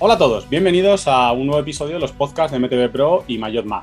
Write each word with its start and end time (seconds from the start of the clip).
Hola 0.00 0.14
a 0.14 0.18
todos, 0.18 0.48
bienvenidos 0.48 1.08
a 1.08 1.32
un 1.32 1.48
nuevo 1.48 1.60
episodio 1.60 1.94
de 1.94 2.00
los 2.00 2.12
podcasts 2.12 2.52
de 2.52 2.60
MTV 2.60 2.88
Pro 2.92 3.24
y 3.26 3.36
Mayor 3.36 3.64
Mag. 3.64 3.82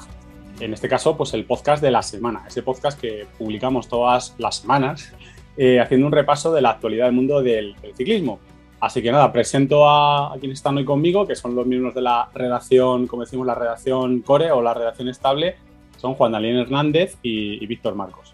En 0.61 0.73
este 0.73 0.87
caso, 0.87 1.17
pues 1.17 1.33
el 1.33 1.43
podcast 1.43 1.83
de 1.83 1.91
la 1.91 2.01
semana, 2.01 2.45
ese 2.47 2.63
podcast 2.63 2.97
que 2.97 3.27
publicamos 3.37 3.89
todas 3.89 4.33
las 4.37 4.55
semanas, 4.55 5.13
eh, 5.57 5.81
haciendo 5.81 6.07
un 6.07 6.13
repaso 6.13 6.53
de 6.53 6.61
la 6.61 6.69
actualidad 6.69 7.07
del 7.07 7.15
mundo 7.15 7.41
del, 7.41 7.75
ciclismo. 7.97 8.39
Así 8.79 9.01
que 9.01 9.11
nada, 9.11 9.29
presento 9.33 9.89
a, 9.89 10.33
quienes 10.39 10.59
están 10.59 10.77
hoy 10.77 10.85
conmigo, 10.85 11.27
que 11.27 11.35
son 11.35 11.53
los 11.53 11.67
miembros 11.67 11.93
de 11.93 12.03
la 12.03 12.29
redacción, 12.33 13.07
como 13.07 13.23
decimos, 13.23 13.45
la 13.45 13.55
redacción 13.55 14.21
Core 14.21 14.53
o 14.53 14.61
la 14.61 14.73
redacción 14.73 15.09
estable, 15.09 15.57
son 15.97 16.13
Juan 16.13 16.31
Daniel 16.31 16.61
Hernández 16.61 17.17
y, 17.23 17.67
Víctor 17.67 17.93
Marcos. 17.93 18.33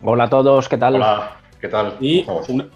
Hola 0.00 0.24
a 0.24 0.30
todos, 0.30 0.68
¿qué 0.68 0.78
tal? 0.78 0.94
Hola, 0.94 1.38
¿qué 1.60 1.66
tal? 1.66 1.96
Y 2.00 2.24
una 2.48 2.68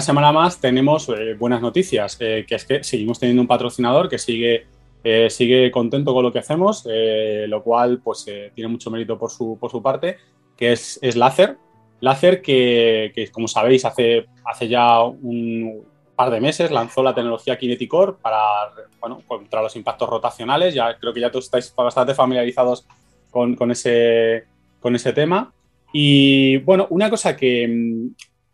semana 0.00 0.32
más 0.32 0.60
tenemos 0.60 1.08
eh, 1.08 1.34
buenas 1.38 1.62
noticias, 1.62 2.16
eh, 2.20 2.44
que 2.46 2.54
es 2.54 2.64
que 2.64 2.84
seguimos 2.84 3.18
teniendo 3.18 3.42
un 3.42 3.48
patrocinador 3.48 4.08
que 4.08 4.18
sigue, 4.18 4.66
eh, 5.02 5.30
sigue 5.30 5.70
contento 5.70 6.12
con 6.12 6.22
lo 6.22 6.32
que 6.32 6.38
hacemos, 6.38 6.86
lo 6.86 7.62
cual 7.62 8.00
pues 8.02 8.26
tiene 8.54 8.68
mucho 8.68 8.90
mérito 8.90 9.18
por 9.18 9.30
su, 9.30 9.56
por 9.58 9.70
su 9.70 9.82
parte, 9.82 10.18
que 10.56 10.72
es, 10.72 10.98
es 11.02 11.16
Láser. 11.16 11.56
Láser 12.00 12.42
que, 12.42 13.12
que, 13.14 13.28
como 13.28 13.48
sabéis, 13.48 13.84
hace, 13.84 14.26
hace 14.44 14.68
ya 14.68 15.02
un 15.02 15.84
par 16.16 16.30
de 16.30 16.40
meses 16.40 16.70
lanzó 16.70 17.02
la 17.02 17.14
tecnología 17.14 17.58
Kineticore 17.58 18.14
para, 18.20 18.40
bueno, 19.00 19.22
contra 19.26 19.62
los 19.62 19.76
impactos 19.76 20.08
rotacionales. 20.08 20.74
Ya 20.74 20.98
creo 20.98 21.12
que 21.12 21.20
ya 21.20 21.30
todos 21.30 21.46
estáis 21.46 21.74
bastante 21.74 22.14
familiarizados 22.14 22.86
con, 23.30 23.54
con 23.54 23.70
ese, 23.70 24.44
con 24.80 24.94
ese 24.94 25.12
tema. 25.12 25.52
Y 25.92 26.58
bueno, 26.58 26.86
una 26.90 27.10
cosa 27.10 27.36
que, 27.36 28.10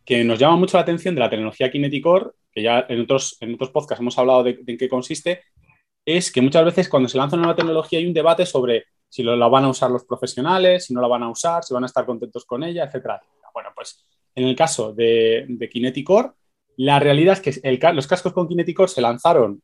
que 0.06 0.22
nos 0.24 0.38
llama 0.38 0.56
mucho 0.56 0.76
la 0.76 0.82
atención 0.82 1.14
de 1.16 1.20
la 1.20 1.28
tecnología 1.28 1.70
Kineticore, 1.70 2.30
que 2.52 2.62
ya 2.62 2.86
en 2.88 3.00
otros, 3.00 3.36
en 3.40 3.54
otros 3.54 3.70
podcasts 3.70 4.00
hemos 4.00 4.16
hablado 4.16 4.44
de, 4.44 4.58
en 4.64 4.78
qué 4.78 4.88
consiste, 4.88 5.42
es 6.04 6.30
que 6.30 6.40
muchas 6.40 6.64
veces 6.64 6.88
cuando 6.88 7.08
se 7.08 7.18
lanza 7.18 7.34
una 7.34 7.46
nueva 7.46 7.56
tecnología 7.56 7.98
hay 7.98 8.06
un 8.06 8.14
debate 8.14 8.46
sobre 8.46 8.84
si 9.08 9.24
lo, 9.24 9.36
la 9.36 9.48
van 9.48 9.64
a 9.64 9.68
usar 9.68 9.90
los 9.90 10.04
profesionales, 10.04 10.86
si 10.86 10.94
no 10.94 11.00
la 11.00 11.08
van 11.08 11.24
a 11.24 11.28
usar, 11.28 11.64
si 11.64 11.74
van 11.74 11.82
a 11.82 11.86
estar 11.86 12.06
contentos 12.06 12.44
con 12.44 12.62
ella, 12.62 12.84
etcétera. 12.84 13.20
Bueno, 13.52 13.70
pues 13.74 14.06
en 14.34 14.44
el 14.44 14.54
caso 14.54 14.92
de, 14.92 15.44
de 15.48 15.68
Kineticore, 15.68 16.30
la 16.76 17.00
realidad 17.00 17.38
es 17.42 17.60
que 17.60 17.92
los 17.92 18.06
cascos 18.06 18.32
con 18.32 18.46
Kineticore 18.46 18.88
se 18.88 19.00
lanzaron 19.00 19.60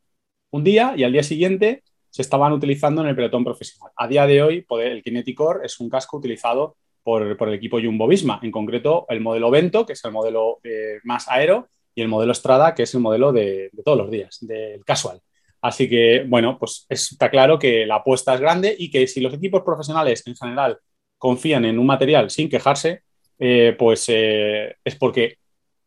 un 0.51 0.65
día 0.65 0.95
y 0.97 1.05
al 1.05 1.12
día 1.12 1.23
siguiente 1.23 1.84
se 2.11 2.23
estaban 2.23 2.53
utilizando 2.53 3.03
en 3.03 3.09
el 3.09 3.15
pelotón 3.15 3.45
profesional. 3.45 3.93
A 3.97 4.09
día 4.09 4.27
de 4.27 4.43
hoy, 4.43 4.67
el 4.81 5.03
Kineticore 5.03 5.65
es 5.65 5.79
un 5.79 5.89
casco 5.89 6.17
utilizado 6.17 6.77
por, 7.03 7.22
el 7.22 7.55
equipo 7.55 7.81
Jumbo 7.81 8.06
Visma, 8.06 8.41
en 8.42 8.50
concreto 8.50 9.06
el 9.08 9.20
modelo 9.20 9.50
Vento, 9.50 9.84
que 9.86 9.95
es 9.95 10.05
el 10.05 10.12
modelo 10.12 10.58
eh, 10.62 11.00
más 11.05 11.28
aero, 11.28 11.69
y 11.94 12.03
el 12.03 12.09
modelo 12.09 12.33
Strada, 12.34 12.75
que 12.75 12.84
es 12.84 12.94
el 12.94 13.00
modelo 13.00 13.33
de, 13.33 13.70
todos 13.84 13.98
los 13.98 14.11
días, 14.11 14.39
del 14.41 14.84
casual. 14.84 15.20
Así 15.61 15.89
que, 15.89 16.25
bueno, 16.27 16.59
pues 16.59 16.86
está 16.89 17.31
claro 17.31 17.59
que 17.59 17.86
la 17.86 17.97
apuesta 17.97 18.34
es 18.34 18.41
grande 18.41 18.75
y 18.77 18.91
que 18.91 19.06
si 19.06 19.20
los 19.20 19.34
equipos 19.34 19.62
profesionales 19.62 20.22
en 20.27 20.34
general 20.34 20.78
confían 21.19 21.64
en 21.64 21.78
un 21.78 21.86
material 21.86 22.31
sin 22.31 22.48
quejarse, 22.48 23.03
eh, 23.39 23.77
pues 23.78 24.06
eh, 24.09 24.77
es 24.84 24.97
porque 24.97 25.37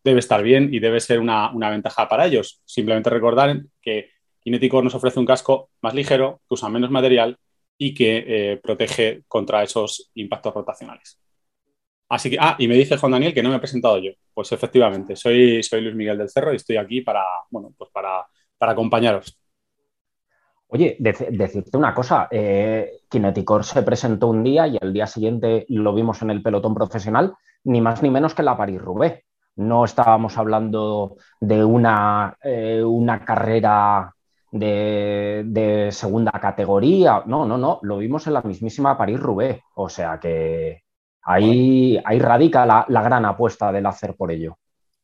debe 0.04 0.20
estar 0.20 0.44
bien 0.44 0.74
y 0.74 0.80
debe 0.80 1.00
ser 1.00 1.20
una, 1.20 1.52
una, 1.52 1.70
ventaja 1.70 2.08
para 2.08 2.26
ellos. 2.26 2.62
Simplemente 2.66 3.10
recordar 3.10 3.64
que 3.82 4.12
Kineticor 4.40 4.84
nos 4.84 4.96
ofrece 4.96 5.20
un 5.20 5.26
casco 5.26 5.70
más 5.82 5.94
ligero, 5.94 6.42
que 6.48 6.54
usa 6.54 6.70
menos 6.70 6.92
material 6.92 7.38
y 7.78 7.94
que 7.94 8.24
eh, 8.28 8.58
protege 8.58 9.24
contra 9.28 9.64
esos 9.64 10.12
impactos 10.16 10.54
rotacionales. 10.54 11.20
Así 12.08 12.30
que, 12.30 12.38
ah, 12.40 12.56
y 12.60 12.68
me 12.68 12.76
dice 12.76 12.98
Juan 12.98 13.14
Daniel 13.14 13.34
que 13.34 13.42
no 13.42 13.50
me 13.50 13.56
he 13.56 13.60
presentado 13.60 13.98
yo. 13.98 14.12
Pues 14.34 14.52
efectivamente, 14.52 15.16
soy, 15.16 15.64
soy 15.64 15.82
Luis 15.82 15.96
Miguel 15.96 16.18
del 16.18 16.30
Cerro 16.30 16.54
y 16.54 16.58
estoy 16.58 16.78
aquí 16.78 17.02
para, 17.02 17.24
bueno, 17.50 17.74
pues 17.78 17.90
para, 17.92 18.26
para 18.58 18.74
acompañaros. 18.74 19.38
Oye, 20.68 20.98
decirte 21.00 21.78
una 21.78 21.94
cosa, 21.94 22.28
eh, 22.32 23.02
Kineticor 23.10 23.64
se 23.64 23.84
presentó 23.84 24.28
un 24.28 24.44
día 24.44 24.68
y 24.68 24.78
el 24.82 24.92
día 24.92 25.08
siguiente 25.08 25.66
lo 25.70 25.94
vimos 25.94 26.22
en 26.22 26.32
el 26.32 26.42
pelotón 26.42 26.74
profesional, 26.74 27.34
ni 27.64 27.82
más 27.82 28.02
ni 28.02 28.10
menos 28.10 28.34
que 28.34 28.44
la 28.44 28.58
París-Roubaix. 28.58 29.24
No 29.58 29.86
estábamos 29.86 30.38
hablando 30.38 31.16
de 31.40 31.64
una, 31.64 32.36
eh, 32.44 32.84
una 32.84 33.24
carrera 33.24 34.15
de, 34.60 35.90
segunda 35.92 36.32
categoría. 36.32 37.24
No, 37.26 37.46
no, 37.46 37.58
no, 37.58 37.80
lo 37.82 37.98
vimos 37.98 38.26
en 38.28 38.34
la 38.34 38.42
mismísima 38.42 38.98
París-Roubaix. 38.98 39.62
O 39.76 39.90
sea 39.90 40.20
que 40.20 40.84
ahí, 41.24 42.00
ahí 42.04 42.20
radica 42.20 42.66
la, 42.66 43.02
gran 43.02 43.26
apuesta 43.26 43.72
del 43.72 43.84
Láser 43.84 44.16
por 44.16 44.32
ello. 44.32 44.58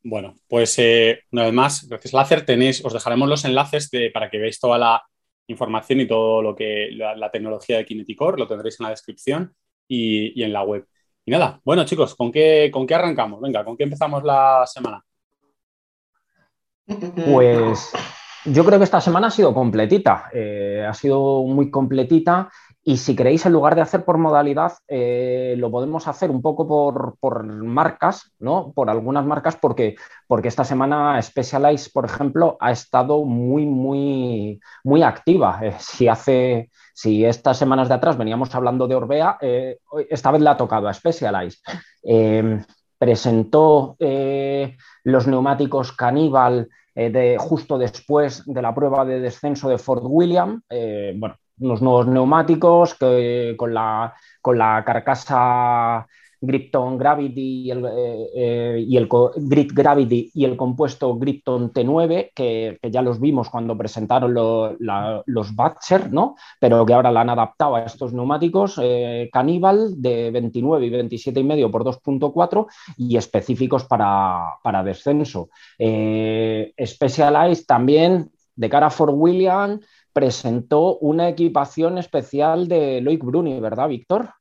Bueno, 0.03 0.35
pues 0.47 0.79
eh, 0.79 1.19
una 1.31 1.43
vez 1.43 1.53
más, 1.53 1.87
gracias 1.87 2.13
Láser, 2.13 2.43
tenéis, 2.43 2.83
os 2.83 2.93
dejaremos 2.93 3.29
los 3.29 3.45
enlaces 3.45 3.91
para 4.11 4.31
que 4.31 4.39
veáis 4.39 4.59
toda 4.59 4.79
la 4.79 5.03
información 5.45 5.99
y 5.99 6.07
todo 6.07 6.41
lo 6.41 6.55
que 6.55 6.89
la, 6.91 7.29
tecnología 7.29 7.77
de 7.77 7.85
Kineticore, 7.85 8.39
lo 8.39 8.47
tendréis 8.47 8.79
en 8.79 8.85
la 8.85 8.89
descripción 8.89 9.53
y, 9.87 10.39
y, 10.39 10.43
en 10.43 10.53
la 10.53 10.63
web. 10.63 10.87
Y 11.23 11.29
nada, 11.29 11.61
bueno 11.63 11.85
chicos, 11.85 12.15
¿con 12.15 12.31
qué, 12.31 12.71
¿con 12.73 12.87
qué 12.87 12.95
arrancamos? 12.95 13.39
Venga, 13.41 13.63
¿con 13.63 13.77
qué 13.77 13.83
empezamos 13.83 14.23
la 14.23 14.63
semana? 14.65 15.03
Pues 16.87 17.93
yo 18.45 18.65
creo 18.65 18.79
que 18.79 18.85
esta 18.85 19.01
semana 19.01 19.27
ha 19.27 19.31
sido 19.31 19.53
completita, 19.53 20.29
eh, 20.33 20.85
ha 20.87 20.93
sido 20.93 21.43
muy 21.43 21.69
completita 21.69 22.49
y 22.83 22.97
si 22.97 23.15
queréis, 23.15 23.45
en 23.45 23.53
lugar 23.53 23.75
de 23.75 23.81
hacer 23.81 24.03
por 24.03 24.17
modalidad, 24.17 24.73
eh, 24.87 25.53
lo 25.57 25.69
podemos 25.69 26.07
hacer 26.07 26.31
un 26.31 26.41
poco 26.41 26.65
por, 27.19 27.43
marcas, 27.43 28.33
¿no? 28.39 28.71
Por 28.73 28.89
algunas 28.89 29.23
marcas, 29.23 29.55
porque, 29.55 29.95
porque 30.25 30.47
esta 30.47 30.63
semana 30.63 31.21
Specialized, 31.21 31.91
por 31.93 32.05
ejemplo, 32.05 32.57
ha 32.59 32.71
estado 32.71 33.23
muy, 33.23 33.67
muy, 33.67 34.59
muy 34.83 35.03
activa. 35.03 35.59
Eh, 35.61 35.75
si 35.77 36.07
hace, 36.07 36.71
si 36.95 37.23
estas 37.23 37.57
semanas 37.57 37.87
de 37.87 37.93
atrás 37.93 38.17
veníamos 38.17 38.53
hablando 38.55 38.87
de 38.87 38.95
Orbea, 38.95 39.37
esta 40.09 40.31
vez 40.31 40.41
le 40.41 40.49
ha 40.49 40.57
tocado 40.57 40.87
a 40.87 40.93
Specialized. 40.93 41.59
presentó 42.97 43.95
los 45.03 45.27
neumáticos 45.27 45.91
Cannibal 45.91 46.67
eh, 46.95 47.09
de, 47.09 47.37
justo 47.37 47.77
después 47.77 48.43
de 48.45 48.61
la 48.61 48.73
prueba 48.73 49.05
de 49.05 49.19
descenso 49.19 49.69
de 49.69 49.77
Fort 49.77 50.03
William. 50.05 50.61
Eh, 50.69 51.13
bueno, 51.15 51.35
unos 51.59 51.81
nuevos 51.81 52.07
neumáticos 52.07 52.95
que, 52.95 53.55
con, 53.57 53.73
la, 53.73 54.13
con 54.41 54.57
la 54.57 54.83
carcasa 54.85 56.07
Gripton 56.41 56.97
Gravity 56.97 57.61
y 57.61 57.71
el, 57.71 57.85
eh, 57.95 59.07
Grit 59.35 59.71
Gravity 59.71 60.31
y 60.33 60.43
el 60.43 60.57
compuesto 60.57 61.15
Gripton 61.15 61.71
T9, 61.71 62.31
que, 62.33 62.79
ya 62.91 63.01
los 63.03 63.19
vimos 63.19 63.49
cuando 63.49 63.77
presentaron 63.77 64.33
los 64.33 65.55
Batcher, 65.55 66.11
¿no? 66.11 66.35
pero 66.59 66.85
que 66.85 66.93
ahora 66.93 67.11
la 67.11 67.21
han 67.21 67.29
adaptado 67.29 67.75
a 67.75 67.83
estos 67.83 68.11
neumáticos 68.13 68.79
eh, 68.81 69.29
de 69.31 70.31
29 70.31 70.85
y 70.85 70.89
27,5 70.89 71.71
por 71.71 71.83
2.4 71.83 72.67
y 72.97 73.17
específicos 73.17 73.85
para, 73.85 74.55
para 74.63 74.83
descenso. 74.83 75.49
Eh, 75.77 76.73
Specialized 76.83 77.65
también 77.65 78.31
de 78.55 78.69
cara 78.69 78.87
a 78.87 78.89
Fort 78.89 79.13
William 79.15 79.79
presentó 80.11 80.97
una 80.97 81.29
equipación 81.29 81.97
especial 81.97 82.67
de 82.67 83.01
Loic 83.01 83.23
Bruni, 83.23 83.59
¿verdad, 83.59 83.87
Víctor? 83.87 84.40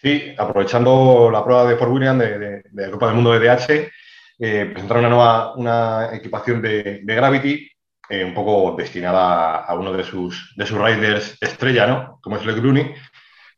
Sí, 0.00 0.32
aprovechando 0.38 1.28
la 1.30 1.44
prueba 1.44 1.68
de 1.68 1.76
Fort 1.76 1.90
William 1.90 2.18
de, 2.18 2.62
la 2.72 2.90
Copa 2.90 3.06
del 3.06 3.16
Mundo 3.16 3.32
de 3.32 3.40
DH, 3.40 3.90
eh, 4.38 4.66
presentaron 4.66 5.04
una 5.04 5.08
nueva 5.08 5.54
una 5.56 6.10
equipación 6.14 6.62
de, 6.62 7.02
Gravity, 7.04 7.68
eh, 8.08 8.24
un 8.24 8.32
poco 8.32 8.76
destinada 8.76 9.56
a 9.56 9.74
uno 9.74 9.92
de 9.92 10.04
sus, 10.04 10.54
de 10.56 10.66
sus 10.66 10.78
riders 10.78 11.36
estrella, 11.40 11.88
¿no? 11.88 12.20
Como 12.22 12.36
es 12.36 12.46
el 12.46 12.60
Bruni, 12.60 12.94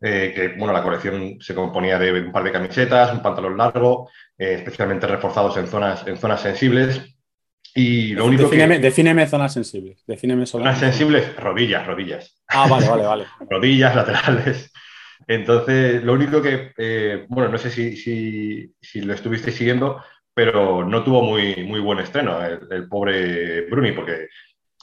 eh, 0.00 0.32
que 0.34 0.48
bueno, 0.56 0.72
la 0.72 0.82
colección 0.82 1.36
se 1.40 1.54
componía 1.54 1.98
de 1.98 2.22
un 2.22 2.32
par 2.32 2.44
de 2.44 2.52
camisetas, 2.52 3.12
un 3.12 3.22
pantalón 3.22 3.58
largo, 3.58 4.08
especialmente 4.38 5.06
reforzados 5.06 5.58
en 5.58 5.66
zonas, 5.66 6.06
en 6.06 6.16
zonas 6.16 6.40
sensibles. 6.40 7.02
Y 7.74 8.14
lo 8.14 8.24
único 8.24 8.44
defíneme, 8.44 8.76
que... 8.76 8.80
Defíneme 8.80 9.26
zonas 9.26 9.52
sensibles. 9.52 10.02
Defíneme 10.06 10.46
zonas 10.46 10.78
sensibles, 10.78 11.36
rodillas, 11.36 11.86
rodillas. 11.86 12.42
Ah, 12.48 12.66
vale, 12.66 12.88
vale, 12.88 13.02
vale. 13.02 13.26
rodillas, 13.50 13.94
laterales. 13.94 14.72
Entonces, 15.26 16.02
lo 16.02 16.14
único 16.14 16.42
que, 16.42 16.72
eh, 16.76 17.26
bueno, 17.28 17.50
no 17.50 17.58
sé 17.58 17.70
si, 17.70 17.96
si, 17.96 19.00
lo 19.00 19.14
estuviste 19.14 19.50
siguiendo, 19.52 20.02
pero 20.34 20.84
no 20.84 21.04
tuvo 21.04 21.22
muy, 21.22 21.62
muy 21.64 21.80
buen 21.80 21.98
estreno 21.98 22.40
el, 22.42 22.88
pobre 22.88 23.62
Bruni, 23.68 23.92
porque 23.92 24.28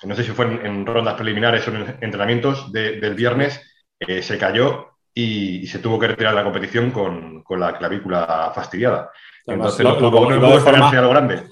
no 0.04 0.16
sé 0.16 0.24
si 0.24 0.32
fue 0.32 0.46
en, 0.46 0.86
rondas 0.86 1.16
preliminares 1.16 1.68
o 1.68 1.72
en 1.72 1.98
entrenamientos 2.02 2.72
del 2.72 3.16
viernes, 3.16 3.62
eh, 4.00 4.22
se 4.22 4.38
cayó 4.38 4.98
y, 5.14 5.66
se 5.68 5.80
tuvo 5.80 5.98
que 5.98 6.08
retirar 6.08 6.34
la 6.34 6.44
competición 6.44 6.92
con, 6.92 7.44
la 7.60 7.78
clavícula 7.78 8.52
fastidiada. 8.54 9.12
Entonces, 9.46 9.84
lo, 9.84 10.00
no, 10.00 10.12
comunicó 10.12 10.48
de 10.48 10.60
forma, 10.60 10.92
grande. 10.92 11.44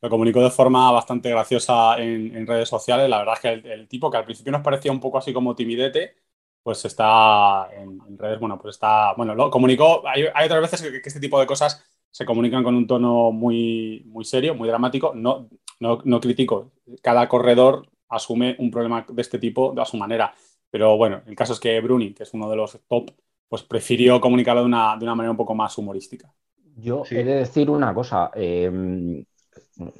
Lo 0.00 0.10
comunicó 0.10 0.42
de 0.42 0.50
forma 0.50 0.90
bastante 0.90 1.30
graciosa 1.30 1.96
en, 1.98 2.46
redes 2.46 2.68
sociales. 2.68 3.08
La 3.08 3.18
verdad 3.18 3.34
es 3.34 3.40
que 3.40 3.72
el, 3.72 3.86
tipo 3.86 4.10
que 4.10 4.16
al 4.16 4.24
principio 4.24 4.50
nos 4.50 4.62
parecía 4.62 4.90
un 4.90 5.00
poco 5.00 5.18
así 5.18 5.32
como 5.32 5.54
timidete, 5.54 6.16
pues 6.62 6.84
está 6.84 7.68
en, 7.72 8.18
redes, 8.18 8.38
bueno, 8.38 8.58
pues 8.58 8.76
está, 8.76 9.14
bueno, 9.14 9.34
lo 9.34 9.50
comunicó, 9.50 10.02
hay, 10.06 10.24
otras 10.44 10.60
veces 10.60 10.82
que, 10.82 11.00
este 11.04 11.20
tipo 11.20 11.40
de 11.40 11.46
cosas 11.46 11.84
se 12.10 12.24
comunican 12.24 12.62
con 12.62 12.74
un 12.74 12.86
tono 12.86 13.32
muy, 13.32 14.02
muy 14.06 14.24
serio, 14.24 14.54
muy 14.54 14.68
dramático, 14.68 15.12
no, 15.14 15.48
no, 15.80 16.00
no 16.04 16.20
critico, 16.20 16.72
cada 17.02 17.28
corredor 17.28 17.88
asume 18.08 18.56
un 18.58 18.70
problema 18.70 19.04
de 19.08 19.22
este 19.22 19.38
tipo 19.38 19.74
a 19.80 19.84
su 19.84 19.96
manera. 19.96 20.34
Pero 20.70 20.96
bueno, 20.96 21.22
el 21.26 21.34
caso 21.34 21.52
es 21.52 21.60
que 21.60 21.80
Bruni, 21.80 22.14
que 22.14 22.22
es 22.22 22.32
uno 22.34 22.48
de 22.48 22.56
los 22.56 22.78
top, 22.88 23.10
pues 23.48 23.62
prefirió 23.62 24.20
comunicarlo 24.20 24.62
de 24.62 24.66
una, 24.66 24.96
de 24.96 25.04
una 25.04 25.14
manera 25.14 25.30
un 25.30 25.36
poco 25.36 25.54
más 25.54 25.76
humorística. 25.76 26.32
Yo 26.76 27.02
he 27.10 27.24
de 27.24 27.34
decir 27.34 27.68
una 27.68 27.92
cosa. 27.92 28.30
Em, 28.34 29.24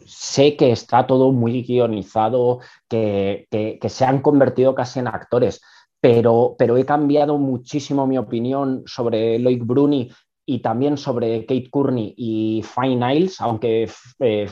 sé 0.06 0.56
que 0.56 0.72
está 0.72 1.06
todo 1.06 1.32
muy 1.32 1.62
guionizado, 1.62 2.60
que, 2.88 3.46
se 3.86 4.04
han 4.04 4.22
convertido 4.22 4.74
casi 4.74 5.00
en 5.00 5.08
actores, 5.08 5.60
pero, 6.02 6.56
pero 6.58 6.76
he 6.76 6.84
cambiado 6.84 7.38
muchísimo 7.38 8.08
mi 8.08 8.18
opinión 8.18 8.82
sobre 8.86 9.38
Loic 9.38 9.64
Bruni 9.64 10.10
y 10.44 10.58
también 10.60 10.96
sobre 10.96 11.46
Kate 11.46 11.70
Courtney 11.70 12.12
y 12.16 12.64
Fine 12.64 13.14
Isles, 13.14 13.40
aunque 13.40 13.88
eh, 14.18 14.50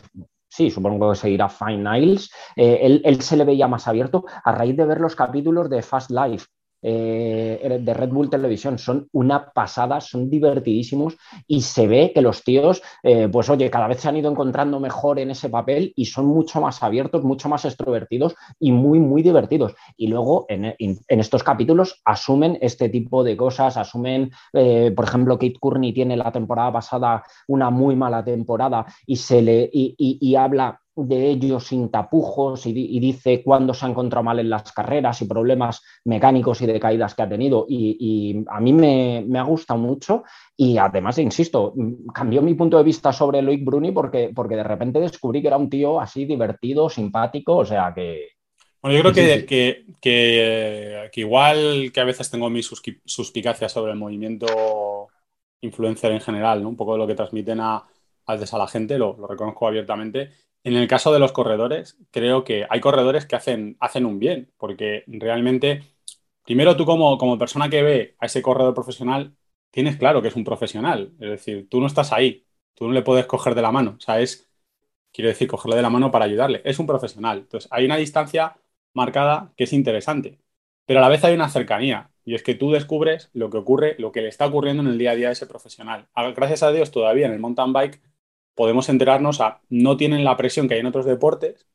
sí, 0.48 0.70
supongo 0.70 1.10
que 1.10 1.16
seguirá 1.16 1.48
Fine 1.48 1.98
Isles, 1.98 2.30
eh, 2.54 2.78
él, 2.82 3.02
él, 3.04 3.20
se 3.20 3.36
le 3.36 3.44
veía 3.44 3.66
más 3.66 3.88
abierto 3.88 4.24
a 4.44 4.52
raíz 4.52 4.76
de 4.76 4.86
ver 4.86 5.00
los 5.00 5.16
capítulos 5.16 5.68
de 5.68 5.82
Fast 5.82 6.12
Life. 6.12 6.46
Eh, 6.82 7.78
de 7.82 7.94
Red 7.94 8.08
Bull 8.08 8.30
Televisión. 8.30 8.78
Son 8.78 9.06
una 9.12 9.52
pasada, 9.52 10.00
son 10.00 10.30
divertidísimos 10.30 11.16
y 11.46 11.60
se 11.60 11.86
ve 11.86 12.12
que 12.14 12.22
los 12.22 12.42
tíos, 12.42 12.82
eh, 13.02 13.28
pues 13.30 13.50
oye, 13.50 13.70
cada 13.70 13.86
vez 13.86 14.00
se 14.00 14.08
han 14.08 14.16
ido 14.16 14.30
encontrando 14.30 14.80
mejor 14.80 15.18
en 15.18 15.30
ese 15.30 15.50
papel 15.50 15.92
y 15.94 16.06
son 16.06 16.26
mucho 16.26 16.60
más 16.60 16.82
abiertos, 16.82 17.22
mucho 17.22 17.50
más 17.50 17.66
extrovertidos 17.66 18.34
y 18.58 18.72
muy, 18.72 18.98
muy 18.98 19.22
divertidos. 19.22 19.74
Y 19.96 20.08
luego 20.08 20.46
en, 20.48 20.74
estos 21.08 21.42
capítulos 21.42 22.00
asumen 22.04 22.56
este 22.62 22.88
tipo 22.88 23.22
de 23.24 23.36
cosas, 23.36 23.76
asumen, 23.76 24.30
eh, 24.54 24.90
por 24.96 25.04
ejemplo, 25.04 25.38
Kate 25.38 25.58
Courtney 25.60 25.92
tiene 25.92 26.16
la 26.16 26.32
temporada 26.32 26.72
pasada 26.72 27.24
una 27.46 27.68
muy 27.68 27.94
mala 27.94 28.24
temporada 28.24 28.86
y 29.06 29.16
se 29.16 29.42
le 29.42 29.68
y 29.72 30.34
habla 30.34 30.80
de 30.96 31.30
ellos 31.30 31.66
sin 31.66 31.88
tapujos 31.88 32.66
y, 32.66 32.72
dice 33.00 33.42
cuándo 33.42 33.72
se 33.72 33.86
ha 33.86 33.88
encontrado 33.88 34.24
mal 34.24 34.38
en 34.38 34.50
las 34.50 34.72
carreras 34.72 35.22
y 35.22 35.26
problemas 35.26 35.82
mecánicos 36.04 36.60
y 36.62 36.66
de 36.66 36.80
caídas 36.80 37.14
que 37.14 37.22
ha 37.22 37.28
tenido. 37.28 37.66
Y, 37.68 38.44
a 38.48 38.60
mí 38.60 38.72
me, 38.72 39.38
ha 39.38 39.42
gustado 39.42 39.78
mucho 39.78 40.24
y 40.56 40.76
además, 40.78 41.18
insisto, 41.18 41.74
cambió 42.14 42.42
mi 42.42 42.54
punto 42.54 42.76
de 42.76 42.84
vista 42.84 43.12
sobre 43.12 43.42
Loic 43.42 43.64
Bruni 43.64 43.92
porque, 43.92 44.30
porque 44.34 44.56
de 44.56 44.64
repente 44.64 45.00
descubrí 45.00 45.40
que 45.40 45.48
era 45.48 45.56
un 45.56 45.70
tío 45.70 46.00
así 46.00 46.24
divertido, 46.24 46.88
simpático, 46.88 47.58
o 47.58 47.64
sea 47.64 47.92
que... 47.94 48.30
Bueno, 48.82 48.96
yo 48.96 49.02
creo 49.02 49.46
que, 49.46 49.84
que, 50.00 51.10
igual 51.16 51.90
que 51.92 52.00
a 52.00 52.04
veces 52.04 52.30
tengo 52.30 52.48
mis 52.48 52.70
suspicacias 53.04 53.72
sobre 53.72 53.92
el 53.92 53.98
movimiento 53.98 55.08
influencer 55.60 56.12
en 56.12 56.20
general, 56.20 56.62
¿no? 56.62 56.70
un 56.70 56.76
poco 56.76 56.94
de 56.94 56.98
lo 56.98 57.06
que 57.06 57.14
transmiten 57.14 57.60
a, 57.60 57.84
a 58.26 58.36
la 58.36 58.66
gente, 58.66 58.96
lo, 58.96 59.18
lo 59.18 59.26
reconozco 59.26 59.68
abiertamente 59.68 60.30
en 60.64 60.74
el 60.76 60.88
caso 60.88 61.12
de 61.12 61.18
los 61.18 61.32
corredores, 61.32 61.98
creo 62.10 62.44
que 62.44 62.66
hay 62.68 62.80
corredores 62.80 63.26
que 63.26 63.36
hacen, 63.36 63.76
hacen 63.80 64.06
un 64.06 64.18
bien, 64.18 64.52
porque 64.58 65.04
realmente, 65.06 65.82
primero 66.44 66.76
tú 66.76 66.84
como, 66.86 67.16
como 67.18 67.38
persona 67.38 67.70
que 67.70 67.82
ve 67.82 68.16
a 68.18 68.26
ese 68.26 68.42
corredor 68.42 68.74
profesional, 68.74 69.34
tienes 69.70 69.96
claro 69.96 70.22
que 70.22 70.28
es 70.28 70.36
un 70.36 70.44
profesional. 70.44 71.12
Es 71.20 71.30
decir, 71.30 71.68
tú 71.68 71.80
no 71.80 71.86
estás 71.86 72.12
ahí, 72.12 72.46
tú 72.74 72.86
no 72.86 72.92
le 72.92 73.02
puedes 73.02 73.26
coger 73.26 73.54
de 73.54 73.62
la 73.62 73.72
mano. 73.72 73.96
O 73.98 74.00
sea, 74.00 74.20
es, 74.20 74.50
quiero 75.12 75.28
decir, 75.28 75.48
cogerle 75.48 75.76
de 75.76 75.82
la 75.82 75.90
mano 75.90 76.10
para 76.10 76.26
ayudarle. 76.26 76.62
Es 76.64 76.78
un 76.78 76.86
profesional. 76.86 77.38
Entonces, 77.40 77.68
hay 77.72 77.86
una 77.86 77.96
distancia 77.96 78.56
marcada 78.94 79.52
que 79.56 79.64
es 79.64 79.72
interesante, 79.72 80.40
pero 80.86 81.00
a 81.00 81.02
la 81.02 81.08
vez 81.08 81.24
hay 81.24 81.34
una 81.34 81.48
cercanía. 81.48 82.10
Y 82.24 82.34
es 82.34 82.42
que 82.42 82.54
tú 82.54 82.70
descubres 82.70 83.30
lo 83.32 83.50
que 83.50 83.56
ocurre, 83.58 83.96
lo 83.98 84.12
que 84.12 84.20
le 84.22 84.28
está 84.28 84.46
ocurriendo 84.46 84.82
en 84.82 84.88
el 84.90 84.98
día 84.98 85.12
a 85.12 85.14
día 85.16 85.28
a 85.30 85.32
ese 85.32 85.46
profesional. 85.46 86.08
Gracias 86.36 86.62
a 86.62 86.70
Dios, 86.72 86.90
todavía 86.90 87.26
en 87.26 87.32
el 87.32 87.38
mountain 87.40 87.72
bike 87.72 88.00
podemos 88.54 88.88
enterarnos 88.88 89.40
a 89.40 89.60
no 89.68 89.96
tienen 89.96 90.24
la 90.24 90.36
presión 90.36 90.68
que 90.68 90.74
hay 90.74 90.80
en 90.80 90.86
otros 90.86 91.06
deportes 91.06 91.66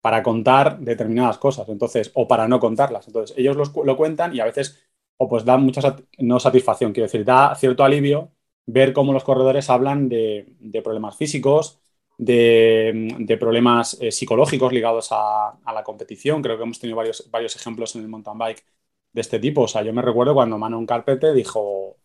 para 0.00 0.22
contar 0.22 0.80
determinadas 0.80 1.38
cosas, 1.38 1.68
entonces, 1.68 2.10
o 2.14 2.28
para 2.28 2.46
no 2.48 2.60
contarlas. 2.60 3.06
Entonces, 3.06 3.36
ellos 3.38 3.56
lo 3.74 3.96
cuentan 3.96 4.36
y 4.36 4.40
a 4.40 4.44
veces, 4.44 4.84
o 5.16 5.28
pues 5.28 5.44
da 5.44 5.56
mucha 5.56 5.96
no 6.18 6.40
satisfacción, 6.40 6.92
quiero 6.92 7.06
decir, 7.06 7.24
da 7.24 7.54
cierto 7.54 7.84
alivio 7.84 8.30
ver 8.66 8.92
cómo 8.92 9.12
los 9.12 9.24
corredores 9.24 9.70
hablan 9.70 10.08
de, 10.08 10.46
problemas 10.82 11.16
físicos, 11.16 11.80
de, 12.18 13.36
problemas 13.40 13.98
eh, 14.00 14.12
psicológicos 14.12 14.72
ligados 14.72 15.08
a, 15.10 15.58
la 15.72 15.82
competición. 15.82 16.42
Creo 16.42 16.56
que 16.56 16.64
hemos 16.64 16.78
tenido 16.78 16.96
varios, 16.96 17.30
varios 17.30 17.56
ejemplos 17.56 17.94
en 17.96 18.02
el 18.02 18.08
mountain 18.08 18.38
bike 18.38 18.64
de 19.12 19.20
este 19.20 19.38
tipo. 19.38 19.62
O 19.62 19.68
sea, 19.68 19.82
yo 19.82 19.92
me 19.92 20.02
recuerdo 20.02 20.34
cuando 20.34 20.58
Manon 20.58 20.86
Carpete 20.86 21.32
dijo, 21.32 21.96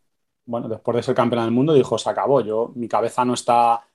bueno, 0.45 0.67
después 0.67 0.95
de 0.97 1.03
ser 1.03 1.15
campeón 1.15 1.43
del 1.43 1.51
mundo, 1.51 1.73
dijo, 1.73 1.97
se 1.97 2.09
acabó, 2.09 2.41
yo, 2.41 2.71
mi 2.75 2.87
cabeza 2.87 3.25
no 3.25 3.33
está 3.33 3.88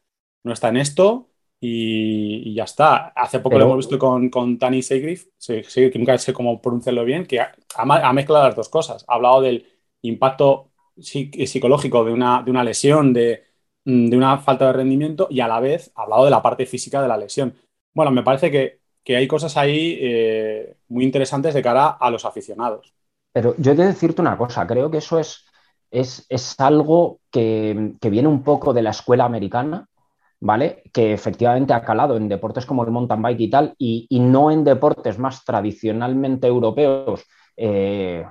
no 0.44 0.52
está 0.52 0.68
en 0.68 0.76
esto 0.76 1.30
y, 1.60 2.54
ya 2.54 2.64
está. 2.64 3.08
Hace 3.08 3.40
poco 3.40 3.58
lo 3.58 3.64
hemos 3.64 3.78
visto 3.78 3.98
con, 3.98 4.28
con 4.28 4.58
Tani 4.58 4.82
Seigriff, 4.82 5.26
que 5.46 5.92
nunca 5.96 6.18
sé 6.18 6.32
cómo 6.32 6.60
pronunciarlo 6.60 7.04
bien, 7.04 7.26
que 7.26 7.40
ha, 7.40 8.12
mezclado 8.12 8.46
las 8.46 8.56
dos 8.56 8.68
cosas. 8.68 9.04
Ha 9.08 9.14
hablado 9.14 9.40
del 9.40 9.66
impacto 10.02 10.70
psicológico 10.98 12.04
de 12.04 12.12
una, 12.12 12.42
de 12.42 12.50
una 12.50 12.62
lesión, 12.62 13.12
de, 13.12 13.44
de, 13.84 14.16
una 14.16 14.38
falta 14.38 14.66
de 14.66 14.74
rendimiento 14.74 15.26
y 15.30 15.40
a 15.40 15.48
la 15.48 15.60
vez 15.60 15.90
ha 15.94 16.02
hablado 16.02 16.24
de 16.24 16.30
la 16.30 16.42
parte 16.42 16.66
física 16.66 17.00
de 17.00 17.08
la 17.08 17.16
lesión. 17.16 17.54
Bueno, 17.94 18.10
me 18.10 18.22
parece 18.22 18.50
que, 18.50 18.80
hay 19.16 19.26
cosas 19.26 19.56
ahí 19.56 19.98
eh, 20.00 20.76
muy 20.88 21.04
interesantes 21.04 21.54
de 21.54 21.62
cara 21.62 21.88
a 21.88 22.10
los 22.10 22.24
aficionados. 22.24 22.94
Pero 23.32 23.54
yo 23.58 23.72
he 23.72 23.74
de 23.74 23.86
decirte 23.86 24.22
una 24.22 24.36
cosa, 24.36 24.66
creo 24.66 24.90
que 24.90 24.98
eso 24.98 25.18
es, 25.18 25.44
es, 25.90 26.26
es 26.28 26.60
algo 26.60 27.20
que, 27.30 27.94
que, 28.00 28.10
viene 28.10 28.28
un 28.28 28.42
poco 28.42 28.72
de 28.72 28.82
la 28.82 28.90
escuela 28.90 29.24
americana, 29.24 29.88
¿vale? 30.44 30.82
Que 30.92 31.14
efectivamente 31.14 31.72
ha 31.72 31.82
calado 31.82 32.18
en 32.18 32.28
deportes 32.28 32.66
como 32.66 32.84
el 32.84 32.90
mountain 32.90 33.22
bike 33.22 33.40
y 33.40 33.50
tal, 33.50 33.74
y, 33.78 34.06
no 34.20 34.50
en 34.50 34.62
deportes 34.62 35.18
más 35.18 35.42
tradicionalmente 35.42 36.46
europeos. 36.46 37.24
Eh, 37.56 38.26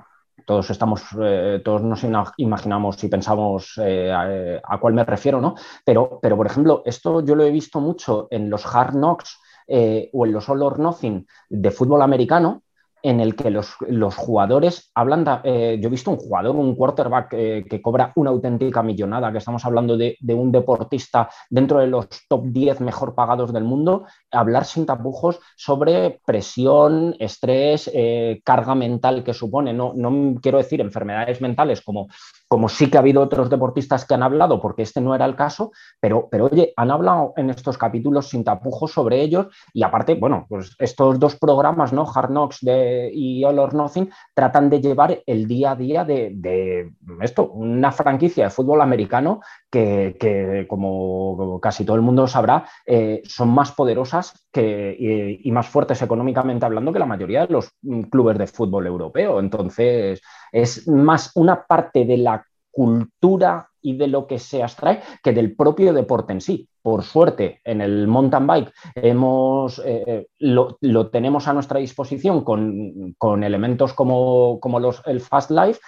todos 0.46 0.70
estamos, 0.70 1.02
eh, 1.20 1.60
todos 1.64 1.82
nos 1.82 2.04
imaginamos 2.36 3.02
y 3.02 3.08
pensamos 3.08 3.80
eh, 3.82 4.12
a, 4.12 4.78
cuál 4.78 4.94
me 4.94 5.04
refiero, 5.04 5.40
¿no? 5.40 5.56
Pero, 5.84 6.20
pero, 6.22 6.36
por 6.36 6.46
ejemplo, 6.46 6.82
esto 6.84 7.20
yo 7.20 7.34
lo 7.34 7.42
he 7.42 7.50
visto 7.50 7.80
mucho 7.80 8.28
en 8.30 8.48
los 8.48 8.64
hard 8.64 8.94
knocks 8.94 9.40
o 9.66 10.26
en 10.26 10.32
los 10.32 10.48
all 10.48 10.62
or 10.62 10.78
nothing 10.78 11.26
de 11.48 11.70
fútbol 11.72 12.02
americano, 12.02 12.62
en 13.04 13.20
el 13.20 13.36
que 13.36 13.50
los, 13.50 13.76
jugadores 14.16 14.90
hablan, 14.94 15.42
eh, 15.44 15.78
yo 15.78 15.88
he 15.88 15.90
visto 15.90 16.10
un 16.10 16.16
jugador, 16.16 16.56
un 16.56 16.74
quarterback 16.74 17.34
eh, 17.34 17.64
que 17.68 17.82
cobra 17.82 18.10
una 18.16 18.30
auténtica 18.30 18.82
millonada, 18.82 19.30
que 19.30 19.38
estamos 19.38 19.62
hablando 19.66 19.98
de, 19.98 20.16
un 20.28 20.50
deportista 20.50 21.28
dentro 21.50 21.80
de 21.80 21.86
los 21.86 22.08
top 22.26 22.46
10 22.46 22.80
mejor 22.80 23.14
pagados 23.14 23.52
del 23.52 23.64
mundo, 23.64 24.06
hablar 24.30 24.64
sin 24.64 24.86
tapujos 24.86 25.38
sobre 25.54 26.18
presión, 26.24 27.14
estrés, 27.18 27.90
eh, 27.92 28.40
carga 28.42 28.74
mental 28.74 29.22
que 29.22 29.34
supone. 29.34 29.74
No, 29.74 29.92
no 29.94 30.40
quiero 30.40 30.56
decir 30.56 30.80
enfermedades 30.80 31.42
mentales 31.42 31.82
como 31.82 32.08
como 32.54 32.68
sí 32.68 32.88
que 32.88 32.96
ha 32.96 33.00
habido 33.00 33.20
otros 33.20 33.50
deportistas 33.50 34.04
que 34.04 34.14
han 34.14 34.22
hablado, 34.22 34.60
porque 34.60 34.82
este 34.82 35.00
no 35.00 35.12
era 35.12 35.24
el 35.24 35.34
caso, 35.34 35.72
pero, 35.98 36.28
pero 36.30 36.44
oye, 36.44 36.72
han 36.76 36.92
hablado 36.92 37.32
en 37.36 37.50
estos 37.50 37.76
capítulos 37.76 38.28
sin 38.28 38.44
tapujos 38.44 38.92
sobre 38.92 39.22
ellos 39.22 39.48
y 39.72 39.82
aparte, 39.82 40.14
bueno, 40.14 40.46
pues 40.48 40.76
estos 40.78 41.18
dos 41.18 41.34
programas, 41.34 41.92
¿no? 41.92 42.06
Hard 42.08 42.28
Knocks 42.28 42.58
de, 42.60 43.10
y 43.12 43.42
All 43.42 43.58
or 43.58 43.74
Nothing, 43.74 44.08
tratan 44.34 44.70
de 44.70 44.80
llevar 44.80 45.20
el 45.26 45.48
día 45.48 45.72
a 45.72 45.74
día 45.74 46.04
de, 46.04 46.92
esto, 47.20 47.50
una 47.50 47.90
franquicia 47.90 48.44
de 48.44 48.50
fútbol 48.50 48.82
americano 48.82 49.40
que, 49.74 50.66
como 50.68 51.58
casi 51.60 51.84
todo 51.84 51.96
el 51.96 52.02
mundo 52.02 52.28
sabrá, 52.28 52.66
eh, 52.86 53.22
son 53.24 53.50
más 53.50 53.72
poderosas 53.72 54.46
que, 54.52 54.96
y, 55.42 55.50
más 55.50 55.68
fuertes 55.68 56.00
económicamente 56.02 56.64
hablando 56.64 56.92
que 56.92 56.98
la 56.98 57.06
mayoría 57.06 57.46
de 57.46 57.52
los 57.52 57.70
mm, 57.82 58.02
clubes 58.02 58.38
de 58.38 58.46
fútbol 58.46 58.86
europeo. 58.86 59.40
Entonces, 59.40 60.20
es 60.52 60.86
más 60.86 61.32
una 61.34 61.64
parte 61.64 62.04
de 62.04 62.18
la 62.18 62.44
cultura 62.70 63.68
y 63.80 63.96
de 63.96 64.08
lo 64.08 64.26
que 64.26 64.38
se 64.38 64.62
abstrae 64.62 65.02
que 65.22 65.32
del 65.32 65.54
propio 65.54 65.92
deporte 65.92 66.32
en 66.32 66.40
sí. 66.40 66.68
Por 66.80 67.02
suerte, 67.02 67.60
en 67.64 67.80
el 67.80 68.06
mountain 68.06 68.46
bike 68.46 68.72
hemos, 68.94 69.78
eh, 69.80 70.04
eh, 70.06 70.26
lo, 70.38 71.10
tenemos 71.10 71.48
a 71.48 71.52
nuestra 71.52 71.80
disposición 71.80 72.44
con, 72.44 73.42
elementos 73.42 73.92
como, 73.94 74.60
como 74.60 74.80
los, 74.80 75.02
el 75.06 75.20
fast 75.20 75.50
life 75.50 75.80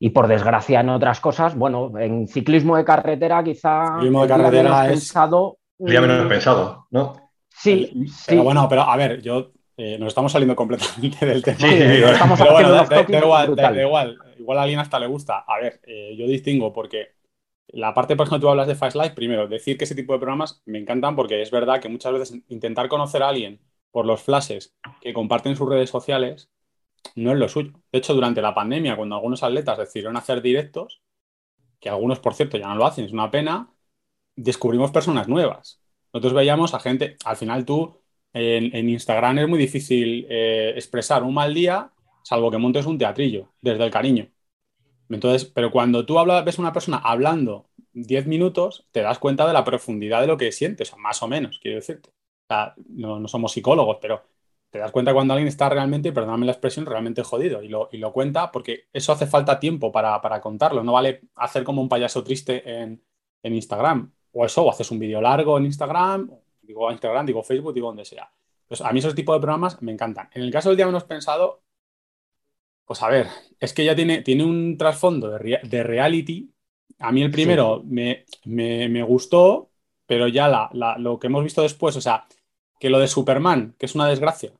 y 0.00 0.10
por 0.10 0.28
desgracia 0.28 0.80
en 0.80 0.90
otras 0.90 1.20
cosas, 1.20 1.56
bueno, 1.56 1.92
en 1.98 2.28
ciclismo 2.28 2.76
de 2.76 2.84
carretera 2.84 3.42
quizá... 3.42 3.94
Ciclismo 3.94 4.22
de 4.22 4.28
carretera 4.28 4.86
es... 4.86 4.90
Pensado, 4.92 5.58
día 5.78 6.00
menos 6.00 6.26
pensado, 6.26 6.86
¿no? 6.90 7.30
Sí, 7.48 8.06
sí. 8.06 8.24
Pero 8.28 8.44
bueno, 8.44 8.68
pero 8.68 8.82
a 8.82 8.96
ver, 8.96 9.20
yo 9.20 9.52
eh, 9.76 9.98
nos 9.98 10.08
estamos 10.08 10.32
saliendo 10.32 10.54
completamente 10.54 11.24
del 11.26 11.42
tema. 11.42 11.58
Sí, 11.58 11.66
estamos 11.66 12.38
pero 12.38 12.52
bueno, 12.52 12.70
da, 12.70 12.84
igual, 13.18 13.56
da, 13.56 13.82
igual. 13.82 14.18
Igual 14.38 14.58
a 14.58 14.62
alguien 14.62 14.80
hasta 14.80 14.98
le 14.98 15.06
gusta. 15.06 15.44
A 15.46 15.58
ver, 15.60 15.80
eh, 15.86 16.14
yo 16.16 16.26
distingo 16.26 16.72
porque 16.72 17.14
la 17.68 17.92
parte, 17.94 18.16
por 18.16 18.26
ejemplo, 18.26 18.40
tú 18.40 18.50
hablas 18.50 18.66
de 18.66 18.74
Fast 18.74 18.96
Life, 18.96 19.14
primero, 19.14 19.46
decir 19.46 19.76
que 19.76 19.84
ese 19.84 19.94
tipo 19.94 20.12
de 20.12 20.18
programas 20.18 20.62
me 20.66 20.78
encantan 20.78 21.16
porque 21.16 21.42
es 21.42 21.50
verdad 21.50 21.80
que 21.80 21.88
muchas 21.88 22.12
veces 22.12 22.40
intentar 22.48 22.88
conocer 22.88 23.22
a 23.22 23.28
alguien 23.28 23.60
por 23.90 24.06
los 24.06 24.22
flashes 24.22 24.76
que 25.00 25.12
comparten 25.12 25.56
sus 25.56 25.68
redes 25.68 25.90
sociales 25.90 26.50
no 27.16 27.32
es 27.32 27.38
lo 27.38 27.48
suyo. 27.48 27.72
De 27.92 27.98
hecho, 27.98 28.14
durante 28.14 28.42
la 28.42 28.54
pandemia, 28.54 28.96
cuando 28.96 29.16
algunos 29.16 29.42
atletas 29.42 29.78
decidieron 29.78 30.16
hacer 30.16 30.42
directos, 30.42 31.00
que 31.80 31.88
algunos, 31.88 32.18
por 32.20 32.34
cierto, 32.34 32.58
ya 32.58 32.68
no 32.68 32.76
lo 32.76 32.86
hacen, 32.86 33.04
es 33.04 33.12
una 33.12 33.30
pena, 33.30 33.72
descubrimos 34.36 34.90
personas 34.90 35.28
nuevas. 35.28 35.80
Nosotros 36.12 36.34
veíamos 36.34 36.74
a 36.74 36.80
gente, 36.80 37.16
al 37.24 37.36
final 37.36 37.64
tú 37.64 38.00
en, 38.32 38.88
Instagram 38.88 39.38
es 39.38 39.48
muy 39.48 39.58
difícil 39.58 40.26
eh, 40.28 40.72
expresar 40.76 41.22
un 41.22 41.34
mal 41.34 41.54
día, 41.54 41.92
salvo 42.22 42.50
que 42.50 42.58
montes 42.58 42.86
un 42.86 42.98
teatrillo, 42.98 43.52
desde 43.60 43.84
el 43.84 43.90
cariño. 43.90 44.28
Entonces, 45.08 45.44
pero 45.46 45.70
cuando 45.70 46.04
tú 46.04 46.18
hablas, 46.18 46.44
ves 46.44 46.58
a 46.58 46.62
una 46.62 46.72
persona 46.72 46.98
hablando 46.98 47.68
10 47.92 48.26
minutos, 48.26 48.86
te 48.92 49.00
das 49.00 49.18
cuenta 49.18 49.46
de 49.46 49.52
la 49.52 49.64
profundidad 49.64 50.20
de 50.20 50.26
lo 50.26 50.36
que 50.36 50.52
sientes, 50.52 50.96
más 50.98 51.22
o 51.22 51.28
menos, 51.28 51.58
quiero 51.60 51.76
decirte. 51.76 52.10
no, 52.88 53.26
somos 53.28 53.52
psicólogos, 53.52 53.98
pero 54.00 54.22
te 54.70 54.78
das 54.78 54.92
cuenta 54.92 55.14
cuando 55.14 55.34
alguien 55.34 55.48
está 55.48 55.68
realmente, 55.68 56.12
perdóname 56.12 56.46
la 56.46 56.52
expresión, 56.52 56.84
realmente 56.86 57.22
jodido 57.22 57.62
y 57.62 57.68
lo, 57.68 57.88
y 57.90 57.98
lo 57.98 58.12
cuenta 58.12 58.52
porque 58.52 58.88
eso 58.92 59.12
hace 59.12 59.26
falta 59.26 59.58
tiempo 59.58 59.90
para, 59.90 60.40
contarlo. 60.40 60.84
No 60.84 60.92
vale 60.92 61.22
hacer 61.36 61.64
como 61.64 61.80
un 61.80 61.88
payaso 61.88 62.22
triste 62.22 62.62
en, 62.70 63.02
en 63.42 63.54
Instagram. 63.54 64.12
O 64.32 64.44
eso, 64.44 64.62
o 64.62 64.70
haces 64.70 64.90
un 64.90 64.98
vídeo 64.98 65.20
largo 65.20 65.56
en 65.56 65.64
Instagram, 65.64 66.30
digo 66.60 66.90
Instagram, 66.92 67.26
digo 67.26 67.42
Facebook, 67.42 67.72
digo 67.72 67.88
donde 67.88 68.04
sea. 68.04 68.30
Pues 68.66 68.82
a 68.82 68.92
mí 68.92 68.98
esos 68.98 69.14
tipos 69.14 69.34
de 69.34 69.40
programas 69.40 69.80
me 69.80 69.90
encantan. 69.90 70.28
En 70.34 70.42
el 70.42 70.52
caso 70.52 70.68
del 70.68 70.76
día 70.76 70.86
menos 70.86 71.04
pensado, 71.04 71.62
pues 72.84 73.02
a 73.02 73.08
ver, 73.08 73.26
es 73.58 73.72
que 73.72 73.84
ya 73.84 73.96
tiene, 73.96 74.22
tiene 74.22 74.44
un 74.44 74.76
trasfondo 74.76 75.30
de, 75.30 75.82
reality. 75.82 76.52
A 76.98 77.10
mí 77.10 77.22
el 77.22 77.30
primero 77.30 77.82
me, 77.84 79.02
gustó, 79.02 79.70
pero 80.06 80.28
ya 80.28 80.70
lo 80.98 81.18
que 81.18 81.26
hemos 81.26 81.44
visto 81.44 81.62
después, 81.62 81.96
o 81.96 82.00
sea, 82.00 82.26
que 82.78 82.90
lo 82.90 82.98
de 82.98 83.08
Superman, 83.08 83.74
que 83.78 83.86
es 83.86 83.94
una 83.94 84.06
desgracia, 84.06 84.52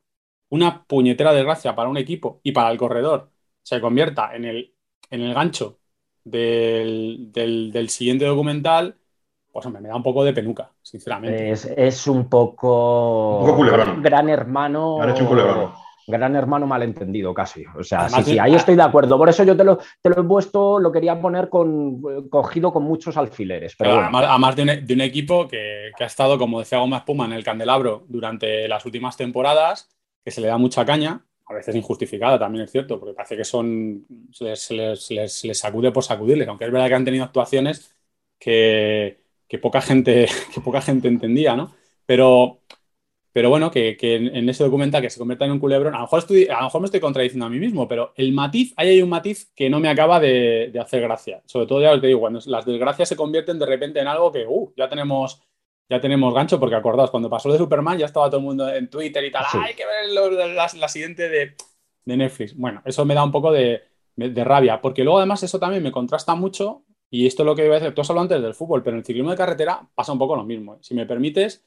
una 0.51 0.85
puñetera 0.85 1.33
desgracia 1.33 1.75
para 1.75 1.89
un 1.89 1.97
equipo 1.97 2.41
y 2.43 2.53
para 2.53 2.71
el 2.71 2.79
corredor, 2.79 3.31
se 3.63 3.81
convierta 3.81 4.35
en 4.35 4.45
el, 4.45 4.75
en 5.11 5.21
el 5.21 5.35
gancho 5.35 5.79
del, 6.25 7.31
del 7.33 7.89
siguiente 7.89 8.25
documental, 8.25 8.97
pues 9.53 9.67
me 9.67 9.89
da 9.89 9.97
un 9.97 10.03
poco 10.03 10.25
de 10.25 10.33
penuca, 10.33 10.71
sinceramente. 10.83 11.51
Es, 11.51 12.07
un 12.07 12.29
poco. 12.29 13.41
Un 13.41 14.03
Gran 14.03 14.29
hermano. 14.29 15.03
Han 15.03 15.11
hecho 15.11 15.29
un 15.29 15.31
Gran 16.09 16.35
hermano 16.35 16.67
malentendido, 16.67 17.33
casi. 17.33 17.65
O 17.79 17.85
sea, 17.85 18.09
sí, 18.09 18.23
sí, 18.23 18.39
ahí 18.39 18.55
estoy 18.55 18.75
de 18.75 18.83
acuerdo. 18.83 19.17
Por 19.17 19.29
eso 19.29 19.45
yo 19.45 19.57
te 19.57 19.63
lo, 19.63 19.79
te 20.03 20.11
lo 20.11 20.21
he 20.21 20.25
puesto, 20.25 20.79
lo 20.79 20.91
quería 20.91 21.21
poner 21.21 21.49
con, 21.49 22.29
cogido 22.29 22.73
con 22.73 22.83
muchos 22.83 23.17
alfileres. 23.17 23.77
Pero, 23.77 24.01
además, 24.01 24.57
de, 24.57 24.63
un, 24.63 25.01
equipo 25.01 25.47
que, 25.47 25.91
ha 25.99 26.05
estado, 26.05 26.39
como 26.39 26.59
decía 26.59 26.79
Gómez 26.79 27.03
Puma, 27.03 27.27
en 27.27 27.33
el 27.33 27.45
candelabro 27.45 28.05
durante 28.09 28.67
las 28.67 28.85
últimas 28.85 29.17
temporadas, 29.17 29.89
que 30.25 30.31
se 30.31 30.41
le 30.41 30.49
da 30.49 30.59
mucha 30.59 30.85
caña, 30.85 31.25
a 31.47 31.55
veces 31.55 31.75
injustificada 31.75 32.39
también 32.39 32.65
es 32.65 32.73
cierto, 32.73 32.99
porque 32.99 33.15
parece 33.15 33.37
que 33.37 33.45
son. 33.45 34.05
Se 34.33 34.75
les, 34.75 35.59
sacude 35.59 35.93
por 35.93 36.05
sacudirles, 36.05 36.49
aunque 36.49 36.65
es 36.65 36.73
verdad 36.73 36.89
que 36.89 36.95
han 36.95 37.05
tenido 37.05 37.25
actuaciones 37.25 37.95
que 38.39 39.29
que 39.49 39.59
poca 39.59 39.81
gente, 39.81 40.29
que 40.55 40.61
poca 40.61 40.81
gente 40.81 41.09
entendía, 41.09 41.57
¿no? 41.57 41.75
Pero, 42.07 42.61
pero 43.39 43.51
bueno, 43.51 43.71
que, 43.71 43.97
en, 44.01 44.49
ese 44.49 44.65
documental 44.65 45.01
que 45.01 45.11
se 45.11 45.19
convierta 45.21 45.45
en 45.45 45.53
un 45.53 45.61
culebrón, 45.61 45.95
a 45.95 45.99
lo, 45.99 46.03
mejor 46.07 46.19
estoy, 46.19 46.49
a 46.49 46.57
lo 46.57 46.65
mejor 46.65 46.81
me 46.81 46.87
estoy 46.87 46.99
contradiciendo 46.99 47.47
a 47.47 47.49
mí 47.49 47.61
mismo, 47.61 47.87
pero 47.87 48.13
el 48.17 48.33
matiz, 48.33 48.75
ahí 48.77 48.89
hay 48.89 49.01
un 49.01 49.09
matiz 49.09 49.53
que 49.55 49.71
no 49.71 49.79
me 49.79 49.89
acaba 49.89 50.19
de, 50.19 50.77
hacer 50.77 51.03
gracia. 51.03 51.41
Sobre 51.47 51.69
todo, 51.69 51.81
ya 51.81 51.93
os 51.93 52.03
digo, 52.03 52.19
cuando 52.19 52.41
las 52.47 52.67
desgracias 52.67 53.11
se 53.11 53.15
convierten 53.15 53.57
de 53.61 53.67
repente 53.67 54.01
en 54.01 54.09
algo 54.09 54.33
que, 54.33 54.45
uh, 54.45 54.73
ya 54.77 54.89
tenemos, 54.89 55.41
ya 55.89 56.01
tenemos 56.01 56.35
gancho, 56.35 56.59
porque 56.59 56.75
acordaos, 56.75 57.13
cuando 57.13 57.31
pasó 57.31 57.53
de 57.53 57.59
Superman 57.59 57.97
ya 57.97 58.07
estaba 58.07 58.29
todo 58.29 58.39
el 58.39 58.47
mundo 58.47 58.69
en 58.69 58.91
Twitter 58.91 59.25
y 59.25 59.31
tal, 59.31 59.45
hay 59.53 59.75
que 59.75 59.85
ver 59.87 60.57
la, 60.75 60.89
siguiente 60.89 61.29
de, 61.29 61.55
de, 62.07 62.17
Netflix. 62.17 62.57
Bueno, 62.57 62.83
eso 62.85 63.05
me 63.05 63.15
da 63.15 63.23
un 63.23 63.31
poco 63.31 63.53
de, 63.53 63.83
de 64.17 64.43
rabia, 64.43 64.81
porque 64.81 65.05
luego 65.05 65.19
además 65.19 65.45
eso 65.45 65.61
también 65.61 65.85
me 65.85 65.93
contrasta 65.93 66.35
mucho 66.35 66.83
y 67.09 67.25
esto 67.29 67.45
es 67.45 67.47
lo 67.47 67.55
que 67.55 67.67
iba 67.67 67.77
a 67.77 67.79
decir, 67.79 67.95
tú 67.95 68.01
has 68.01 68.11
hablado 68.11 68.25
antes 68.25 68.43
del 68.43 68.55
fútbol, 68.55 68.83
pero 68.83 68.97
en 68.97 68.99
el 68.99 69.05
ciclismo 69.05 69.31
de 69.31 69.37
carretera 69.37 69.89
pasa 69.95 70.11
un 70.11 70.19
poco 70.19 70.35
lo 70.35 70.43
mismo. 70.43 70.75
¿eh? 70.75 70.79
Si 70.81 70.93
me 70.97 71.07
permites, 71.07 71.65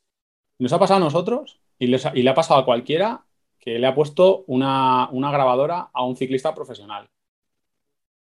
nos 0.59 0.73
ha 0.73 0.79
pasado 0.79 0.97
a 0.97 1.03
nosotros 1.05 1.60
y, 1.81 1.87
le 1.87 2.29
ha 2.29 2.35
pasado 2.35 2.59
a 2.59 2.65
cualquiera 2.65 3.25
que 3.59 3.79
le 3.79 3.87
ha 3.87 3.95
puesto 3.95 4.43
una, 4.47 5.09
grabadora 5.11 5.89
a 5.91 6.03
un 6.03 6.15
ciclista 6.15 6.53
profesional. 6.53 7.09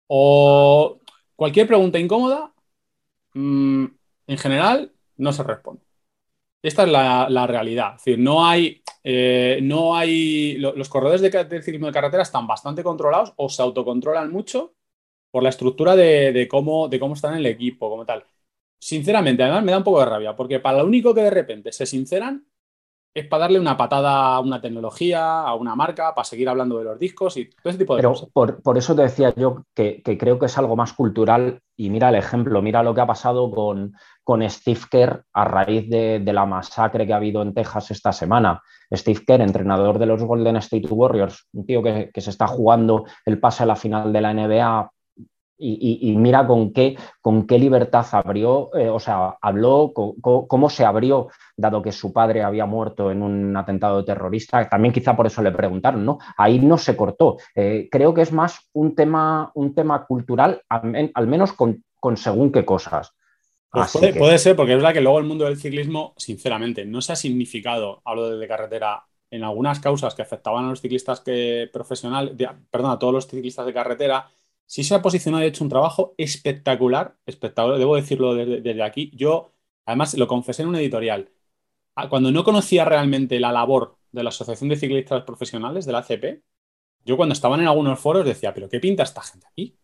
O 0.09 1.01
cualquier 1.35 1.67
pregunta 1.67 1.99
incómoda, 1.99 2.53
mm, 3.35 3.87
en 4.27 4.39
general, 4.39 4.93
no 5.17 5.33
se 5.33 5.43
responde. 5.43 5.83
Esta 6.63 6.83
es 6.85 6.91
la, 6.91 7.47
realidad. 7.47 7.95
Es 7.97 8.05
decir, 8.05 8.19
no 8.19 8.47
hay, 8.47 8.83
eh, 9.03 9.59
no 9.63 9.97
hay 9.97 10.59
los 10.59 10.89
corredores 10.91 11.23
de, 11.23 11.31
del 11.31 11.63
ciclismo 11.63 11.87
de 11.87 11.93
carretera 11.93 12.23
están 12.23 12.47
bastante 12.47 12.83
controlados 12.83 13.33
o 13.37 13.49
se 13.49 13.63
autocontrolan 13.63 14.31
mucho 14.31 14.75
por 15.31 15.43
la 15.43 15.49
estructura 15.51 15.97
de, 15.97 16.47
cómo, 16.51 16.89
de 16.89 17.01
cómo 17.01 17.15
están 17.15 17.33
en 17.35 17.39
el 17.41 17.47
equipo, 17.47 17.89
como 17.89 18.05
tal. 18.05 18.25
Sinceramente, 18.79 19.43
además 19.43 19.65
me 19.65 19.73
da 19.73 19.79
un 19.79 19.85
poco 19.85 20.01
de 20.01 20.07
rabia, 20.07 20.37
porque 20.37 20.61
para 20.61 20.79
lo 20.79 20.85
único 20.87 21.15
que 21.15 21.23
de 21.23 21.31
repente 21.31 21.73
se 21.73 21.87
sinceran 21.87 22.47
es 23.17 23.27
para 23.27 23.45
darle 23.45 23.59
una 23.59 23.79
patada 23.79 24.35
a 24.35 24.41
una 24.41 24.61
tecnología, 24.61 25.41
a 25.41 25.55
una 25.55 25.75
marca, 25.75 26.15
para 26.15 26.27
seguir 26.27 26.51
hablando 26.51 26.77
de 26.77 26.85
los 26.85 26.99
discos 26.99 27.39
y 27.39 27.47
todo 27.47 27.71
ese 27.71 27.79
tipo 27.79 27.97
de 27.97 28.03
cosas. 28.03 28.29
Por, 28.31 28.63
por, 28.63 28.77
eso 28.77 28.95
te 28.95 29.03
decía 29.03 29.33
yo 29.35 29.65
que, 29.75 30.03
creo 30.03 30.39
que 30.39 30.45
es 30.45 30.59
algo 30.59 30.77
más 30.77 30.93
cultural 30.93 31.61
y 31.79 31.89
mira 31.89 32.11
el 32.11 32.17
ejemplo, 32.17 32.61
mira 32.61 32.83
lo 32.83 32.95
que 32.95 33.01
ha 33.01 33.07
pasado 33.07 33.51
con, 33.51 33.95
con 34.23 34.47
Steve 34.51 34.81
Kerr 34.91 35.25
a 35.33 35.45
raíz 35.47 35.89
de, 35.89 36.21
la 36.27 36.45
masacre 36.45 37.07
que 37.07 37.15
ha 37.15 37.17
habido 37.17 37.41
en 37.41 37.55
Texas 37.55 37.91
esta 37.91 38.13
semana. 38.13 38.61
Steve 38.93 39.23
Kerr, 39.27 39.41
entrenador 39.41 39.99
de 39.99 40.05
los 40.05 40.23
Golden 40.23 40.57
State 40.57 40.89
Warriors, 40.91 41.49
un 41.55 41.65
tío 41.65 41.83
que, 41.83 42.11
que 42.13 42.21
se 42.21 42.29
está 42.29 42.47
jugando 42.47 43.07
el 43.25 43.41
pase 43.41 43.63
a 43.63 43.67
la 43.67 43.77
final 43.77 44.13
de 44.13 44.21
la 44.21 44.35
NBA 44.35 44.91
y, 45.59 46.15
mira 46.17 46.47
con 46.47 46.73
qué, 46.73 46.97
con 47.21 47.47
qué 47.47 47.59
libertad 47.59 48.07
abrió, 48.13 48.71
eh, 48.75 48.89
o 48.89 49.01
sea, 49.01 49.37
habló, 49.41 49.93
cómo 49.93 50.69
se 50.69 50.85
abrió, 50.85 51.29
dado 51.57 51.83
que 51.83 51.93
su 51.93 52.13
padre 52.13 52.43
había 52.43 52.67
muerto 52.67 53.11
en 53.11 53.23
un 53.23 53.57
atentado 53.57 54.05
terrorista. 54.05 54.69
También 54.69 54.93
quizá 54.93 55.17
por 55.17 55.27
eso 55.27 55.43
le 55.43 55.53
preguntaron, 55.53 56.05
¿no? 56.05 56.19
Ahí 56.37 56.59
no 56.59 56.77
se 56.77 56.97
cortó. 56.97 57.39
Eh, 57.55 57.89
creo 57.91 58.13
que 58.13 58.23
es 58.23 58.33
más 58.33 58.69
un 58.75 58.95
tema, 58.95 59.51
un 59.55 59.75
tema 59.75 60.05
cultural, 60.07 60.63
al, 60.69 61.27
menos 61.27 61.53
con, 61.53 61.83
según 62.17 62.53
qué 62.53 62.65
cosas. 62.65 63.13
Pues 63.71 63.93
puede, 64.17 64.39
ser, 64.39 64.57
porque 64.57 64.73
es 64.73 64.79
verdad 64.79 64.95
que 64.95 65.01
luego 65.01 65.19
el 65.19 65.27
mundo 65.27 65.45
del 65.45 65.59
ciclismo, 65.59 66.15
sinceramente, 66.17 66.85
no 66.85 67.03
se 67.03 67.13
ha 67.13 67.17
significado, 67.17 68.01
hablo 68.05 68.39
de 68.39 68.49
carretera, 68.49 69.05
en 69.31 69.43
algunas 69.43 69.81
causas 69.81 70.15
que 70.15 70.23
afectaban 70.23 70.65
a 70.65 70.71
los 70.71 70.81
ciclistas 70.81 71.21
que 71.21 71.69
profesional, 71.73 72.37
perdón, 72.71 72.93
a 72.93 72.99
todos 72.99 73.13
los 73.13 73.27
ciclistas 73.27 73.67
de 73.67 73.75
carretera, 73.75 74.31
sí 74.67 74.85
se 74.85 74.95
ha 74.95 75.03
posicionado 75.03 75.43
y 75.43 75.47
ha 75.47 75.49
hecho 75.49 75.65
un 75.65 75.71
trabajo 75.71 76.15
espectacular, 76.19 77.17
espectacular, 77.27 77.79
debo 77.79 77.97
decirlo 77.97 78.35
desde, 78.35 78.83
aquí. 78.83 79.11
Yo, 79.15 79.53
además, 79.87 80.15
lo 80.15 80.27
confesé 80.29 80.63
en 80.63 80.69
un 80.69 80.77
editorial. 80.77 81.31
Ah, 81.95 82.09
cuando 82.09 82.31
no 82.33 82.45
conocía 82.45 82.85
realmente 82.85 83.41
la 83.41 83.53
labor 83.53 83.99
de 84.13 84.23
la 84.23 84.31
Asociación 84.31 84.69
de 84.69 84.77
Ciclistas 84.77 85.25
Profesionales, 85.25 85.87
de 85.87 85.93
la 85.93 85.99
ACP, 85.99 86.43
yo 87.05 87.17
cuando 87.17 87.33
estaban 87.35 87.61
en 87.61 87.69
algunos 87.69 88.01
foros 88.01 88.25
decía, 88.25 88.53
pero 88.53 88.69
¿qué 88.69 88.81
pinta 88.81 89.05
esta 89.05 89.23
gente 89.23 89.47
aquí? 89.47 89.79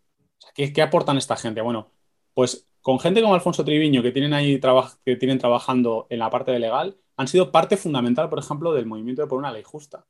¿qué, 0.54 0.82
aportan 0.82 1.16
esta 1.18 1.36
gente? 1.36 1.60
Bueno, 1.60 1.90
pues 2.34 2.68
con 2.80 2.98
gente 2.98 3.22
como 3.22 3.34
Alfonso 3.34 3.64
Triviño, 3.64 4.02
que 4.02 4.12
tienen 4.12 4.34
ahí 4.34 4.60
que 5.04 5.16
tienen 5.16 5.38
trabajando 5.38 6.06
en 6.10 6.18
la 6.18 6.30
parte 6.30 6.50
de 6.50 6.58
legal, 6.58 6.96
han 7.16 7.28
sido 7.28 7.52
parte 7.52 7.76
fundamental, 7.76 8.28
por 8.28 8.38
ejemplo, 8.38 8.72
del 8.72 8.86
movimiento 8.86 9.22
de 9.22 9.28
por 9.28 9.38
una 9.38 9.52
ley 9.52 9.62
justa. 9.62 10.06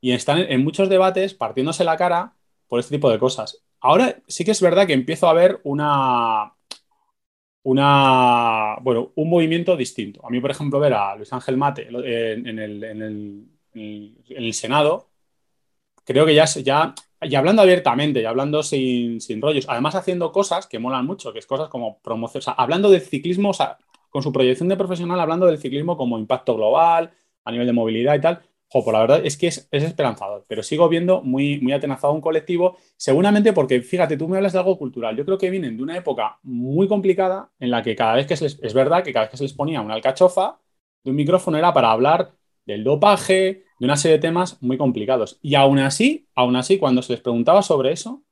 Y 0.00 0.12
están 0.12 0.38
en 0.38 0.64
muchos 0.64 0.88
debates 0.88 1.34
partiéndose 1.34 1.84
la 1.84 1.96
cara 1.96 2.36
por 2.66 2.80
este 2.80 2.96
tipo 2.96 3.10
de 3.10 3.18
cosas. 3.18 3.64
Ahora 3.80 4.16
sí 4.26 4.44
que 4.44 4.50
es 4.52 4.60
verdad 4.60 4.86
que 4.86 4.92
empiezo 4.92 5.28
a 5.28 5.32
ver 5.32 5.60
una, 5.64 6.52
una, 7.62 8.76
bueno, 8.80 9.12
un 9.14 9.28
movimiento 9.30 9.76
distinto. 9.76 10.24
A 10.26 10.30
mí, 10.30 10.40
por 10.40 10.50
ejemplo, 10.50 10.80
ver 10.80 10.94
a 10.94 11.16
Luis 11.16 11.32
Ángel 11.32 11.56
Mate 11.56 11.88
en, 11.88 12.58
el, 13.74 14.54
Senado, 14.54 15.10
creo 16.04 16.24
que 16.26 16.34
ya, 16.34 16.46
ya, 16.46 16.94
y 17.20 17.34
hablando 17.34 17.62
abiertamente, 17.62 18.22
y 18.22 18.24
hablando 18.24 18.62
sin, 18.62 19.20
rollos, 19.42 19.66
además 19.68 19.94
haciendo 19.94 20.32
cosas 20.32 20.66
que 20.66 20.78
molan 20.78 21.06
mucho, 21.06 21.32
que 21.32 21.40
es 21.40 21.46
cosas 21.46 21.68
como 21.68 22.00
promoción, 22.00 22.38
o 22.40 22.42
sea, 22.42 22.54
hablando 22.54 22.90
del 22.90 23.02
ciclismo, 23.02 23.50
o 23.50 23.54
sea, 23.54 23.78
con 24.10 24.22
su 24.22 24.32
proyección 24.32 24.68
de 24.68 24.76
profesional, 24.76 25.20
hablando 25.20 25.46
del 25.46 25.58
ciclismo 25.58 25.96
como 25.96 26.18
impacto 26.18 26.56
global, 26.56 27.12
a 27.44 27.52
nivel 27.52 27.66
de 27.66 27.72
movilidad 27.72 28.14
y 28.14 28.20
tal, 28.20 28.42
Jo, 28.70 28.84
pues 28.84 28.92
la 28.92 29.00
verdad 29.00 29.20
es 29.24 29.38
que 29.38 29.46
es, 29.46 29.66
esperanzador, 29.70 30.44
pero 30.46 30.62
sigo 30.62 30.88
viendo 30.90 31.22
muy, 31.22 31.58
muy 31.60 31.72
atenazado 31.72 32.12
un 32.12 32.20
colectivo, 32.20 32.76
seguramente 32.96 33.54
porque, 33.54 33.80
fíjate, 33.80 34.18
tú 34.18 34.28
me 34.28 34.36
hablas 34.36 34.52
de 34.52 34.58
algo 34.58 34.76
cultural. 34.78 35.16
Yo 35.16 35.24
creo 35.24 35.38
que 35.38 35.48
vienen 35.50 35.76
de 35.78 35.82
una 35.82 35.96
época 35.96 36.38
muy 36.42 36.86
complicada 36.86 37.50
en 37.58 37.70
la 37.70 37.82
que 37.82 37.96
cada 37.96 38.14
vez 38.14 38.26
que 38.26 38.36
se 38.36 38.44
les, 38.44 38.58
es 38.62 38.74
verdad 38.74 39.02
que 39.02 39.12
cada 39.12 39.24
vez 39.24 39.30
que 39.30 39.36
se 39.38 39.44
les 39.44 39.54
ponía 39.54 39.80
una 39.80 39.94
alcachofa 39.94 40.60
de 41.02 41.10
un 41.10 41.16
micrófono 41.16 41.56
era 41.56 41.72
para 41.72 41.90
hablar 41.92 42.34
del 42.66 42.84
dopaje, 42.84 43.64
de 43.78 43.86
una 43.86 43.96
serie 43.96 44.18
de 44.18 44.22
temas 44.22 44.62
muy 44.62 44.76
complicados. 44.76 45.38
Y 45.42 45.54
aún 45.54 45.78
así, 45.78 46.28
aún 46.34 46.56
así, 46.56 46.78
cuando 46.78 47.02
se 47.02 47.14
les 47.14 47.22
preguntaba 47.22 47.62
sobre 47.62 47.92
eso, 47.92 48.22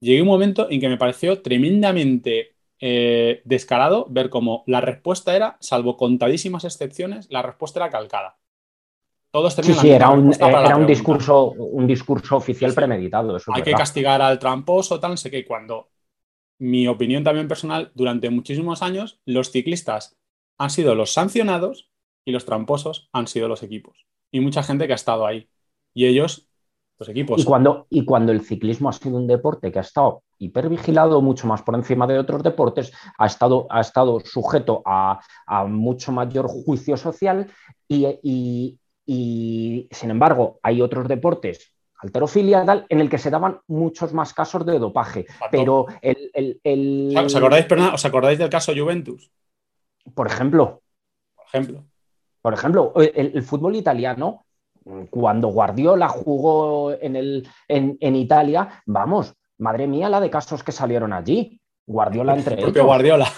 llegué 0.00 0.22
un 0.22 0.28
momento 0.28 0.70
en 0.70 0.80
que 0.80 0.88
me 0.88 0.98
pareció 0.98 1.42
tremendamente 1.42 2.56
eh, 2.80 3.42
descarado 3.44 4.06
ver 4.10 4.30
cómo 4.30 4.64
la 4.66 4.80
respuesta 4.80 5.36
era, 5.36 5.56
salvo 5.60 5.96
contadísimas 5.96 6.64
excepciones, 6.64 7.28
la 7.30 7.42
respuesta 7.42 7.80
era 7.80 7.90
calcada. 7.90 8.39
Todos 9.30 9.54
sí, 9.54 9.74
sí, 9.74 9.90
era 9.90 10.10
un, 10.10 10.32
era 10.34 10.76
un 10.76 10.86
discurso, 10.86 11.52
un 11.52 11.86
discurso 11.86 12.36
oficial 12.36 12.74
premeditado. 12.74 13.36
Hay 13.54 13.62
que 13.62 13.72
castigar 13.72 14.20
al 14.20 14.38
tramposo, 14.38 14.98
tal, 14.98 15.12
no 15.12 15.16
sé 15.16 15.30
qué. 15.30 15.44
Cuando, 15.44 15.90
mi 16.58 16.88
opinión 16.88 17.22
también 17.22 17.46
personal, 17.46 17.92
durante 17.94 18.28
muchísimos 18.30 18.82
años, 18.82 19.20
los 19.24 19.50
ciclistas 19.50 20.16
han 20.58 20.70
sido 20.70 20.94
los 20.94 21.12
sancionados 21.12 21.90
y 22.24 22.32
los 22.32 22.44
tramposos 22.44 23.08
han 23.12 23.26
sido 23.26 23.48
los 23.48 23.62
equipos. 23.62 24.06
y 24.32 24.40
mucha 24.40 24.62
gente 24.62 24.86
que 24.86 24.92
ha 24.92 24.96
estado 24.96 25.26
ahí. 25.26 25.48
Y 25.94 26.06
ellos, 26.06 26.48
los 26.98 27.08
equipos. 27.08 27.40
Y 27.40 27.44
cuando, 27.44 27.86
y 27.90 28.04
cuando 28.04 28.30
el 28.30 28.42
ciclismo 28.42 28.88
ha 28.88 28.92
sido 28.92 29.16
un 29.16 29.26
deporte 29.26 29.72
que 29.72 29.78
ha 29.78 29.82
estado 29.82 30.22
hipervigilado 30.40 31.20
mucho 31.20 31.46
más 31.46 31.62
por 31.62 31.74
encima 31.74 32.06
de 32.06 32.18
otros 32.18 32.42
deportes, 32.42 32.92
ha 33.18 33.26
estado, 33.26 33.66
ha 33.70 33.80
estado 33.80 34.20
sujeto 34.20 34.82
a, 34.84 35.20
mucho 35.68 36.12
mayor 36.12 36.48
juicio 36.48 36.96
social 36.96 37.50
y, 37.88 38.78
sin 39.90 40.10
embargo 40.10 40.60
hay 40.62 40.82
otros 40.82 41.08
deportes 41.08 41.72
alterofilia, 42.00 42.64
tal, 42.64 42.86
en 42.88 43.00
el 43.00 43.10
que 43.10 43.18
se 43.18 43.30
daban 43.30 43.60
muchos 43.68 44.12
más 44.12 44.32
casos 44.32 44.64
de 44.64 44.78
dopaje. 44.78 45.26
Pero 45.50 45.86
el, 46.00 47.14
¿Os, 47.16 47.36
acordáis, 47.36 47.66
¿Os 47.92 48.04
acordáis 48.04 48.38
del 48.38 48.48
caso 48.48 48.72
Juventus? 48.74 49.30
Por 50.14 50.26
ejemplo. 50.26 50.82
Por 51.36 51.46
ejemplo. 51.46 51.84
Por 52.42 52.54
ejemplo, 52.54 52.92
el, 52.96 53.42
fútbol 53.42 53.76
italiano, 53.76 54.46
cuando 55.10 55.48
Guardiola 55.48 56.08
jugó 56.08 56.92
en, 56.92 57.16
el, 57.16 57.46
en, 57.68 58.16
Italia, 58.16 58.82
vamos, 58.86 59.34
madre 59.58 59.86
mía 59.86 60.08
la 60.08 60.20
de 60.20 60.30
casos 60.30 60.64
que 60.64 60.72
salieron 60.72 61.12
allí. 61.12 61.60
Guardiola 61.86 62.34
entre 62.34 62.54
el 62.54 62.62
propio 62.62 62.86
Guardiola. 62.86 63.30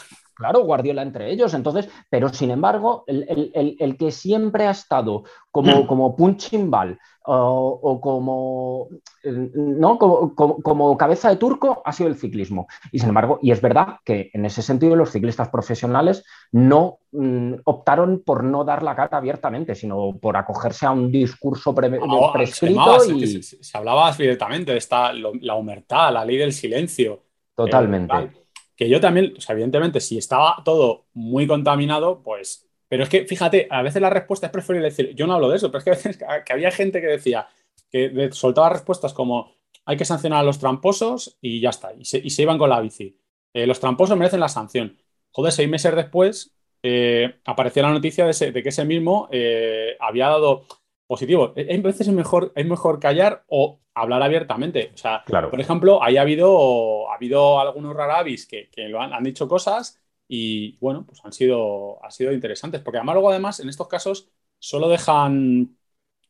Claro, 0.42 0.64
Guardiola 0.64 1.02
entre 1.02 1.30
ellos. 1.30 1.54
Entonces, 1.54 1.88
pero 2.10 2.28
sin 2.30 2.50
embargo, 2.50 3.04
el, 3.06 3.96
que 3.96 4.10
siempre 4.10 4.66
ha 4.66 4.72
estado 4.72 5.22
como, 5.52 5.86
como 5.86 6.16
punching 6.16 6.68
ball 6.68 6.98
o, 7.24 8.00
como, 8.02 8.88
¿no? 9.22 9.98
Como, 9.98 10.98
cabeza 10.98 11.28
de 11.28 11.36
turco 11.36 11.80
ha 11.84 11.92
sido 11.92 12.08
el 12.08 12.16
ciclismo. 12.16 12.66
Y 12.90 12.98
sin 12.98 13.10
embargo, 13.10 13.38
y 13.40 13.52
es 13.52 13.60
verdad 13.60 13.98
que 14.04 14.32
en 14.32 14.44
ese 14.44 14.62
sentido 14.62 14.96
los 14.96 15.12
ciclistas 15.12 15.48
profesionales 15.48 16.24
no 16.50 16.98
mm, 17.12 17.54
optaron 17.62 18.24
por 18.26 18.42
no 18.42 18.64
dar 18.64 18.82
la 18.82 18.96
cara 18.96 19.18
abiertamente, 19.18 19.76
sino 19.76 20.18
por 20.20 20.36
acogerse 20.36 20.86
a 20.86 20.90
un 20.90 21.12
discurso 21.12 21.72
prescrito. 21.72 22.98
Se, 22.98 23.78
hablaba 23.78 24.10
directamente 24.10 24.72
de 24.72 24.78
esta, 24.78 25.12
la 25.12 25.54
humertad, 25.54 26.12
la 26.12 26.24
ley 26.24 26.36
del 26.36 26.52
silencio. 26.52 27.20
Totalmente. 27.54 28.16
Eh, 28.16 28.41
que 28.76 28.88
yo 28.88 29.00
también, 29.00 29.34
evidentemente, 29.48 30.00
si 30.00 30.18
estaba 30.18 30.62
todo 30.64 31.06
muy 31.12 31.46
contaminado, 31.46 32.22
pues 32.22 32.68
pero 32.92 33.04
es 33.04 33.08
que, 33.08 33.24
fíjate, 33.24 33.68
a 33.70 33.80
veces 33.80 34.02
la 34.02 34.10
respuesta 34.10 34.48
es 34.48 34.52
preferible 34.52 34.90
decir, 34.90 35.14
yo 35.14 35.26
no 35.26 35.32
hablo 35.32 35.48
de 35.48 35.56
eso, 35.56 35.72
pero 35.72 35.78
es 35.78 35.84
que 35.84 35.90
a 35.90 35.94
veces 35.94 36.18
que 36.44 36.52
había 36.52 36.70
gente 36.70 37.00
que 37.00 37.06
decía, 37.06 37.48
que 37.90 38.28
soltaba 38.32 38.68
respuestas 38.68 39.14
como, 39.14 39.54
hay 39.86 39.96
que 39.96 40.04
sancionar 40.04 40.40
a 40.40 40.42
los 40.42 40.58
tramposos 40.58 41.38
y 41.40 41.58
ya 41.58 41.70
está, 41.70 41.94
y 41.98 42.04
se, 42.04 42.42
iban 42.42 42.58
con 42.58 42.68
la 42.68 42.80
bici. 42.80 43.16
Eh, 43.54 43.66
los 43.66 43.80
tramposos 43.80 44.18
merecen 44.18 44.40
la 44.40 44.50
sanción. 44.50 44.98
Joder, 45.30 45.52
seis 45.52 45.70
meses 45.70 45.96
después 45.96 46.54
eh, 46.82 47.36
apareció 47.46 47.80
la 47.80 47.92
noticia 47.92 48.26
de, 48.26 48.62
que 48.62 48.68
ese 48.68 48.84
mismo 48.84 49.26
eh, 49.32 49.96
había 49.98 50.28
dado 50.28 50.66
positivo. 51.12 51.52
Hay 51.54 51.78
veces 51.82 52.08
es 52.08 52.14
mejor, 52.14 52.52
es 52.54 52.64
mejor 52.64 52.98
callar 52.98 53.44
o 53.48 53.82
hablar 53.92 54.22
abiertamente. 54.22 54.92
O 54.94 54.96
sea, 54.96 55.22
por 55.26 55.60
ejemplo, 55.60 56.02
ahí 56.02 56.16
ha 56.16 56.22
habido, 56.22 57.10
ha 57.10 57.16
habido 57.16 57.60
algunos 57.60 57.94
rarabis 57.94 58.46
que, 58.46 58.70
lo 58.88 58.98
han, 58.98 59.22
dicho 59.22 59.46
cosas 59.46 60.00
y 60.26 60.78
bueno, 60.78 61.04
pues 61.04 61.22
han 61.22 61.34
sido, 61.34 61.98
sido 62.08 62.32
interesantes, 62.32 62.80
porque 62.80 62.96
además 62.96 63.16
luego 63.16 63.28
además 63.28 63.60
en 63.60 63.68
estos 63.68 63.88
casos 63.88 64.30
solo 64.58 64.88
dejan, 64.88 65.76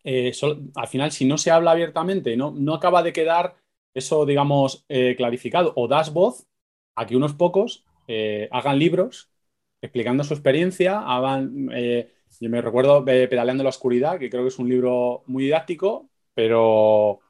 eh, 0.03 0.33
al 0.75 0.89
final 0.89 1.13
si 1.13 1.27
no 1.27 1.39
se 1.39 1.53
habla 1.53 1.71
abiertamente, 1.71 2.37
no, 2.37 2.51
no 2.51 2.75
acaba 2.75 3.05
de 3.05 3.13
quedar 3.13 3.55
eso, 3.95 4.27
digamos, 4.27 4.85
eh, 4.89 5.15
clarificado, 5.17 5.73
o 5.77 5.87
das 5.87 6.13
voz 6.13 6.49
a 6.97 7.07
que 7.07 7.15
unos 7.15 7.35
pocos 7.35 7.85
eh, 8.09 8.49
hagan 8.51 8.81
libros 8.81 9.31
explicando 9.81 10.25
su 10.25 10.35
experiencia, 10.35 10.99
hagan, 10.99 11.69
yo 12.43 12.51
me 12.51 12.61
recuerdo 12.61 13.05
Pedaleando 13.05 13.63
la 13.63 13.71
Oscuridad, 13.71 14.19
que 14.19 14.29
creo 14.29 14.43
que 14.43 14.49
es 14.49 14.59
un 14.59 14.69
libro 14.69 15.23
muy 15.27 15.45
didáctico, 15.45 16.09
pero, 16.35 17.21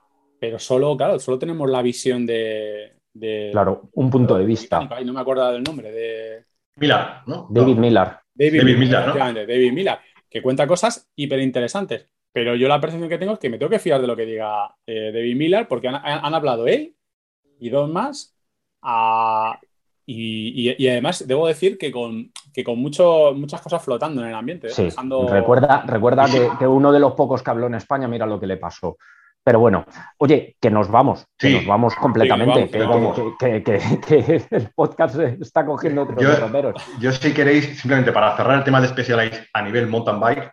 pero 0.40 0.59
solo, 0.59 0.97
claro, 0.97 1.19
solo 1.19 1.38
tenemos 1.38 1.69
la 1.69 1.83
visión 1.83 2.25
de... 2.25 2.94
claro, 3.53 3.90
un 3.92 4.09
punto 4.09 4.38
de 4.38 4.46
vista. 4.46 4.81
no 5.05 5.12
me 5.12 5.20
acuerdo 5.20 5.53
del 5.53 5.62
nombre, 5.62 5.92
de... 5.92 6.44
Miller, 6.77 7.07
¿no? 7.27 7.46
David 7.51 7.77
Miller. 7.77 8.09
David, 8.33 8.62
Miller, 8.79 9.09
¿no? 9.09 9.14
David 9.14 9.72
Miller, 9.72 9.98
que 10.31 10.40
cuenta 10.40 10.66
cosas 10.66 11.11
hiper 11.14 11.40
interesantes. 11.40 12.09
Pero 12.33 12.55
yo 12.57 12.66
la 12.66 12.81
percepción 12.81 13.11
que 13.11 13.18
tengo 13.18 13.35
es 13.35 13.38
que 13.38 13.51
me 13.51 13.59
tengo 13.59 13.68
que 13.68 13.79
fiar 13.79 14.01
de 14.01 14.07
lo 14.07 14.16
que 14.16 14.25
diga 14.25 14.75
eh, 14.87 15.12
David 15.12 15.37
Miller, 15.37 15.68
porque 15.68 15.88
han, 15.88 16.35
hablado 16.35 16.66
él 16.66 16.96
y 17.61 17.68
dos 17.68 17.90
más. 17.90 18.35
Y, 20.12 20.88
además 20.88 21.27
debo 21.27 21.46
decir 21.46 21.79
que 21.79 21.90
con, 21.90 22.31
que 22.53 22.64
con 22.64 22.79
mucho, 22.79 23.33
muchas 23.35 23.61
cosas 23.61 23.83
flotando 23.83 24.22
en 24.22 24.29
el 24.29 24.35
ambiente. 24.35 24.68
¿eh? 24.68 24.92
Recuerda, 25.29 25.83
recuerda 25.87 26.27
que, 26.59 26.66
uno 26.66 26.92
de 26.92 27.01
los 27.01 27.12
pocos 27.12 27.42
que 27.42 27.51
habló 27.51 27.66
en 27.66 27.75
España, 27.75 28.09
mira 28.09 28.27
lo 28.27 28.38
que 28.38 28.46
le 28.46 28.57
pasó. 28.57 28.96
Pero 29.44 29.59
bueno, 29.59 29.85
oye, 30.18 30.57
que 30.61 30.70
nos 30.70 30.88
vamos, 30.88 31.27
que 31.37 31.51
nos 31.51 31.66
vamos 31.66 31.96
completamente, 31.96 32.70
que, 32.70 34.46
el 34.51 34.70
podcast 34.72 35.18
está 35.18 35.66
cogiendo 35.66 36.03
otros 36.03 36.22
yo, 36.22 36.72
Yo, 37.01 37.11
si 37.11 37.35
queréis, 37.35 37.81
simplemente 37.81 38.12
para 38.12 38.37
cerrar 38.37 38.59
el 38.59 38.64
tema 38.64 38.81
de 38.81 38.88
Specialized 38.88 39.46
a 39.53 39.62
nivel 39.62 39.88
mountain 39.88 40.20
bike, 40.20 40.53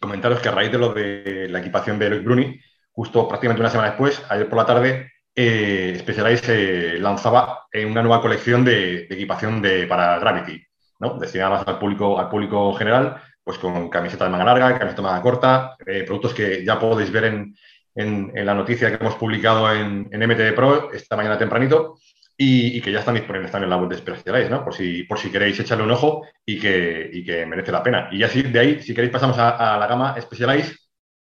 comentaros 0.00 0.40
que 0.40 0.48
a 0.48 0.52
raíz 0.52 0.70
de 0.70 0.78
lo 0.78 0.94
de 0.94 1.48
la 1.48 1.58
equipación 1.58 1.98
de 1.98 2.10
Luis 2.10 2.24
Bruni, 2.24 2.60
justo 2.92 3.26
prácticamente 3.26 3.62
una 3.62 3.70
semana 3.70 3.90
después, 3.90 4.22
ayer 4.28 4.48
por 4.48 4.58
la 4.58 4.66
tarde, 4.66 5.13
eh, 5.34 5.96
Specialized 5.98 6.98
lanzaba 7.00 7.66
una 7.86 8.02
nueva 8.02 8.20
colección 8.20 8.64
de, 8.64 9.02
equipación 9.10 9.60
de, 9.60 9.86
para 9.86 10.18
Gravity, 10.18 10.62
¿no? 11.00 11.18
destinada 11.18 11.50
más 11.50 11.68
al 11.68 11.78
público, 11.78 12.18
al 12.18 12.28
público 12.28 12.72
general, 12.74 13.16
pues 13.42 13.58
con 13.58 13.88
camiseta 13.90 14.24
de 14.24 14.30
manga 14.30 14.44
larga, 14.44 14.78
camiseta 14.78 15.02
de 15.02 15.08
manga 15.08 15.22
corta, 15.22 15.76
eh, 15.86 16.04
productos 16.04 16.34
que 16.34 16.64
ya 16.64 16.78
podéis 16.78 17.10
ver 17.10 17.24
en, 17.24 17.54
en, 17.94 18.46
la 18.46 18.54
noticia 18.54 18.88
que 18.88 19.02
hemos 19.02 19.16
publicado 19.16 19.70
en, 19.72 20.08
en 20.10 20.54
Pro 20.54 20.92
esta 20.92 21.16
mañana 21.16 21.38
tempranito 21.38 21.98
y, 22.36 22.80
que 22.80 22.90
ya 22.90 23.00
están 23.00 23.14
disponibles 23.14 23.50
también 23.50 23.72
en 23.72 23.76
la 23.76 23.82
web 23.82 23.90
de 23.90 23.98
Specialized, 23.98 24.50
¿no? 24.50 24.64
Por 24.64 24.74
si, 24.74 25.04
por 25.04 25.18
si 25.18 25.30
queréis 25.30 25.60
echarle 25.60 25.84
un 25.84 25.90
ojo 25.92 26.26
y 26.44 26.58
que, 26.58 27.22
que 27.24 27.46
merece 27.46 27.70
la 27.70 27.82
pena. 27.82 28.08
Y 28.10 28.22
así 28.22 28.42
de 28.42 28.58
ahí, 28.58 28.82
si 28.82 28.94
queréis, 28.94 29.12
pasamos 29.12 29.38
a, 29.38 29.76
la 29.78 29.86
gama 29.86 30.20
Specialized 30.20 30.74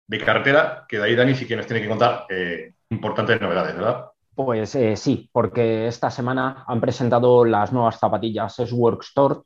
de 0.07 0.19
carretera, 0.19 0.85
que 0.88 0.99
de 0.99 1.05
ahí 1.05 1.15
Dani 1.15 1.35
sí 1.35 1.47
que 1.47 1.57
nos 1.57 1.67
tiene 1.67 1.83
que 1.83 1.88
contar 1.88 2.27
eh, 2.93 2.95
importantes 2.95 3.41
novedades, 3.41 3.77
¿verdad? 3.77 4.07
Pues 4.35 4.75
eh, 4.75 4.97
sí, 4.97 5.29
porque 5.31 5.87
esta 5.87 6.11
semana 6.11 6.65
han 6.67 6.81
presentado 6.81 7.45
las 7.45 7.73
nuevas 7.73 7.99
zapatillas 7.99 8.59
S-Work 8.59 9.03
Store 9.03 9.41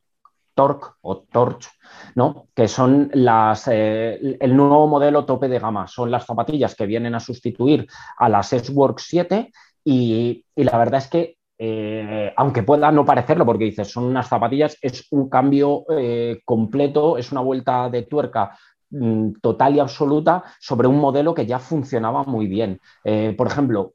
Torque 0.55 0.87
o 1.03 1.19
Torch, 1.31 1.69
¿no? 2.15 2.47
que 2.55 2.67
son 2.67 3.11
las, 3.13 3.69
eh, 3.69 4.39
el 4.41 4.57
nuevo 4.57 4.87
modelo 4.87 5.25
tope 5.25 5.49
de 5.49 5.59
gama. 5.59 5.87
Son 5.87 6.11
las 6.11 6.25
zapatillas 6.25 6.75
que 6.75 6.87
vienen 6.87 7.15
a 7.15 7.21
sustituir 7.21 7.87
a 8.17 8.29
las 8.29 8.53
S-Work 8.53 8.99
7 9.01 9.53
y, 9.85 10.45
la 10.55 10.79
verdad 10.79 10.99
es 10.99 11.09
que, 11.09 11.37
eh, 11.59 12.33
aunque 12.37 12.63
pueda 12.63 12.91
no 12.91 13.05
parecerlo, 13.05 13.45
porque 13.45 13.65
dices, 13.65 13.91
son 13.91 14.05
unas 14.05 14.29
zapatillas, 14.29 14.79
es 14.81 15.07
un 15.11 15.29
cambio 15.29 15.85
completo, 16.45 17.19
es 17.19 17.33
una 17.33 17.43
vuelta 17.43 17.91
de 17.91 18.05
tuerca 18.05 18.57
total 19.43 19.77
y 19.77 19.81
absoluta 19.81 20.45
sobre 20.61 20.89
un 20.89 20.99
modelo 20.99 21.35
que 21.35 21.47
ya 21.47 21.59
funcionaba 21.59 22.25
muy 22.25 22.47
bien. 22.47 22.81
por 23.37 23.47
ejemplo, 23.47 23.95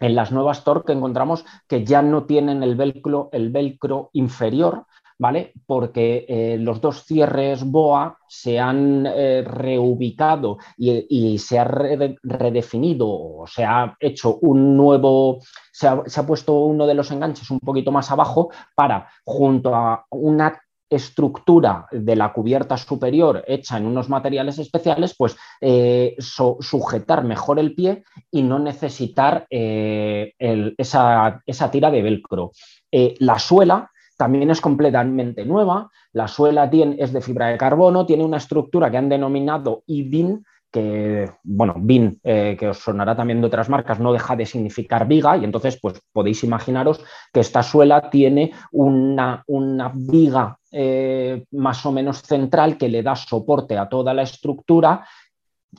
en 0.00 0.14
las 0.14 0.32
nuevas 0.32 0.64
Torque 0.64 0.92
encontramos 0.92 1.44
que 1.68 1.84
ya 1.84 2.02
no 2.02 2.24
tienen 2.24 2.62
el 2.62 2.74
velcro, 2.74 3.28
el 3.32 3.50
velcro 3.50 4.08
inferior, 4.14 4.86
¿vale? 5.18 5.52
Porque 5.66 6.24
eh, 6.26 6.56
los 6.58 6.80
dos 6.80 7.04
cierres 7.04 7.62
BOA 7.62 8.16
se 8.26 8.58
han 8.58 9.06
eh, 9.06 9.44
reubicado 9.46 10.56
y, 10.78 11.38
se 11.38 11.58
ha 11.58 11.64
redefinido 11.64 13.06
o 13.08 13.46
se 13.46 13.64
ha 13.64 13.94
hecho 14.00 14.38
un 14.40 14.76
nuevo, 14.76 15.40
se 15.70 15.86
ha, 15.86 16.26
puesto 16.26 16.54
uno 16.54 16.86
de 16.86 16.94
los 16.94 17.10
enganches 17.10 17.50
un 17.50 17.60
poquito 17.60 17.92
más 17.92 18.10
abajo 18.10 18.50
para, 18.74 19.08
junto 19.24 19.74
a 19.74 20.06
una 20.10 20.58
estructura 20.90 21.86
de 21.92 22.16
la 22.16 22.32
cubierta 22.32 22.76
superior 22.76 23.44
hecha 23.46 23.78
en 23.78 23.86
unos 23.86 24.08
materiales 24.08 24.58
especiales, 24.58 25.14
pues 25.16 25.36
eh, 25.60 26.16
sujetar 26.18 27.24
mejor 27.24 27.58
el 27.58 27.74
pie 27.74 28.02
y 28.30 28.42
no 28.42 28.58
necesitar 28.58 29.46
esa, 29.48 31.42
esa, 31.46 31.70
tira 31.70 31.90
de 31.90 32.02
velcro. 32.02 32.50
la 32.90 33.38
suela 33.38 33.90
también 34.20 34.50
es 34.50 34.60
completamente 34.60 35.46
nueva. 35.46 35.90
La 36.12 36.28
suela 36.28 36.68
tiene, 36.68 36.96
es 36.98 37.10
de 37.10 37.22
fibra 37.22 37.46
de 37.46 37.56
carbono, 37.56 38.04
tiene 38.04 38.22
una 38.22 38.36
estructura 38.36 38.90
que 38.90 38.98
han 38.98 39.08
denominado 39.08 39.82
IBIN, 39.86 40.44
que, 40.70 41.30
bueno, 41.42 41.74
BIN, 41.78 42.20
eh, 42.22 42.56
que 42.58 42.68
os 42.68 42.78
sonará 42.78 43.16
también 43.16 43.40
de 43.40 43.46
otras 43.46 43.68
marcas, 43.68 43.98
no 43.98 44.12
deja 44.12 44.36
de 44.36 44.46
significar 44.46 45.06
viga, 45.06 45.36
y 45.36 45.44
entonces, 45.44 45.78
pues 45.80 46.00
podéis 46.12 46.44
imaginaros 46.44 47.04
que 47.32 47.40
esta 47.40 47.62
suela 47.62 48.10
tiene 48.10 48.52
una, 48.72 49.42
una 49.46 49.92
viga 49.94 50.58
eh, 50.70 51.44
más 51.52 51.84
o 51.84 51.92
menos 51.92 52.22
central 52.22 52.78
que 52.78 52.88
le 52.88 53.02
da 53.02 53.16
soporte 53.16 53.76
a 53.76 53.88
toda 53.88 54.14
la 54.14 54.22
estructura 54.22 55.04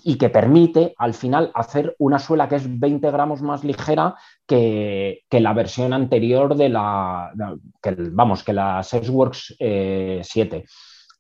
y 0.04 0.18
que 0.18 0.30
permite 0.30 0.94
al 0.98 1.14
final 1.14 1.52
hacer 1.54 1.96
una 2.00 2.18
suela 2.18 2.48
que 2.48 2.56
es 2.56 2.80
20 2.80 3.12
gramos 3.12 3.42
más 3.42 3.64
ligera 3.64 4.16
que, 4.46 5.24
la 5.30 5.54
versión 5.54 5.92
anterior 5.94 6.56
de 6.56 6.70
la, 6.70 7.32
que, 7.82 7.96
vamos, 8.12 8.44
que 8.44 8.54
la 8.54 8.84
Sexworks 8.84 9.56
7. 9.60 10.66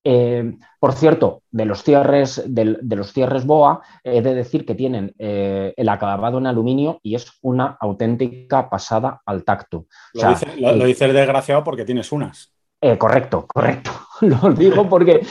Eh, 0.03 0.21
Eh, 0.31 0.57
por 0.79 0.93
cierto, 0.93 1.43
de 1.51 1.65
los 1.65 1.83
cierres, 1.83 2.43
de, 2.47 2.95
los 2.95 3.13
cierres 3.13 3.45
BOA, 3.45 3.81
he 4.03 4.21
de 4.21 4.33
decir 4.33 4.65
que 4.65 4.75
tienen 4.75 5.13
eh, 5.19 5.73
el 5.77 5.89
acabado 5.89 6.37
en 6.39 6.47
aluminio 6.47 6.99
y 7.03 7.15
es 7.15 7.31
una 7.41 7.77
auténtica 7.79 8.69
pasada 8.69 9.21
al 9.25 9.43
tacto. 9.43 9.85
Lo, 10.13 10.85
dices 10.85 11.13
desgraciado 11.13 11.63
porque 11.63 11.85
tienes 11.85 12.11
unas. 12.11 12.53
Eh, 12.83 12.97
correcto, 12.97 13.45
correcto. 13.47 13.91
Lo 14.21 14.51
digo 14.53 14.89
porque, 14.89 15.21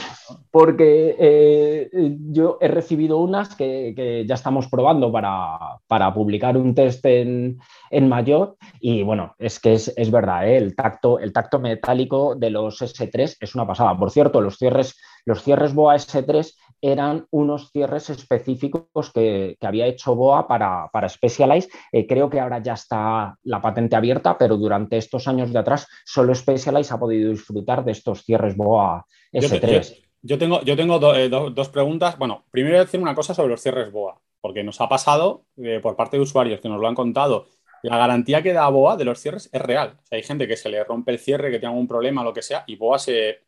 porque 0.51 1.15
eh, 1.19 1.89
yo 2.31 2.57
he 2.61 2.69
recibido 2.69 3.17
unas 3.17 3.55
que, 3.55 4.25
ya 4.25 4.35
estamos 4.35 4.69
probando 4.69 5.11
para, 5.11 6.13
publicar 6.13 6.55
un 6.55 6.73
test 6.73 7.05
en, 7.05 7.59
en, 7.89 8.07
Mayor 8.07 8.55
y 8.79 9.03
bueno, 9.03 9.35
es 9.37 9.59
que 9.59 9.73
es, 9.73 10.11
verdad, 10.11 10.47
¿eh? 10.47 10.55
el, 10.55 10.75
tacto, 10.77 11.19
el 11.19 11.33
tacto 11.33 11.59
metálico 11.59 12.35
de 12.35 12.51
los 12.51 12.81
S3 12.81 13.35
es 13.39 13.55
una 13.55 13.67
pasada. 13.67 13.97
Por 13.97 14.11
cierto, 14.11 14.39
los 14.39 14.57
cierres, 14.57 14.97
los 15.25 15.43
cierres 15.43 15.73
BOA 15.73 15.95
S3 15.95 16.53
eran 16.81 17.27
unos 17.31 17.71
cierres 17.71 18.09
específicos 18.09 19.11
que, 19.13 19.57
había 19.61 19.85
hecho 19.85 20.15
BOA 20.15 20.47
para, 20.47 20.89
para 20.91 21.07
Specialized. 21.07 21.69
Eh, 21.91 22.07
creo 22.07 22.29
que 22.29 22.39
ahora 22.39 22.61
ya 22.61 22.73
está 22.73 23.37
la 23.43 23.61
patente 23.61 23.95
abierta, 23.95 24.37
pero 24.37 24.57
durante 24.57 24.97
estos 24.97 25.27
años 25.27 25.53
de 25.53 25.59
atrás 25.59 25.87
solo 26.03 26.33
Specialized 26.33 26.91
ha 26.91 26.99
podido 26.99 27.29
disfrutar 27.31 27.85
de 27.85 27.91
estos 27.91 28.23
cierres 28.23 28.57
BOA 28.57 29.05
S3. 29.31 30.03
Yo, 30.23 30.37
tengo, 30.37 30.61
yo 30.61 30.75
tengo 30.75 31.15
eh, 31.15 31.29
dos 31.29 31.69
preguntas. 31.69 32.17
Bueno, 32.17 32.45
primero 32.51 32.75
voy 32.75 32.81
a 32.81 32.85
decir 32.85 32.99
una 32.99 33.15
cosa 33.15 33.33
sobre 33.33 33.49
los 33.49 33.61
cierres 33.61 33.91
BOA, 33.91 34.19
porque 34.41 34.63
nos 34.63 34.81
ha 34.81 34.89
pasado 34.89 35.45
eh, 35.57 35.79
por 35.81 35.95
parte 35.95 36.17
de 36.17 36.23
usuarios 36.23 36.59
que 36.59 36.69
nos 36.69 36.81
lo 36.81 36.87
han 36.87 36.95
contado. 36.95 37.47
La 37.83 37.97
garantía 37.97 38.43
que 38.43 38.53
da 38.53 38.69
BOA 38.69 38.97
de 38.97 39.05
los 39.05 39.19
cierres 39.19 39.49
es 39.51 39.61
real. 39.61 39.97
hay 40.11 40.21
gente 40.21 40.47
que 40.47 40.55
se 40.55 40.69
le 40.69 40.83
rompe 40.83 41.11
el 41.11 41.19
cierre, 41.19 41.49
que 41.49 41.57
tiene 41.57 41.73
algún 41.73 41.87
problema, 41.87 42.23
lo 42.23 42.33
que 42.33 42.43
sea, 42.43 42.63
y 42.67 42.75
BOA 42.75 42.99
se, 42.99 43.39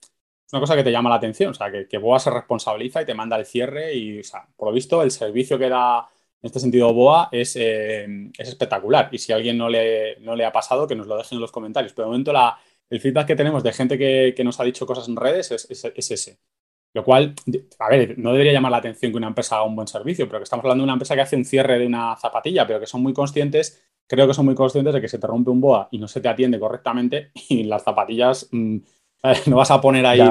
una 0.54 0.60
cosa 0.60 0.76
que 0.76 0.84
te 0.84 0.92
llama 0.92 1.10
la 1.10 1.16
atención, 1.16 1.50
o 1.50 1.54
sea, 1.56 1.72
que, 1.72 1.88
que, 1.88 1.98
BOA 1.98 2.20
se 2.20 2.30
responsabiliza 2.30 3.02
y 3.02 3.06
te 3.06 3.16
manda 3.16 3.36
el 3.38 3.46
cierre 3.46 3.96
y, 3.96 4.22
por 4.56 4.68
lo 4.68 4.74
visto, 4.74 5.02
el 5.02 5.10
servicio 5.10 5.58
que 5.58 5.68
da 5.68 6.08
en 6.44 6.48
este 6.48 6.60
sentido 6.60 6.94
BOA 6.94 7.30
es, 7.32 7.56
eh, 7.56 8.06
es 8.38 8.50
espectacular. 8.50 9.10
Y 9.12 9.18
si 9.18 9.32
a 9.32 9.38
alguien 9.38 9.58
no 9.58 9.68
le, 9.68 10.20
no 10.20 10.36
le 10.36 10.46
ha 10.46 10.52
pasado, 10.52 10.86
que 10.86 10.96
nos 10.96 11.08
lo 11.08 11.18
dejen 11.18 11.38
en 11.38 11.42
los 11.42 11.52
comentarios. 11.52 11.94
Pero 11.94 12.06
de 12.06 12.12
momento 12.12 12.32
la, 12.32 12.60
el 12.88 13.02
feedback 13.02 13.26
que 13.28 13.36
tenemos 13.36 13.64
de 13.64 13.74
gente 13.74 13.98
que, 13.98 14.36
que 14.38 14.44
nos 14.44 14.60
ha 14.60 14.64
dicho 14.64 14.86
cosas 14.86 15.08
en 15.08 15.16
redes 15.16 15.50
es, 15.52 15.68
es, 15.72 16.12
ese. 16.12 16.40
Lo 16.94 17.04
cual, 17.04 17.34
a 17.80 17.90
ver, 17.90 18.20
no 18.20 18.32
debería 18.32 18.54
llamar 18.54 18.74
la 18.74 18.78
atención 18.78 19.12
que 19.12 19.18
una 19.18 19.30
empresa 19.30 19.56
haga 19.56 19.66
un 19.66 19.76
buen 19.76 19.88
servicio, 19.88 20.28
pero 20.28 20.38
que 20.38 20.44
estamos 20.44 20.64
hablando 20.66 20.84
de 20.84 20.86
una 20.86 20.94
empresa 20.94 21.16
que 21.16 21.22
hace 21.22 21.36
un 21.36 21.46
cierre 21.46 21.80
de 21.80 21.88
una 21.88 22.16
zapatilla, 22.18 22.68
pero 22.68 22.80
que 22.80 22.86
son 22.86 23.02
muy 23.02 23.14
conscientes, 23.14 23.84
creo 24.06 24.28
que 24.28 24.36
son 24.36 24.46
muy 24.46 24.54
conscientes 24.54 24.94
de 24.94 25.02
que 25.02 25.08
se 25.08 25.18
te 25.18 25.26
rompe 25.26 25.50
un 25.50 25.62
BOA 25.62 25.88
y 25.90 25.98
no 25.98 26.08
se 26.08 26.22
te 26.22 26.30
atiende 26.30 26.60
correctamente 26.60 27.32
y 27.50 27.64
las 27.64 27.84
zapatillas 27.84 28.50
mm, 28.52 28.78
no 29.48 29.58
vas 29.58 29.72
a 29.72 29.80
poner 29.80 30.06
ahí. 30.06 30.22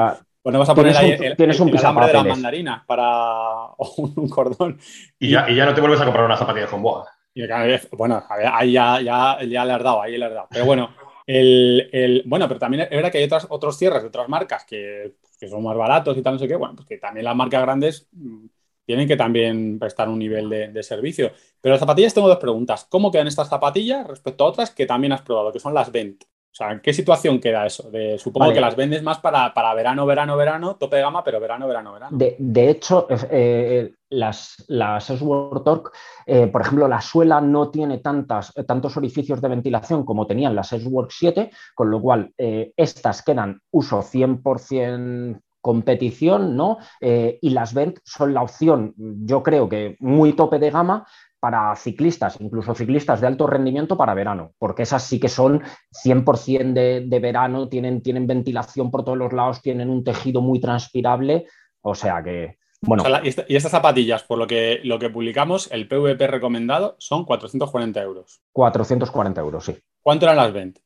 pues 0.41 0.53
no 0.53 0.59
vas 0.59 0.69
a 0.69 0.75
poner 0.75 0.95
ahí 0.95 1.11
el, 1.19 1.35
tienes 1.35 1.59
un 1.59 1.71
de 1.71 1.81
la 1.81 1.91
mandarina 2.23 2.83
para 2.85 3.69
un, 3.97 4.29
cordón. 4.29 4.77
Y 5.19 5.31
ya, 5.31 5.49
y 5.49 5.55
ya, 5.55 5.65
no 5.65 5.73
te 5.73 5.81
vuelves 5.81 6.01
a 6.01 6.05
comprar 6.05 6.25
una 6.25 6.37
zapatilla 6.37 6.67
con 6.67 6.81
boa. 6.81 7.07
Y 7.33 7.47
cada 7.47 7.65
vez, 7.65 7.89
bueno, 7.91 8.23
ahí 8.29 8.73
ya, 8.73 9.01
ya, 9.01 9.39
ya, 9.43 9.65
le 9.65 9.73
has 9.73 9.83
dado, 9.83 10.01
ahí 10.01 10.17
le 10.17 10.25
has 10.25 10.33
dado. 10.33 10.47
Pero 10.51 10.65
bueno, 10.65 10.91
el, 11.25 11.89
el, 11.91 12.23
bueno, 12.27 12.47
pero 12.47 12.59
también 12.59 12.83
es 12.83 12.89
verdad 12.91 13.11
que 13.11 13.17
hay 13.17 13.23
otras, 13.23 13.47
otros 13.49 13.75
cierres 13.75 14.03
de 14.03 14.09
otras 14.09 14.29
marcas 14.29 14.65
que, 14.65 15.15
que, 15.39 15.47
son 15.47 15.63
más 15.63 15.75
baratos 15.75 16.15
y 16.15 16.21
tal, 16.21 16.33
no 16.33 16.39
sé 16.39 16.47
qué. 16.47 16.55
Bueno, 16.55 16.75
pues 16.75 16.87
que 16.87 16.97
también 16.99 17.23
las 17.23 17.35
marcas 17.35 17.63
grandes 17.63 18.07
mm, 18.11 18.45
tienen 18.85 19.07
que 19.07 19.17
también 19.17 19.79
prestar 19.79 20.09
un 20.09 20.19
nivel 20.19 20.47
de, 20.47 20.67
de, 20.67 20.83
servicio. 20.83 21.31
Pero 21.59 21.73
las 21.73 21.79
zapatillas 21.79 22.13
tengo 22.13 22.27
dos 22.27 22.37
preguntas. 22.37 22.85
¿Cómo 22.87 23.11
quedan 23.11 23.25
estas 23.25 23.49
zapatillas 23.49 24.05
respecto 24.05 24.43
a 24.43 24.49
otras 24.49 24.69
que 24.69 24.85
también 24.85 25.13
has 25.13 25.23
probado, 25.23 25.51
que 25.51 25.59
son 25.59 25.73
las 25.73 25.91
Vent? 25.91 26.25
O 26.53 26.55
sea, 26.55 26.71
¿en 26.71 26.81
qué 26.81 26.93
situación 26.93 27.39
queda 27.39 27.65
eso? 27.65 27.89
De, 27.89 28.19
supongo 28.19 28.53
que 28.53 28.61
las 28.61 28.75
vendes 28.75 29.01
más 29.01 29.17
para, 29.17 29.51
verano, 29.73 30.05
verano, 30.05 30.37
verano, 30.37 30.75
tope 30.75 30.97
de 30.97 31.01
gama, 31.01 31.23
pero 31.23 31.39
verano, 31.39 31.67
verano, 31.67 31.93
verano. 31.93 32.15
De, 32.15 32.69
hecho, 32.69 33.07
eh, 33.31 33.91
las, 34.11 34.63
las 34.67 35.07
Torque, 35.07 35.89
eh, 36.27 36.45
por 36.45 36.61
ejemplo, 36.61 36.87
la 36.87 37.01
suela 37.01 37.41
no 37.41 37.71
tiene 37.71 37.97
tantas, 37.97 38.53
tantos 38.67 38.95
orificios 38.97 39.41
de 39.41 39.47
ventilación 39.47 40.05
como 40.05 40.27
tenían 40.27 40.55
las 40.55 40.71
S-Work 40.73 41.09
7, 41.11 41.49
con 41.73 41.89
lo 41.89 41.99
cual 41.99 42.31
eh, 42.37 42.71
estas 42.77 43.23
quedan 43.23 43.59
uso 43.71 44.03
100% 44.03 45.41
competición, 45.59 46.57
¿no? 46.57 46.77
y 46.99 47.49
las 47.51 47.73
Vent 47.73 47.99
son 48.03 48.33
la 48.33 48.41
opción, 48.41 48.93
yo 48.97 49.41
creo 49.41 49.69
que 49.69 49.95
muy 50.01 50.33
tope 50.33 50.59
de 50.59 50.69
gama, 50.69 51.07
para 51.43 51.75
ciclistas, 51.75 52.39
incluso 52.39 52.73
ciclistas 52.73 53.19
de 53.19 53.27
alto 53.27 53.45
rendimiento 53.47 53.97
para 53.97 54.13
verano, 54.13 54.53
porque 54.57 54.83
esas 54.83 55.03
sí 55.03 55.19
que 55.19 55.27
son 55.27 55.61
100% 55.91 56.71
de, 57.05 57.19
verano, 57.19 57.67
tienen, 57.67 58.01
tienen 58.01 58.25
ventilación 58.27 58.89
por 58.89 59.03
todos 59.03 59.17
los 59.17 59.33
lados, 59.33 59.61
tienen 59.61 59.89
un 59.89 60.05
tejido 60.05 60.39
muy 60.39 60.61
transpirable, 60.61 61.45
o 61.81 61.95
sea 61.95 62.23
que, 62.23 62.59
bueno. 62.79 63.03
y, 63.21 63.27
estas 63.27 63.71
zapatillas, 63.71 64.23
por 64.23 64.37
lo 64.37 64.47
que, 64.47 64.79
lo 64.85 64.97
que 64.97 65.09
publicamos, 65.09 65.69
el 65.73 65.85
PVP 65.89 66.27
recomendado 66.27 66.95
son 66.97 67.25
440 67.25 68.01
euros. 68.01 68.41
440 68.53 69.41
euros, 69.41 69.65
sí. 69.65 69.77
¿Cuánto 70.01 70.25
eran 70.25 70.37
las 70.37 70.53
20? 70.53 70.79
¿Te 70.79 70.85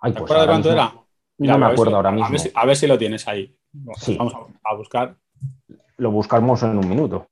pues 0.00 0.16
acuerdas 0.16 0.40
de 0.40 0.46
cuánto 0.48 0.72
era? 0.72 0.94
no 1.38 1.58
me 1.58 1.66
acuerdo 1.66 1.94
ahora 1.94 2.10
mismo. 2.10 2.26
A 2.56 2.66
ver, 2.66 2.74
si, 2.74 2.88
lo 2.88 2.98
tienes 2.98 3.28
ahí. 3.28 3.56
Vamos 3.72 4.34
a 4.64 4.74
buscar. 4.74 5.14
Lo 5.98 6.10
buscamos 6.10 6.60
en 6.64 6.76
un 6.76 6.88
minuto. 6.88 7.28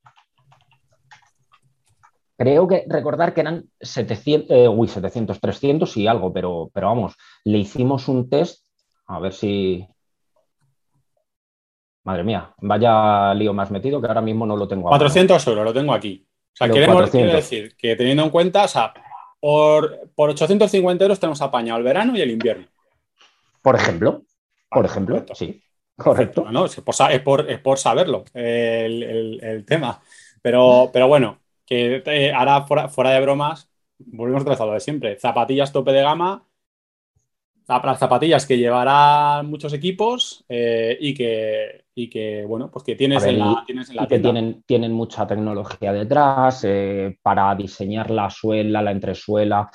Creo 2.42 2.66
que 2.66 2.84
recordar 2.88 3.34
que 3.34 3.40
eran 3.40 3.70
700, 3.80 4.50
eh, 4.50 4.66
uy, 4.66 4.88
700, 4.88 5.38
300 5.38 5.96
y 5.96 6.08
algo, 6.08 6.32
pero, 6.32 6.72
pero 6.74 6.88
vamos, 6.88 7.14
le 7.44 7.58
hicimos 7.58 8.08
un 8.08 8.28
test, 8.28 8.64
a 9.06 9.20
ver 9.20 9.32
si... 9.32 9.86
Madre 12.02 12.24
mía, 12.24 12.52
vaya 12.58 13.32
lío 13.34 13.52
más 13.54 13.70
metido 13.70 14.00
que 14.00 14.08
ahora 14.08 14.22
mismo 14.22 14.44
no 14.44 14.56
lo 14.56 14.66
tengo. 14.66 14.88
400 14.88 15.46
euros, 15.46 15.64
lo 15.64 15.72
tengo 15.72 15.94
aquí. 15.94 16.26
O 16.28 16.56
sea, 16.56 16.68
queremos 16.68 17.12
decir 17.12 17.76
que 17.76 17.94
teniendo 17.94 18.24
en 18.24 18.30
cuenta, 18.30 18.64
o 18.64 18.68
sea, 18.68 18.92
por, 19.38 20.10
por 20.16 20.30
850 20.30 21.04
euros 21.04 21.20
tenemos 21.20 21.40
apañado 21.42 21.78
el 21.78 21.84
verano 21.84 22.16
y 22.16 22.22
el 22.22 22.32
invierno. 22.32 22.66
Por 23.62 23.76
ejemplo, 23.76 24.24
por 24.68 24.84
ejemplo, 24.84 25.24
sí. 25.32 25.62
Correcto. 25.96 26.50
No, 26.50 26.64
es, 26.64 26.74
por, 27.22 27.48
es, 27.48 27.60
por, 27.60 27.78
saberlo 27.78 28.24
el, 28.34 29.38
el, 29.40 29.64
tema. 29.64 30.02
Pero, 30.42 30.90
pero 30.92 31.06
bueno, 31.06 31.41
que 31.72 32.02
eh, 32.06 32.32
ahora 32.32 32.88
fuera, 32.88 33.10
de 33.10 33.20
bromas, 33.20 33.70
volvemos 33.98 34.60
a 34.60 34.66
lo 34.66 34.72
de 34.72 34.80
siempre. 34.80 35.18
Zapatillas 35.18 35.72
tope 35.72 35.92
de 35.92 36.02
gama, 36.02 36.46
las 37.66 37.98
zapatillas 37.98 38.44
que 38.44 38.58
llevarán 38.58 39.48
muchos 39.48 39.72
equipos 39.72 40.44
eh, 40.50 40.98
y, 41.00 41.14
que, 41.14 41.86
y 41.94 42.10
que, 42.10 42.44
bueno, 42.46 42.70
pues 42.70 42.84
que 42.84 42.94
tienes, 42.94 43.24
en, 43.24 43.38
la, 43.38 43.62
tienes 43.64 43.90
que 44.06 44.18
tienen, 44.18 44.62
tienen 44.66 44.92
mucha 44.92 45.26
tecnología 45.26 45.94
detrás 45.94 46.62
eh, 46.64 47.16
para 47.22 47.54
diseñar 47.54 48.10
la 48.10 48.28
suela, 48.28 48.82
la 48.82 48.90
entresuela, 48.90 49.70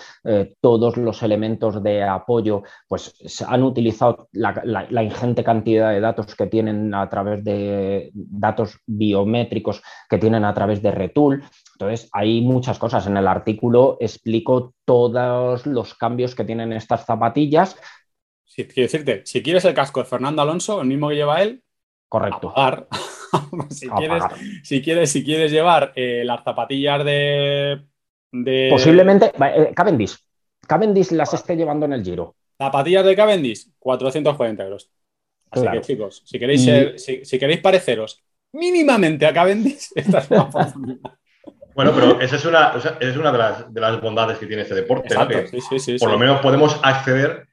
todos 0.62 0.97
los 0.97 1.23
elementos 1.23 1.81
de 1.81 2.03
apoyo, 2.03 2.62
pues 2.88 3.15
han 3.47 3.63
utilizado 3.63 4.29
la, 4.33 5.03
ingente 5.03 5.43
cantidad 5.43 5.91
de 5.91 5.99
datos 5.99 6.36
que 6.36 6.45
tienen 6.45 6.93
a 6.93 7.10
través 7.10 7.43
de 7.43 8.12
datos 8.13 8.77
biométricos 8.86 9.81
que 10.07 10.19
tienen 10.19 10.45
a 10.45 10.53
través 10.53 10.83
de 10.83 10.91
Retool. 10.91 11.43
Entonces, 11.77 12.09
hay 12.11 12.41
muchas 12.41 12.79
cosas. 12.79 13.05
En 13.05 13.17
el 13.17 13.27
artículo 13.27 13.97
explico 13.99 14.73
todos 14.83 15.67
los 15.67 15.93
cambios 15.93 16.33
que 16.33 16.43
tienen 16.43 16.73
estas 16.73 17.05
zapatillas. 17.05 17.77
Sí, 18.43 18.65
quiero 18.65 18.91
decirte, 18.91 19.21
si 19.25 19.43
quieres 19.43 19.63
el 19.65 19.75
casco 19.75 19.99
de 19.99 20.07
Fernando 20.07 20.41
Alonso, 20.41 20.81
el 20.81 20.87
mismo 20.87 21.09
que 21.09 21.15
lleva 21.15 21.43
él, 21.43 21.61
correcto. 22.09 22.51
si, 23.69 23.89
quieres, 23.89 24.23
si, 24.63 24.81
quieres, 24.81 25.11
si 25.11 25.23
quieres 25.23 25.51
llevar 25.51 25.93
eh, 25.95 26.23
las 26.25 26.43
zapatillas 26.43 27.05
de, 27.05 27.85
Posiblemente, 28.71 29.31
eh, 29.39 29.71
Cavendish. 29.75 30.17
Cavendish 30.61 31.11
las 31.11 31.31
esté 31.35 31.55
llevando 31.55 31.85
en 31.85 31.93
el 31.93 32.03
giro. 32.03 32.35
Zapatillas 32.57 33.05
de 33.05 33.15
Cavendish, 33.15 33.67
440 33.77 34.63
euros. 34.63 34.89
Así 35.51 35.67
que, 35.71 35.81
chicos, 35.81 36.23
si 36.25 36.39
queréis, 36.39 36.65
si, 36.97 37.39
queréis 37.39 37.61
pareceros 37.61 38.23
mínimamente 38.53 39.27
a 39.27 39.33
Cavendish, 39.33 39.89
esta 39.95 40.17
es 40.17 40.31
una 40.31 40.49
bueno, 41.77 41.91
pero 41.93 42.19
esa 42.21 42.37
es 42.37 42.45
una, 42.45 42.73
es 42.99 43.15
una 43.17 43.31
de, 43.31 43.37
las, 43.37 43.71
de, 43.71 43.79
las, 43.79 44.01
bondades 44.01 44.39
que 44.39 44.47
tiene 44.47 44.63
este 44.63 44.73
deporte. 44.73 45.13
por 45.99 46.11
lo 46.11 46.17
menos 46.17 46.41
podemos 46.41 46.79
acceder, 46.81 47.47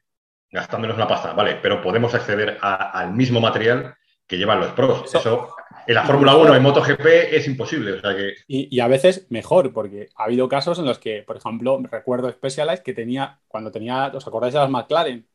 gastándonos 0.50 0.96
una 0.96 1.06
pasta, 1.06 1.34
¿vale? 1.34 1.58
Pero 1.60 1.82
podemos 1.82 2.14
acceder 2.14 2.56
al 2.62 3.12
mismo 3.12 3.38
material 3.38 3.94
que 4.26 4.38
llevan 4.38 4.60
los 4.60 4.72
pros. 4.72 5.14
Eso, 5.14 5.54
en 5.86 5.94
la 5.94 6.04
Fórmula 6.04 6.36
1, 6.36 6.54
en 6.54 6.62
MotoGP, 6.62 7.04
es 7.32 7.46
imposible. 7.46 8.00
y, 8.48 8.80
a 8.80 8.88
veces 8.88 9.26
mejor, 9.28 9.74
porque 9.74 10.08
ha 10.16 10.24
habido 10.24 10.48
casos 10.48 10.78
en 10.78 10.86
los 10.86 10.98
que, 10.98 11.22
por 11.22 11.36
ejemplo, 11.36 11.78
recuerdo 11.90 12.32
Specialized 12.32 12.82
que 12.82 12.94
tenía, 12.94 13.40
cuando 13.46 13.70
tenía, 13.70 14.06
¿os 14.14 14.26
acordáis 14.26 14.54
de 14.54 14.60
las 14.60 14.70
McLaren? 14.70 15.28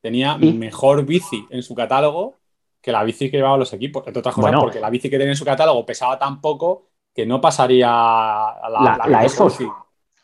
Tenía 0.00 0.36
mejor 0.36 1.04
bici 1.04 1.44
en 1.50 1.64
su 1.64 1.74
catálogo 1.74 2.36
que 2.80 2.92
la 2.92 3.02
bici 3.02 3.28
que 3.28 3.38
llevaban 3.38 3.58
los 3.58 3.72
equipos. 3.72 4.06
Entre 4.06 4.20
otras 4.20 4.36
cosas, 4.36 4.54
porque 4.60 4.78
la 4.78 4.88
bici 4.88 5.10
que 5.10 5.18
tenía 5.18 5.32
en 5.32 5.36
su 5.36 5.44
catálogo 5.44 5.84
pesaba 5.84 6.16
tan 6.16 6.40
poco 6.40 6.86
que 7.16 7.26
no 7.26 7.40
pasaría 7.40 7.88
a 7.88 8.68
la, 8.70 8.80
la, 8.80 8.96
la, 9.08 9.24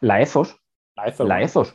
La 0.01 0.21
EFOS. 0.21 0.57
La 0.95 1.43
EFOS. 1.43 1.73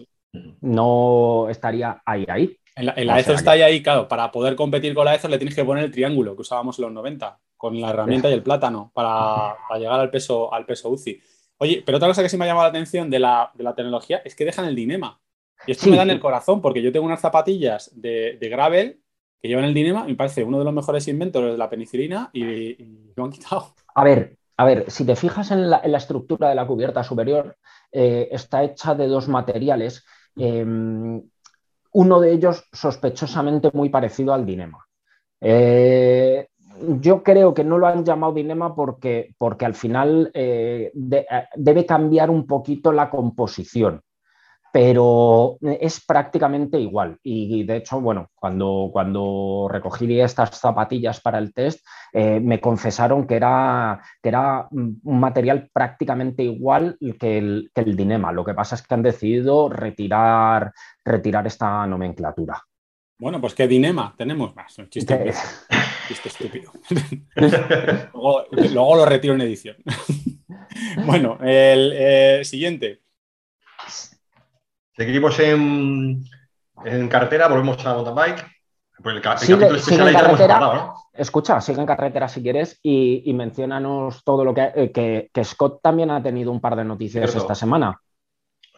No 0.61 1.47
estaría 1.49 2.01
ahí, 2.05 2.25
ahí. 2.29 2.57
En 2.77 3.07
la, 3.07 3.19
EZO 3.19 3.33
está 3.33 3.51
ahí, 3.51 3.81
claro, 3.81 4.07
para 4.07 4.31
poder 4.31 4.55
competir 4.55 4.93
con 4.93 5.05
la 5.05 5.15
EZO 5.15 5.27
le 5.27 5.39
tienes 5.39 5.55
que 5.55 5.65
poner 5.65 5.85
el 5.85 5.91
triángulo 5.91 6.35
que 6.35 6.43
usábamos 6.43 6.77
en 6.77 6.85
los 6.85 6.91
90, 6.91 7.39
con 7.57 7.81
la 7.81 7.89
herramienta 7.89 8.29
y 8.29 8.33
el 8.33 8.43
plátano, 8.43 8.91
para, 8.93 9.57
llegar 9.79 9.99
al 9.99 10.11
peso, 10.11 10.53
al 10.53 10.67
peso 10.67 10.89
UCI. 10.89 11.19
Oye, 11.57 11.81
pero 11.83 11.97
otra 11.97 12.07
cosa 12.07 12.21
que 12.21 12.29
sí 12.29 12.37
me 12.37 12.45
ha 12.45 12.49
llamado 12.49 12.65
la 12.65 12.69
atención 12.69 13.09
de 13.09 13.17
la, 13.17 13.51
tecnología 13.75 14.21
es 14.23 14.35
que 14.35 14.45
dejan 14.45 14.65
el 14.65 14.75
dinema. 14.75 15.19
Y 15.65 15.71
esto 15.71 15.89
me 15.89 15.97
da 15.97 16.03
en 16.03 16.11
el 16.11 16.19
corazón, 16.19 16.61
porque 16.61 16.83
yo 16.83 16.91
tengo 16.91 17.07
unas 17.07 17.19
zapatillas 17.19 17.91
de, 17.95 18.37
gravel 18.39 19.01
que 19.41 19.47
llevan 19.47 19.65
el 19.65 19.73
dinema, 19.73 20.03
me 20.03 20.13
parece 20.13 20.43
uno 20.43 20.59
de 20.59 20.65
los 20.65 20.73
mejores 20.73 21.07
inventos 21.07 21.43
de 21.43 21.57
la 21.57 21.69
penicilina 21.69 22.29
y, 22.31 22.75
lo 23.15 23.23
han 23.23 23.31
quitado. 23.31 23.73
A 23.95 24.03
ver, 24.03 24.36
a 24.57 24.65
ver, 24.65 24.89
si 24.89 25.05
te 25.05 25.15
fijas 25.15 25.51
en 25.51 25.69
la, 25.69 25.77
estructura 25.77 26.49
de 26.49 26.55
la 26.55 26.65
cubierta 26.65 27.03
superior, 27.03 27.57
eh, 27.91 28.27
está 28.31 28.63
hecha 28.63 28.95
de 28.95 29.07
dos 29.07 29.27
materiales. 29.27 30.03
Em, 30.35 31.21
uno 31.93 32.19
de 32.19 32.31
ellos 32.31 32.67
sospechosamente 32.73 33.69
muy 33.73 33.89
parecido 33.89 34.33
al 34.33 34.45
Dinema. 34.45 34.85
Eh, 35.39 36.47
yo 36.99 37.23
creo 37.23 37.53
que 37.53 37.63
no 37.63 37.77
lo 37.77 37.87
han 37.87 38.03
llamado 38.03 38.33
Dinema 38.33 38.75
porque, 38.75 39.35
porque 39.37 39.65
al 39.65 39.75
final 39.75 40.31
eh, 40.33 40.91
debe 40.93 41.85
cambiar 41.85 42.29
un 42.29 42.47
poquito 42.47 42.91
la 42.91 43.09
composición 43.09 44.01
pero 44.71 45.57
es 45.61 46.05
prácticamente 46.05 46.79
igual. 46.79 47.17
Y 47.23 47.63
de 47.63 47.77
hecho, 47.77 47.99
bueno, 48.01 48.29
cuando, 48.35 48.89
cuando 48.91 49.67
recogí 49.69 50.19
estas 50.19 50.59
zapatillas 50.59 51.19
para 51.19 51.39
el 51.39 51.53
test, 51.53 51.85
eh, 52.13 52.39
me 52.39 52.59
confesaron 52.59 53.25
que 53.25 53.35
era, 53.35 54.01
que 54.21 54.29
era 54.29 54.67
un 54.71 54.99
material 55.03 55.69
prácticamente 55.73 56.43
igual 56.43 56.97
que 57.19 57.37
el, 57.37 57.71
que 57.73 57.81
el 57.81 57.95
Dinema. 57.95 58.31
Lo 58.31 58.45
que 58.45 58.53
pasa 58.53 58.75
es 58.75 58.81
que 58.81 58.93
han 58.93 59.03
decidido 59.03 59.69
retirar, 59.69 60.71
retirar 61.03 61.47
esta 61.47 61.85
nomenclatura. 61.87 62.61
Bueno, 63.19 63.41
pues 63.41 63.55
¿qué 63.55 63.67
dinema 63.67 64.13
tenemos 64.15 64.55
más? 64.55 64.77
Un 64.77 64.89
chiste, 64.89 65.33
chiste 66.07 66.29
estúpido. 66.29 66.71
luego, 68.13 68.95
lo 68.95 69.05
retiro 69.05 69.33
en 69.33 69.41
edición. 69.41 69.75
bueno, 71.05 71.39
el 71.41 71.93
eh, 71.95 72.41
siguiente. 72.43 73.01
Seguimos 74.97 75.39
en, 75.39 76.23
en 76.83 77.07
carretera, 77.07 77.47
volvemos 77.47 77.85
a 77.85 77.93
mountain 77.93 78.15
bike. 78.15 78.45
Pues 79.03 79.15
el, 79.15 79.21
capítulo 79.21 79.75
especial 79.75 80.11
carretera, 80.11 80.59
¿no? 80.59 80.95
Escucha, 81.13 81.61
sigue 81.61 81.79
en 81.79 81.85
carretera 81.85 82.27
si 82.27 82.41
quieres 82.41 82.79
y, 82.81 83.21
y 83.29 83.33
mencionanos 83.35 84.23
todo 84.23 84.43
lo 84.43 84.55
eh, 84.57 84.91
que, 84.91 85.29
que, 85.31 85.43
Scott 85.43 85.81
también 85.83 86.09
ha 86.09 86.23
tenido 86.23 86.51
un 86.51 86.59
par 86.59 86.75
de 86.75 86.83
noticias 86.83 87.35
esta 87.35 87.53
semana. 87.53 88.01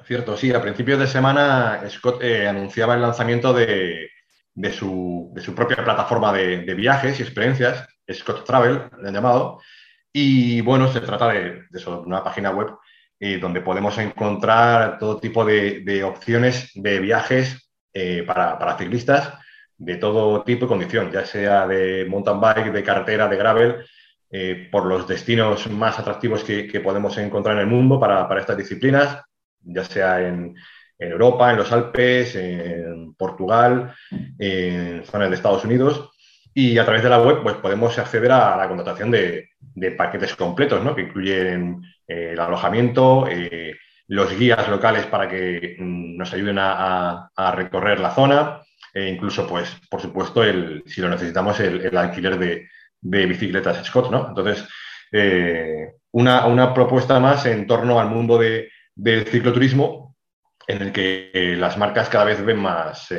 Cierto, 0.03 0.35
sí, 0.35 0.53
a 0.53 0.61
principios 0.61 0.99
de 0.99 1.07
semana 1.07 1.83
Scott 1.89 2.21
eh, 2.21 2.49
anunciaba 2.49 2.95
el 2.95 3.01
lanzamiento 3.01 3.53
de, 3.53 4.09
de, 4.53 4.73
su, 4.73 5.31
de, 5.33 5.41
su, 5.41 5.55
propia 5.55 5.85
plataforma 5.85 6.33
de, 6.33 6.63
de, 6.63 6.73
viajes 6.73 7.17
y 7.17 7.23
experiencias, 7.23 7.87
Scott 8.11 8.43
Travel, 8.43 8.89
le 9.01 9.07
han 9.07 9.13
llamado. 9.13 9.61
Y 10.11 10.59
bueno, 10.61 10.91
se 10.91 10.99
trata 10.99 11.29
de, 11.29 11.63
de 11.69 11.79
eso, 11.79 12.01
una 12.01 12.21
página 12.25 12.51
web 12.51 12.71
donde 13.19 13.61
podemos 13.61 13.97
encontrar 13.97 14.97
todo 14.97 15.19
tipo 15.19 15.43
de, 15.43 16.03
opciones 16.03 16.71
de 16.73 16.99
viajes 16.99 17.69
eh, 17.93 18.23
para, 18.25 18.77
ciclistas 18.77 19.33
de 19.77 19.95
todo 19.97 20.43
tipo 20.43 20.65
y 20.65 20.67
condición, 20.67 21.11
ya 21.11 21.25
sea 21.25 21.67
de 21.67 22.05
mountain 22.05 22.39
bike, 22.39 22.71
de 22.71 22.83
carretera, 22.83 23.27
de 23.27 23.37
gravel, 23.37 23.85
eh, 24.31 24.67
por 24.71 24.85
los 24.85 25.07
destinos 25.07 25.69
más 25.69 25.97
atractivos 25.99 26.43
que, 26.43 26.81
podemos 26.81 27.17
encontrar 27.17 27.55
en 27.55 27.61
el 27.61 27.67
mundo 27.67 27.99
para, 27.99 28.27
estas 28.39 28.57
disciplinas, 28.57 29.21
ya 29.61 29.83
sea 29.83 30.25
en, 30.27 30.55
Europa, 30.97 31.49
en 31.51 31.57
los 31.57 31.71
Alpes, 31.71 32.35
en 32.35 33.13
Portugal, 33.15 33.93
en 34.37 35.05
zonas 35.05 35.29
de 35.29 35.35
Estados 35.35 35.63
Unidos. 35.63 36.09
Y 36.53 36.77
a 36.77 36.83
través 36.83 37.03
de 37.03 37.09
la 37.09 37.21
web 37.21 37.41
pues, 37.41 37.55
podemos 37.55 37.97
acceder 37.97 38.33
a 38.33 38.57
la 38.57 38.67
contratación 38.67 39.09
de, 39.09 39.49
paquetes 39.97 40.35
completos, 40.35 40.83
¿no? 40.83 40.93
que 40.93 41.03
incluyen 41.03 41.81
eh, 42.09 42.31
el 42.33 42.39
alojamiento, 42.39 43.27
eh, 43.29 43.77
los 44.07 44.35
guías 44.35 44.67
locales 44.67 45.05
para 45.05 45.29
que 45.29 45.75
mm, 45.77 46.17
nos 46.17 46.33
ayuden 46.33 46.57
a, 46.59 47.29
recorrer 47.55 47.99
la 47.99 48.09
zona, 48.09 48.61
e 48.91 49.07
incluso, 49.07 49.47
pues, 49.47 49.79
por 49.89 50.01
supuesto, 50.01 50.43
el, 50.43 50.83
si 50.87 51.01
lo 51.01 51.09
necesitamos, 51.09 51.59
el, 51.59 51.95
alquiler 51.95 52.39
de, 52.39 52.67
bicicletas 53.01 53.85
Scott, 53.85 54.09
¿no? 54.09 54.29
Entonces, 54.29 54.67
eh, 55.11 55.93
una, 56.11 56.73
propuesta 56.73 57.19
más 57.19 57.45
en 57.45 57.67
torno 57.67 57.99
al 57.99 58.09
mundo 58.09 58.39
del 58.39 59.27
cicloturismo, 59.27 60.15
en 60.67 60.81
el 60.81 60.91
que 60.91 61.55
las 61.57 61.77
marcas 61.77 62.09
cada 62.09 62.25
vez 62.25 62.43
ven 62.43 62.57
más, 62.57 63.09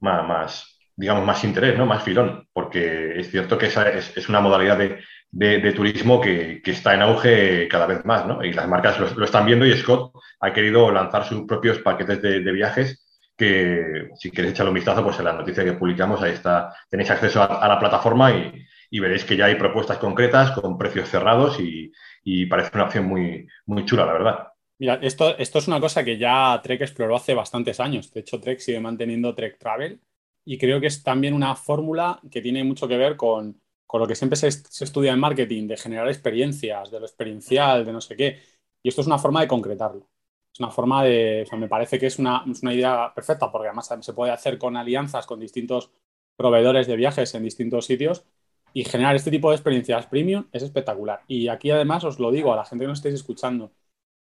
más, 0.00 0.78
digamos, 0.94 1.24
más 1.26 1.42
interés, 1.42 1.76
¿no? 1.76 1.86
Más 1.86 2.04
filón, 2.04 2.46
porque 2.52 3.18
es 3.18 3.30
cierto 3.30 3.58
que 3.58 3.66
esa 3.66 3.90
es 3.90 4.28
una 4.28 4.40
modalidad 4.40 4.78
de, 4.78 5.00
de, 5.32 5.72
turismo 5.72 6.20
que, 6.20 6.60
está 6.64 6.94
en 6.94 7.02
auge 7.02 7.68
cada 7.68 7.86
vez 7.86 8.04
más, 8.04 8.26
¿no? 8.26 8.44
Y 8.44 8.52
las 8.52 8.68
marcas 8.68 8.98
lo, 8.98 9.24
están 9.24 9.46
viendo 9.46 9.66
y 9.66 9.76
Scott 9.76 10.12
ha 10.40 10.52
querido 10.52 10.90
lanzar 10.90 11.24
sus 11.24 11.42
propios 11.46 11.78
paquetes 11.78 12.20
de, 12.20 12.52
viajes 12.52 13.06
que 13.36 14.08
si 14.16 14.30
queréis 14.30 14.52
echarle 14.52 14.70
un 14.70 14.74
vistazo, 14.74 15.02
pues 15.02 15.18
en 15.18 15.24
la 15.24 15.32
noticia 15.32 15.64
que 15.64 15.72
publicamos, 15.72 16.20
ahí 16.20 16.32
está, 16.32 16.74
tenéis 16.90 17.10
acceso 17.10 17.42
a, 17.42 17.66
la 17.66 17.78
plataforma 17.78 18.32
y, 18.32 19.00
veréis 19.00 19.24
que 19.24 19.36
ya 19.36 19.46
hay 19.46 19.54
propuestas 19.54 19.96
concretas 19.98 20.50
con 20.50 20.76
precios 20.76 21.08
cerrados 21.08 21.58
y, 21.58 22.46
parece 22.46 22.70
una 22.74 22.84
opción 22.84 23.06
muy, 23.06 23.46
muy 23.66 23.86
chula, 23.86 24.04
la 24.04 24.12
verdad. 24.12 24.48
Mira, 24.78 24.98
esto, 25.02 25.36
esto 25.38 25.58
es 25.58 25.68
una 25.68 25.80
cosa 25.80 26.04
que 26.04 26.18
ya 26.18 26.60
Trek 26.62 26.82
exploró 26.82 27.16
hace 27.16 27.34
bastantes 27.34 27.80
años. 27.80 28.12
De 28.12 28.20
hecho, 28.20 28.40
Trek 28.40 28.58
sigue 28.58 28.80
manteniendo 28.80 29.34
Trek 29.34 29.58
Travel 29.58 30.00
y 30.44 30.58
creo 30.58 30.80
que 30.80 30.88
es 30.88 31.02
también 31.02 31.34
una 31.34 31.54
fórmula 31.54 32.20
que 32.30 32.42
tiene 32.42 32.64
mucho 32.64 32.88
que 32.88 32.96
ver 32.96 33.16
con, 33.16 33.60
con 33.90 34.00
lo 34.00 34.06
que 34.06 34.14
siempre 34.14 34.36
se, 34.36 34.46
estudia 34.46 35.12
en 35.12 35.18
marketing, 35.18 35.66
de 35.66 35.76
generar 35.76 36.06
experiencias, 36.06 36.92
de 36.92 37.00
lo 37.00 37.06
experiencial, 37.06 37.84
de 37.84 37.92
no 37.92 38.00
sé 38.00 38.14
qué. 38.14 38.38
Y 38.84 38.88
esto 38.88 39.00
es 39.00 39.08
una 39.08 39.18
forma 39.18 39.40
de 39.40 39.48
concretarlo. 39.48 40.08
Es 40.54 40.60
una 40.60 40.70
forma 40.70 41.02
de, 41.02 41.44
me 41.58 41.66
parece 41.66 41.98
que 41.98 42.06
es 42.06 42.20
una, 42.20 42.44
idea 42.72 43.12
perfecta, 43.12 43.50
porque 43.50 43.66
además 43.66 43.92
se 44.00 44.12
puede 44.12 44.30
hacer 44.30 44.58
con 44.58 44.76
alianzas 44.76 45.26
con 45.26 45.40
distintos 45.40 45.90
proveedores 46.36 46.86
de 46.86 46.94
viajes 46.94 47.34
en 47.34 47.42
distintos 47.42 47.86
sitios 47.86 48.24
y 48.72 48.84
generar 48.84 49.16
este 49.16 49.32
tipo 49.32 49.50
de 49.50 49.56
experiencias 49.56 50.06
premium 50.06 50.46
es 50.52 50.62
espectacular. 50.62 51.24
Y 51.26 51.48
aquí 51.48 51.72
además 51.72 52.04
os 52.04 52.20
lo 52.20 52.30
digo 52.30 52.52
a 52.52 52.56
la 52.56 52.64
gente 52.64 52.84
que 52.84 52.88
nos 52.88 52.98
estéis 52.98 53.16
escuchando. 53.16 53.72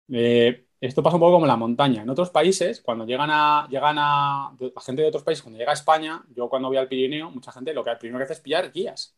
Eh, 0.09 0.65
esto 0.79 1.03
pasa 1.03 1.17
un 1.17 1.21
poco 1.21 1.33
como 1.33 1.45
en 1.45 1.49
la 1.49 1.57
montaña. 1.57 2.01
En 2.01 2.09
otros 2.09 2.31
países, 2.31 2.81
cuando 2.81 3.05
llegan 3.05 3.29
a, 3.31 3.67
llegan 3.69 3.97
a 3.99 4.55
la 4.59 4.81
gente 4.81 5.03
de 5.03 5.09
otros 5.09 5.23
países, 5.23 5.43
cuando 5.43 5.59
llega 5.59 5.71
a 5.71 5.75
España, 5.75 6.25
yo 6.35 6.49
cuando 6.49 6.69
voy 6.69 6.77
al 6.77 6.87
Pirineo, 6.87 7.29
mucha 7.29 7.51
gente 7.51 7.75
lo 7.75 7.83
que 7.83 7.95
primero 7.97 8.17
que 8.17 8.23
hace 8.23 8.33
es 8.33 8.39
pillar 8.41 8.71
guías 8.71 9.15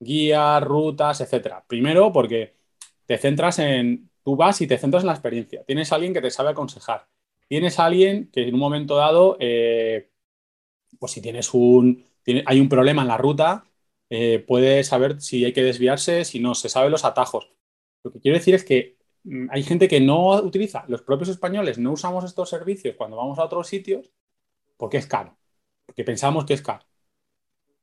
guías, 0.00 0.62
rutas, 0.62 1.20
etcétera. 1.20 1.64
Primero, 1.68 2.12
porque 2.12 2.56
te 3.06 3.18
centras 3.18 3.58
en, 3.60 4.10
tú 4.24 4.36
vas 4.36 4.60
y 4.60 4.66
te 4.66 4.78
centras 4.78 5.02
en 5.02 5.08
la 5.08 5.12
experiencia. 5.14 5.64
Tienes 5.64 5.92
a 5.92 5.96
alguien 5.96 6.14
que 6.14 6.20
te 6.22 6.30
sabe 6.30 6.50
aconsejar. 6.50 7.08
Tienes 7.48 7.78
a 7.78 7.86
alguien 7.86 8.30
que 8.32 8.48
en 8.48 8.54
un 8.54 8.60
momento 8.60 8.96
dado, 8.96 9.36
eh, 9.40 10.10
pues 10.98 11.12
si 11.12 11.22
tienes 11.22 11.52
un, 11.54 12.04
hay 12.46 12.60
un 12.60 12.68
problema 12.68 13.02
en 13.02 13.08
la 13.08 13.16
ruta, 13.18 13.64
eh, 14.10 14.40
puede 14.46 14.84
saber 14.84 15.20
si 15.20 15.44
hay 15.44 15.52
que 15.52 15.62
desviarse, 15.62 16.24
si 16.24 16.40
no, 16.40 16.54
se 16.54 16.68
sabe 16.68 16.90
los 16.90 17.04
atajos. 17.04 17.50
Lo 18.02 18.12
que 18.12 18.20
quiero 18.20 18.38
decir 18.38 18.54
es 18.54 18.64
que 18.64 18.98
mm, 19.24 19.48
hay 19.50 19.62
gente 19.62 19.88
que 19.88 20.00
no 20.00 20.34
utiliza, 20.42 20.84
los 20.88 21.02
propios 21.02 21.28
españoles 21.30 21.78
no 21.78 21.92
usamos 21.92 22.24
estos 22.24 22.48
servicios 22.50 22.96
cuando 22.96 23.16
vamos 23.16 23.38
a 23.38 23.44
otros 23.44 23.68
sitios 23.68 24.10
porque 24.76 24.98
es 24.98 25.06
caro, 25.06 25.38
porque 25.86 26.04
pensamos 26.04 26.44
que 26.46 26.54
es 26.54 26.62
caro. 26.62 26.84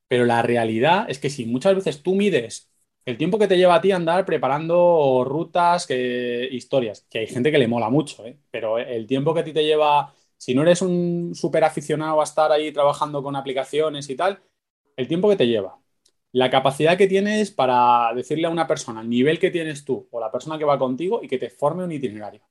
Pero 0.08 0.26
la 0.26 0.42
realidad 0.42 1.06
es 1.10 1.20
que 1.20 1.30
si 1.30 1.46
muchas 1.46 1.76
veces 1.76 2.02
tú 2.04 2.16
mides 2.16 2.70
el 3.06 3.18
tiempo 3.18 3.40
que 3.40 3.48
te 3.48 3.58
lleva 3.58 3.76
a 3.76 3.82
ti 3.82 3.92
andar 3.92 4.26
preparando 4.26 5.24
rutas, 5.26 5.88
que, 5.88 6.48
historias, 6.52 7.06
que 7.10 7.20
hay 7.20 7.28
gente 7.28 7.52
que 7.52 7.58
le 7.58 7.68
mola 7.68 7.90
mucho, 7.90 8.26
¿eh? 8.26 8.38
pero 8.52 8.78
el 8.78 9.08
tiempo 9.08 9.34
que 9.34 9.40
a 9.40 9.44
ti 9.46 9.54
te 9.54 9.64
lleva, 9.64 10.14
si 10.38 10.54
no 10.54 10.64
eres 10.64 10.82
un 10.82 11.34
súper 11.34 11.64
aficionado 11.64 12.20
a 12.20 12.26
estar 12.26 12.52
ahí 12.52 12.72
trabajando 12.74 13.24
con 13.24 13.36
aplicaciones 13.38 14.10
y 14.10 14.16
tal, 14.18 14.42
el 14.98 15.08
tiempo 15.08 15.30
que 15.30 15.38
te 15.38 15.48
lleva, 15.48 15.80
la 16.34 16.50
capacidad 16.50 16.98
que 16.98 17.08
tienes 17.08 17.52
para 17.52 18.14
decirle 18.14 18.48
a 18.48 18.50
una 18.50 18.68
persona 18.68 19.02
el 19.02 19.10
nivel 19.10 19.40
que 19.40 19.52
tienes 19.52 19.86
tú 19.86 20.08
o 20.12 20.20
la 20.20 20.32
persona 20.32 20.58
que 20.58 20.66
va 20.66 20.78
contigo 20.78 21.22
y 21.24 21.30
que 21.30 21.38
te 21.38 21.50
forme 21.50 21.86
un 21.86 21.92
itinerario. 21.94 22.42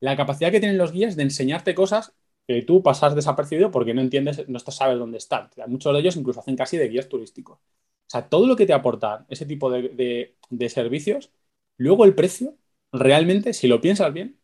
La 0.00 0.16
capacidad 0.16 0.50
que 0.50 0.60
tienen 0.60 0.78
los 0.78 0.92
guías 0.92 1.16
de 1.16 1.24
enseñarte 1.24 1.74
cosas 1.74 2.14
que 2.46 2.62
tú 2.62 2.82
pasas 2.82 3.14
desapercibido 3.14 3.70
porque 3.70 3.94
no 3.94 4.00
entiendes, 4.00 4.48
no 4.48 4.58
sabes 4.58 4.98
dónde 4.98 5.18
están. 5.18 5.50
Muchos 5.66 5.92
de 5.92 6.00
ellos 6.00 6.16
incluso 6.16 6.40
hacen 6.40 6.56
casi 6.56 6.76
de 6.76 6.88
guías 6.88 7.08
turísticos. 7.08 7.58
O 7.58 8.08
sea, 8.10 8.28
todo 8.28 8.46
lo 8.46 8.54
que 8.54 8.66
te 8.66 8.72
aporta 8.72 9.26
ese 9.28 9.46
tipo 9.46 9.70
de, 9.70 10.36
servicios, 10.68 11.32
luego 11.76 12.04
el 12.04 12.14
precio, 12.14 12.56
realmente, 12.92 13.52
si 13.52 13.66
lo 13.66 13.80
piensas 13.80 14.12
bien, 14.12 14.38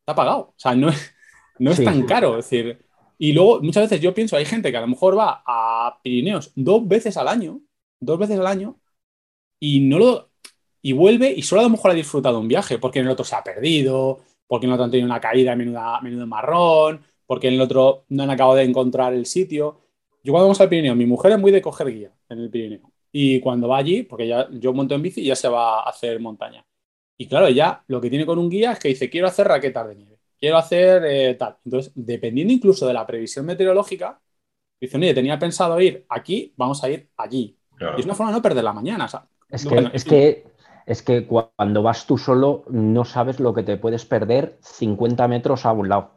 está 0.00 0.14
pagado. 0.16 0.40
O 0.40 0.54
sea, 0.56 0.74
no 0.74 0.88
es, 0.88 1.14
no 1.58 1.70
es 1.70 1.84
tan 1.84 2.04
caro. 2.06 2.38
Es 2.38 2.50
decir, 2.50 2.84
y 3.18 3.32
luego 3.32 3.62
muchas 3.62 3.84
veces 3.84 4.00
yo 4.00 4.12
pienso, 4.12 4.36
hay 4.36 4.44
gente 4.44 4.70
que 4.70 4.76
a 4.76 4.82
lo 4.82 4.88
mejor 4.88 5.16
va 5.16 5.42
a 5.46 6.00
Pirineos 6.02 6.52
dos 6.56 6.86
veces 6.86 7.16
al 7.16 7.28
año, 7.28 7.60
dos 8.00 8.18
veces 8.18 8.38
al 8.38 8.46
año, 8.46 8.80
y 9.60 9.80
no 9.80 9.98
lo 9.98 10.30
y 10.82 10.92
vuelve 10.92 11.32
y 11.32 11.42
solo 11.42 11.62
a 11.62 11.64
lo 11.64 11.70
mejor 11.70 11.90
ha 11.90 11.94
disfrutado 11.94 12.38
un 12.38 12.46
viaje, 12.46 12.78
porque 12.78 13.00
en 13.00 13.06
el 13.06 13.12
otro 13.12 13.24
se 13.24 13.34
ha 13.34 13.42
perdido, 13.42 14.20
porque 14.46 14.66
en 14.66 14.70
el 14.70 14.74
otro 14.74 14.84
han 14.84 14.90
tenido 14.92 15.06
una 15.06 15.20
caída 15.20 15.56
menuda, 15.56 16.00
menudo 16.00 16.26
marrón, 16.28 17.04
porque 17.26 17.48
en 17.48 17.54
el 17.54 17.60
otro 17.60 18.04
no 18.08 18.22
han 18.22 18.30
acabado 18.30 18.56
de 18.56 18.64
encontrar 18.64 19.12
el 19.12 19.26
sitio. 19.26 19.80
yo 20.22 20.32
cuando 20.32 20.46
vamos 20.46 20.60
al 20.60 20.68
Pirineo, 20.68 20.94
mi 20.94 21.06
mujer 21.06 21.32
es 21.32 21.38
muy 21.38 21.50
de 21.50 21.62
coger 21.62 21.92
guía 21.92 22.12
en 22.28 22.38
el 22.38 22.50
Pirineo. 22.50 22.92
Y 23.12 23.40
cuando 23.40 23.68
va 23.68 23.78
allí, 23.78 24.02
porque 24.02 24.26
ya 24.26 24.48
yo 24.50 24.72
monto 24.72 24.94
en 24.94 25.02
bici 25.02 25.22
y 25.22 25.26
ya 25.26 25.36
se 25.36 25.48
va 25.48 25.80
a 25.80 25.88
hacer 25.88 26.20
montaña. 26.20 26.64
Y 27.18 27.26
claro, 27.28 27.48
ya 27.48 27.82
lo 27.86 28.00
que 28.00 28.10
tiene 28.10 28.26
con 28.26 28.38
un 28.38 28.50
guía 28.50 28.72
es 28.72 28.78
que 28.78 28.88
dice, 28.88 29.08
quiero 29.08 29.26
hacer 29.26 29.48
raquetas 29.48 29.88
de 29.88 29.94
nieve, 29.94 30.18
quiero 30.38 30.58
hacer 30.58 31.02
eh, 31.06 31.34
tal. 31.34 31.56
Entonces, 31.64 31.92
dependiendo 31.94 32.52
incluso 32.52 32.86
de 32.86 32.92
la 32.92 33.06
previsión 33.06 33.46
meteorológica, 33.46 34.20
dice, 34.80 34.98
oye, 34.98 35.14
tenía 35.14 35.38
pensado 35.38 35.80
ir 35.80 36.04
aquí, 36.08 36.52
vamos 36.56 36.82
a 36.84 36.90
ir 36.90 37.08
allí. 37.16 37.56
Y 37.96 38.00
es 38.00 38.04
una 38.04 38.14
forma 38.14 38.32
de 38.32 38.38
no 38.38 38.42
perder 38.42 38.64
la 38.64 38.72
mañana. 38.72 39.06
es, 39.48 39.66
que, 39.66 39.90
es, 39.92 40.04
que, 40.04 40.44
es 40.86 41.02
que 41.02 41.26
cuando 41.26 41.82
vas 41.82 42.06
tú 42.06 42.18
solo 42.18 42.64
no 42.68 43.04
sabes 43.04 43.40
lo 43.40 43.54
que 43.54 43.62
te 43.62 43.76
puedes 43.76 44.04
perder 44.04 44.58
50 44.60 45.26
metros 45.28 45.64
a 45.66 45.72
un 45.72 45.88
lado. 45.88 46.10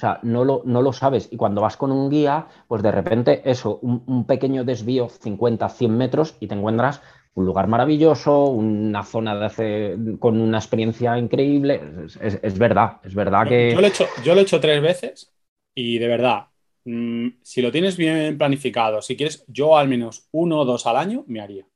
O 0.00 0.06
sea, 0.08 0.18
no 0.22 0.46
lo, 0.46 0.62
no 0.64 0.80
lo 0.80 0.94
sabes. 0.94 1.28
Y 1.30 1.36
cuando 1.36 1.60
vas 1.60 1.76
con 1.76 1.92
un 1.92 2.08
guía, 2.08 2.46
pues 2.66 2.82
de 2.82 2.90
repente 2.90 3.42
eso, 3.44 3.78
un, 3.82 4.02
un 4.06 4.24
pequeño 4.24 4.64
desvío, 4.64 5.10
50, 5.10 5.68
100 5.68 5.94
metros, 5.94 6.36
y 6.40 6.46
te 6.46 6.54
encuentras 6.54 7.02
un 7.34 7.44
lugar 7.44 7.68
maravilloso, 7.68 8.46
una 8.46 9.02
zona 9.02 9.38
de 9.38 9.44
hace, 9.44 9.96
con 10.18 10.40
una 10.40 10.56
experiencia 10.56 11.18
increíble. 11.18 11.82
Es, 12.18 12.58
verdad, 12.58 13.00
es 13.04 13.14
verdad 13.14 13.46
que. 13.46 13.72
Yo 13.74 13.80
lo, 13.82 13.86
he 13.86 13.90
hecho, 13.90 14.06
yo 14.24 14.34
lo 14.34 14.40
he 14.40 14.44
hecho 14.44 14.58
tres 14.58 14.80
veces 14.80 15.34
y 15.74 15.98
de 15.98 16.08
verdad, 16.08 16.46
mm, 16.86 17.28
si 17.42 17.60
lo 17.60 17.70
tienes 17.70 17.98
bien 17.98 18.38
planificado, 18.38 19.02
si 19.02 19.18
quieres, 19.18 19.44
yo 19.48 19.76
al 19.76 19.86
menos 19.86 20.28
uno 20.32 20.60
o 20.60 20.64
dos 20.64 20.86
al 20.86 20.96
año 20.96 21.24
me 21.26 21.42
haría. 21.42 21.66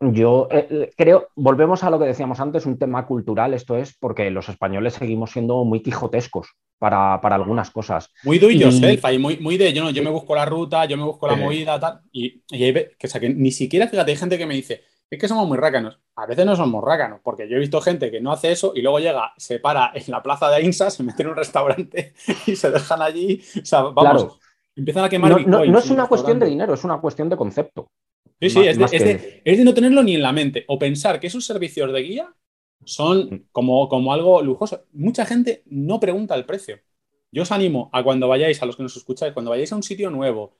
Yo 0.00 0.46
eh, 0.50 0.68
eh, 0.70 0.90
creo, 0.96 1.28
volvemos 1.34 1.82
a 1.82 1.90
lo 1.90 1.98
que 1.98 2.06
decíamos 2.06 2.38
antes, 2.38 2.66
un 2.66 2.78
tema 2.78 3.04
cultural, 3.06 3.52
esto 3.52 3.76
es 3.76 3.96
porque 3.98 4.30
los 4.30 4.48
españoles 4.48 4.94
seguimos 4.94 5.32
siendo 5.32 5.64
muy 5.64 5.82
quijotescos 5.82 6.54
para, 6.78 7.14
algunas 7.14 7.70
cosas. 7.70 8.12
Muy 8.22 8.38
do 8.38 8.48
it 8.48 8.60
yourself, 8.60 9.04
muy, 9.18 9.38
muy 9.38 9.56
de 9.56 9.72
yo, 9.72 9.82
no, 9.82 9.90
yo 9.90 10.02
me 10.04 10.10
busco 10.10 10.36
la 10.36 10.44
ruta, 10.44 10.84
yo 10.84 10.96
me 10.96 11.02
busco 11.02 11.26
la 11.26 11.34
movida, 11.34 11.80
tal, 11.80 12.00
y, 12.12 12.42
y 12.50 12.72
que, 12.72 12.96
que 12.96 13.28
ni 13.30 13.50
siquiera, 13.50 13.88
fíjate, 13.88 14.12
hay 14.12 14.16
gente 14.16 14.38
que 14.38 14.46
me 14.46 14.54
dice, 14.54 14.84
es 15.10 15.18
que 15.18 15.28
somos 15.28 15.48
muy 15.48 15.56
rácanos. 15.56 15.98
A 16.16 16.26
veces 16.26 16.44
no 16.44 16.54
somos 16.54 16.84
rácanos, 16.84 17.20
porque 17.22 17.48
yo 17.48 17.56
he 17.56 17.60
visto 17.60 17.80
gente 17.80 18.10
que 18.10 18.20
no 18.20 18.30
hace 18.30 18.52
eso 18.52 18.72
y 18.74 18.82
luego 18.82 18.98
llega, 18.98 19.32
se 19.36 19.58
para 19.58 19.92
en 19.94 20.04
la 20.08 20.22
plaza 20.22 20.50
de 20.50 20.56
Ainsa, 20.56 20.90
se 20.90 21.02
mete 21.02 21.22
en 21.22 21.30
un 21.30 21.36
restaurante 21.36 22.12
y 22.46 22.56
se 22.56 22.70
dejan 22.70 23.00
allí. 23.00 23.42
O 23.60 23.64
sea, 23.64 23.82
vamos, 23.82 24.38
empiezan 24.76 25.04
a 25.04 25.08
quemar. 25.08 25.46
No, 25.46 25.64
no, 25.64 25.78
es 25.78 25.90
una 25.90 26.06
cuestión 26.06 26.38
de 26.38 26.46
dinero, 26.46 26.74
es 26.74 26.84
una 26.84 27.00
cuestión 27.00 27.28
de 27.28 27.36
concepto. 27.36 27.90
Sí, 28.40 28.50
sí, 28.50 28.60
es, 28.66 28.78
de, 28.78 29.64
no 29.64 29.74
tenerlo 29.74 30.02
ni 30.02 30.14
en 30.14 30.22
la 30.22 30.32
mente 30.32 30.64
o 30.68 30.78
pensar 30.78 31.18
que 31.18 31.26
esos 31.26 31.44
servicios 31.44 31.92
de 31.92 32.00
guía 32.02 32.34
son 32.84 33.18
mm. 33.18 33.44
como, 33.50 33.88
como 33.88 34.12
algo 34.12 34.42
lujoso. 34.42 34.84
Mucha 34.92 35.26
gente 35.26 35.62
no 35.66 35.98
pregunta 35.98 36.34
el 36.34 36.46
precio. 36.46 36.78
Yo 37.30 37.42
os 37.42 37.52
animo 37.52 37.90
a 37.92 38.02
cuando 38.02 38.28
vayáis, 38.28 38.62
a 38.62 38.66
los 38.66 38.76
que 38.76 38.82
nos 38.82 38.96
escucháis, 38.96 39.32
cuando 39.32 39.50
vayáis 39.50 39.72
a 39.72 39.76
un 39.76 39.82
sitio 39.82 40.10
nuevo, 40.10 40.56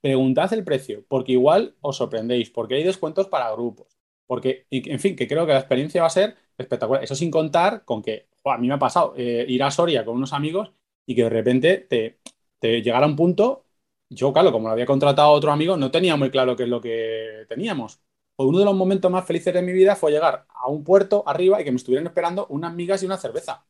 preguntad 0.00 0.52
el 0.52 0.64
precio, 0.64 1.04
porque 1.08 1.32
igual 1.32 1.74
os 1.80 1.96
sorprendéis, 1.96 2.50
porque 2.50 2.76
hay 2.76 2.84
descuentos 2.84 3.26
para 3.26 3.52
grupos, 3.52 3.98
porque, 4.26 4.66
en 4.70 5.00
fin, 5.00 5.16
que 5.16 5.26
creo 5.26 5.46
que 5.46 5.52
la 5.52 5.58
experiencia 5.58 6.00
va 6.00 6.06
a 6.06 6.10
ser 6.10 6.36
espectacular. 6.56 7.04
Eso 7.04 7.14
sin 7.14 7.30
contar 7.30 7.84
con 7.84 8.02
que, 8.02 8.28
a 8.44 8.58
mí 8.58 8.68
me 8.68 8.74
ha 8.74 8.78
pasado 8.78 9.14
eh, 9.16 9.44
ir 9.48 9.62
a 9.62 9.70
Soria 9.70 10.04
con 10.04 10.16
unos 10.16 10.32
amigos 10.32 10.72
y 11.04 11.14
que 11.14 11.24
de 11.24 11.30
repente 11.30 11.78
te, 11.78 12.20
te 12.58 12.80
llegara 12.80 13.06
un 13.06 13.16
punto, 13.16 13.66
yo, 14.10 14.32
claro, 14.32 14.52
como 14.52 14.68
lo 14.68 14.72
había 14.72 14.86
contratado 14.86 15.30
otro 15.30 15.52
amigo, 15.52 15.76
no 15.76 15.90
tenía 15.90 16.16
muy 16.16 16.30
claro 16.30 16.56
qué 16.56 16.64
es 16.64 16.68
lo 16.68 16.80
que 16.80 17.44
teníamos. 17.48 18.00
Pues 18.36 18.48
uno 18.48 18.58
de 18.58 18.64
los 18.64 18.74
momentos 18.74 19.10
más 19.10 19.24
felices 19.24 19.52
de 19.52 19.62
mi 19.62 19.72
vida 19.72 19.96
fue 19.96 20.12
llegar 20.12 20.46
a 20.48 20.68
un 20.68 20.84
puerto 20.84 21.24
arriba 21.26 21.60
y 21.60 21.64
que 21.64 21.72
me 21.72 21.76
estuvieran 21.76 22.06
esperando 22.06 22.46
unas 22.50 22.72
migas 22.74 23.02
y 23.02 23.06
una 23.06 23.16
cerveza. 23.16 23.64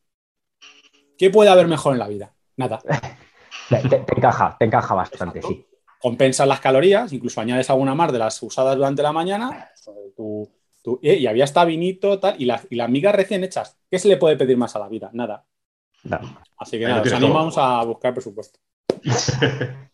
¿Qué 1.17 1.31
puede 1.31 1.51
haber 1.51 1.67
mejor 1.67 1.95
en 1.95 1.99
la 1.99 2.09
vida? 2.09 2.35
Nada. 2.57 2.81
Te, 3.69 3.77
encaja, 4.17 4.57
te 4.59 4.65
encaja 4.65 4.95
bastante, 4.95 5.43
sí 5.43 5.69
compensas 5.99 6.47
las 6.47 6.61
calorías, 6.61 7.13
incluso 7.13 7.41
añades 7.41 7.69
alguna 7.71 7.95
más 7.95 8.13
de 8.13 8.19
las 8.19 8.43
usadas 8.43 8.77
durante 8.77 9.03
la 9.03 9.13
mañana, 9.13 9.71
eh, 11.03 11.15
y 11.19 11.27
había 11.27 11.45
hasta 11.45 11.65
vinito, 11.65 12.19
tal, 12.19 12.37
y, 12.39 12.47
las 12.47 12.89
migas 12.89 13.15
recién 13.15 13.45
hechas. 13.45 13.79
¿Qué 13.91 13.99
se 13.99 14.09
le 14.09 14.17
puede 14.17 14.37
pedir 14.37 14.57
más 14.57 14.75
a 14.77 14.79
la 14.79 14.89
vida? 14.89 15.11
Nada. 15.13 15.45
Así 16.57 16.79
que 16.79 16.87
nada, 16.87 17.03
os 17.03 17.13
animamos 17.13 17.59
a 17.59 17.83
buscar 17.85 18.15
presupuesto. 18.15 18.61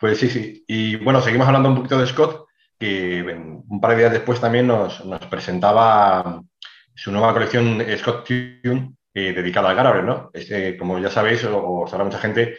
pues 0.00 0.18
sí, 0.18 0.28
sí. 0.28 0.64
Y 0.66 0.96
bueno, 0.96 1.20
seguimos 1.20 1.46
hablando 1.46 1.68
un 1.70 1.76
poquito 1.76 1.98
de 1.98 2.06
Scott, 2.06 2.46
que 2.78 3.22
un 3.22 3.80
par 3.80 3.92
de 3.92 3.98
días 3.98 4.12
después 4.12 4.40
también 4.40 4.66
nos, 4.66 5.02
presentaba 5.30 6.42
su 6.94 7.10
nueva 7.12 7.32
colección 7.32 7.84
Scott 7.96 8.26
Tune 8.26 8.94
eh, 9.14 9.32
dedicada 9.32 9.70
al 9.70 9.76
Gravel, 9.76 10.06
¿no? 10.06 10.30
como 10.78 10.98
ya 10.98 11.10
sabéis, 11.10 11.44
o, 11.44 11.86
sabrá 11.88 12.04
mucha 12.04 12.18
gente, 12.18 12.58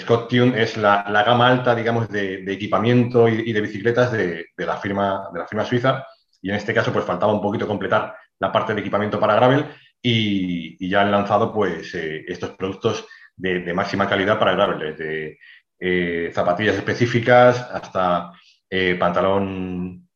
Scott 0.00 0.28
Tune 0.28 0.60
es 0.60 0.76
la, 0.76 1.04
gama 1.24 1.48
alta, 1.48 1.74
digamos, 1.74 2.08
de, 2.08 2.44
equipamiento 2.52 3.28
y, 3.28 3.52
de 3.52 3.60
bicicletas 3.60 4.12
de, 4.12 4.46
la 4.56 4.76
firma, 4.76 5.28
de 5.32 5.40
la 5.40 5.46
firma 5.46 5.64
suiza. 5.64 6.04
Y 6.42 6.50
en 6.50 6.56
este 6.56 6.74
caso, 6.74 6.92
pues 6.92 7.04
faltaba 7.04 7.32
un 7.32 7.42
poquito 7.42 7.66
completar 7.66 8.14
la 8.38 8.52
parte 8.52 8.74
de 8.74 8.80
equipamiento 8.80 9.18
para 9.18 9.34
gravel 9.34 9.66
y, 10.02 10.88
ya 10.88 11.02
han 11.02 11.10
lanzado, 11.10 11.52
pues, 11.52 11.94
eh, 11.94 12.24
estos 12.26 12.50
productos 12.50 13.06
de, 13.36 13.72
máxima 13.72 14.08
calidad 14.08 14.38
para 14.38 14.52
gravel, 14.52 14.78
desde 14.78 15.38
eh, 15.78 16.30
zapatillas 16.32 16.76
específicas 16.76 17.60
hasta 17.72 18.32
eh, 18.68 18.96
pantalón, 18.98 20.08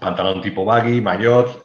pantalón 0.00 0.42
tipo 0.42 0.64
baggy, 0.64 1.00
maillot, 1.00 1.64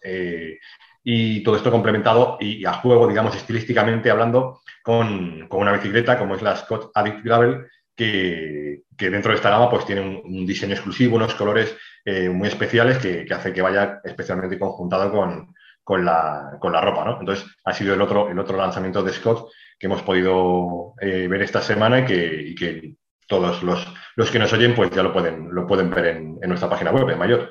y 1.03 1.43
todo 1.43 1.55
esto 1.55 1.71
complementado 1.71 2.37
y, 2.39 2.65
a 2.65 2.73
juego, 2.73 3.07
digamos, 3.07 3.35
estilísticamente 3.35 4.11
hablando, 4.11 4.61
con, 4.83 5.47
una 5.51 5.73
bicicleta 5.73 6.17
como 6.17 6.35
es 6.35 6.41
la 6.41 6.55
Scott 6.55 6.91
Addict 6.93 7.23
Gravel, 7.23 7.67
que, 7.95 8.83
dentro 8.97 9.31
de 9.31 9.35
esta 9.35 9.49
gama 9.49 9.69
pues 9.69 9.85
tiene 9.85 10.01
un, 10.01 10.45
diseño 10.45 10.73
exclusivo, 10.73 11.15
unos 11.15 11.35
colores 11.35 11.75
eh, 12.05 12.29
muy 12.29 12.47
especiales 12.47 12.97
que, 12.97 13.25
que, 13.25 13.33
hace 13.33 13.53
que 13.53 13.61
vaya 13.61 13.99
especialmente 14.03 14.59
conjuntado 14.59 15.11
con, 15.11 16.05
la, 16.05 16.57
ropa, 16.61 17.05
¿no? 17.05 17.19
Entonces, 17.19 17.45
ha 17.65 17.73
sido 17.73 17.93
el 17.93 18.01
otro, 18.01 18.29
el 18.29 18.39
otro 18.39 18.57
lanzamiento 18.57 19.03
de 19.03 19.13
Scott 19.13 19.49
que 19.77 19.87
hemos 19.87 20.03
podido 20.03 20.93
eh, 21.01 21.27
ver 21.27 21.41
esta 21.41 21.61
semana 21.61 21.99
y 21.99 22.55
que, 22.55 22.95
todos 23.31 23.63
los, 23.63 24.29
que 24.29 24.39
nos 24.39 24.51
oyen 24.51 24.75
pues 24.75 24.91
ya 24.91 25.01
lo 25.01 25.13
pueden, 25.13 25.47
lo 25.55 25.65
pueden 25.65 25.89
ver 25.89 26.05
en, 26.07 26.37
en 26.41 26.49
nuestra 26.49 26.69
página 26.69 26.91
web, 26.91 27.09
en 27.09 27.17
Mayor. 27.17 27.49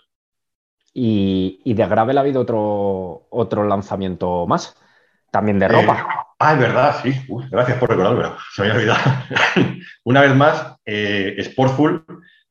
Y, 0.93 1.73
de 1.73 1.87
Gravel 1.87 2.19
ha 2.19 2.21
habido 2.21 2.43
otro, 2.43 3.27
otro 3.31 3.67
lanzamiento 3.67 4.47
más, 4.47 4.77
también 5.31 5.59
de 5.59 5.69
ropa. 5.69 5.95
Eh, 5.99 6.35
ah, 6.39 6.53
es 6.53 6.59
verdad, 6.59 6.97
sí. 7.03 7.27
gracias 7.51 7.79
por 7.79 7.89
recordármelo. 7.89 8.37
Se 8.53 8.61
me 8.61 8.69
había 8.69 8.81
olvidado. 8.81 9.01
Una 10.05 10.21
vez 10.21 10.35
más, 10.35 10.77
eh, 10.85 11.37
Sportful, 11.45 12.05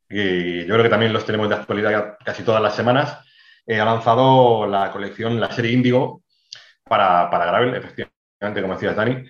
que 0.07 0.65
yo 0.65 0.73
creo 0.73 0.83
que 0.83 0.89
también 0.89 1.13
los 1.13 1.25
tenemos 1.25 1.49
de 1.49 1.55
actualidad 1.55 2.17
casi 2.25 2.41
todas 2.41 2.63
las 2.63 2.75
semanas, 2.75 3.19
eh, 3.67 3.79
ha 3.79 3.85
lanzado 3.85 4.65
la 4.65 4.91
colección, 4.91 5.39
la 5.39 5.51
serie 5.51 5.71
Índigo 5.71 6.23
para, 6.83 7.29
para 7.29 7.45
Gravel, 7.45 7.75
efectivamente, 7.75 8.61
como 8.61 8.73
decías, 8.73 8.95
Dani, 8.95 9.23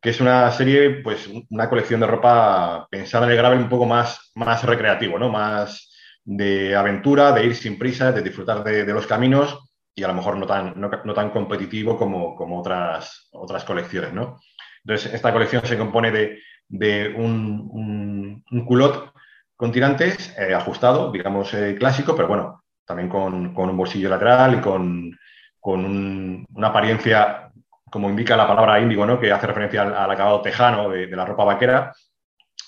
que 0.00 0.10
es 0.10 0.20
una 0.20 0.50
serie, 0.50 1.02
pues 1.02 1.28
una 1.50 1.68
colección 1.68 2.00
de 2.00 2.06
ropa 2.06 2.86
pensada 2.90 3.26
en 3.26 3.32
el 3.32 3.36
Gravel 3.36 3.58
un 3.58 3.68
poco 3.68 3.86
más, 3.86 4.30
más 4.34 4.64
recreativo, 4.64 5.18
¿no? 5.18 5.28
Más 5.28 5.90
de 6.24 6.74
aventura, 6.74 7.32
de 7.32 7.44
ir 7.44 7.54
sin 7.54 7.78
prisa, 7.78 8.12
de 8.12 8.22
disfrutar 8.22 8.62
de, 8.64 8.84
los 8.86 9.06
caminos 9.06 9.58
y 9.94 10.02
a 10.02 10.08
lo 10.08 10.14
mejor 10.14 10.38
no 10.38 10.46
tan, 10.46 10.74
no, 10.80 11.14
tan 11.14 11.30
competitivo 11.30 11.98
como, 11.98 12.34
como, 12.34 12.60
otras, 12.60 13.28
otras 13.32 13.64
colecciones, 13.64 14.12
¿no? 14.12 14.38
Entonces, 14.84 15.12
esta 15.12 15.32
colección 15.32 15.64
se 15.66 15.76
compone 15.76 16.10
de, 16.10 17.14
un, 17.16 18.42
un, 18.50 18.64
culot 18.64 19.12
con 19.56 19.72
tirantes 19.72 20.34
eh, 20.38 20.54
ajustado, 20.54 21.10
digamos, 21.12 21.52
eh, 21.52 21.76
clásico, 21.78 22.14
pero 22.14 22.28
bueno, 22.28 22.60
también 22.86 23.08
con, 23.08 23.56
un 23.56 23.76
bolsillo 23.76 24.08
lateral 24.08 24.54
y 24.54 24.60
con, 24.60 25.16
una 25.62 26.68
apariencia, 26.68 27.49
como 27.90 28.08
indica 28.08 28.36
la 28.36 28.46
palabra 28.46 28.80
índigo, 28.80 29.04
¿no? 29.04 29.18
que 29.18 29.32
hace 29.32 29.46
referencia 29.46 29.82
al, 29.82 30.10
acabado 30.10 30.40
tejano 30.40 30.90
de, 30.90 31.06
la 31.08 31.26
ropa 31.26 31.44
vaquera. 31.44 31.92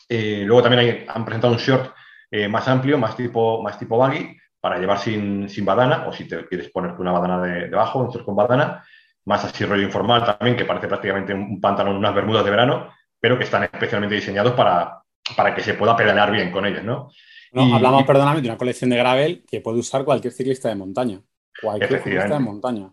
Eh, 0.09 0.43
luego 0.45 0.63
también 0.63 1.07
han 1.09 1.25
presentado 1.25 1.53
un 1.53 1.59
short 1.59 1.95
eh, 2.31 2.49
más 2.49 2.67
amplio, 2.69 2.99
más 2.99 3.17
tipo, 3.17 3.63
más 3.63 3.79
tipo 3.79 3.97
baggy, 3.97 4.37
para 4.61 4.79
llevar 4.79 4.99
sin, 4.99 5.49
sin 5.49 5.65
badana, 5.65 6.07
o 6.07 6.13
si 6.13 6.29
te 6.29 6.47
quieres 6.47 6.71
ponerte 6.71 7.01
una 7.01 7.13
badana 7.13 7.41
de, 7.43 7.69
debajo, 7.69 8.01
un 8.01 8.25
con 8.25 8.37
badana, 8.37 8.85
más 9.25 9.45
así 9.45 9.65
rollo 9.65 9.83
informal 9.83 10.25
también, 10.25 10.57
que 10.57 10.65
parece 10.65 10.89
prácticamente 10.89 11.35
un 11.35 11.61
pantalón, 11.61 11.97
unas 11.97 12.15
bermudas 12.15 12.45
de 12.45 12.51
verano, 12.51 12.93
pero 13.21 13.39
que 13.39 13.45
están 13.45 13.65
especialmente 13.65 14.15
diseñados 14.15 14.53
para, 14.53 15.03
para 15.37 15.55
que 15.55 15.63
se 15.63 15.75
pueda 15.75 15.97
pedalear 15.97 16.31
bien 16.31 16.51
con 16.51 16.67
ellas, 16.67 16.85
¿no? 16.85 17.11
hablamos, 17.55 18.05
perdóname, 18.05 18.41
de 18.41 18.49
una 18.49 18.57
colección 18.57 18.91
de 18.91 18.97
gravel 18.97 19.45
que 19.47 19.61
puede 19.61 19.79
usar 19.79 20.05
cualquier 20.05 20.33
ciclista 20.33 20.69
de 20.69 20.75
montaña. 20.75 21.21
Cualquier 21.61 22.03
ciclista 22.03 22.35
de 22.35 22.41
montaña. 22.41 22.91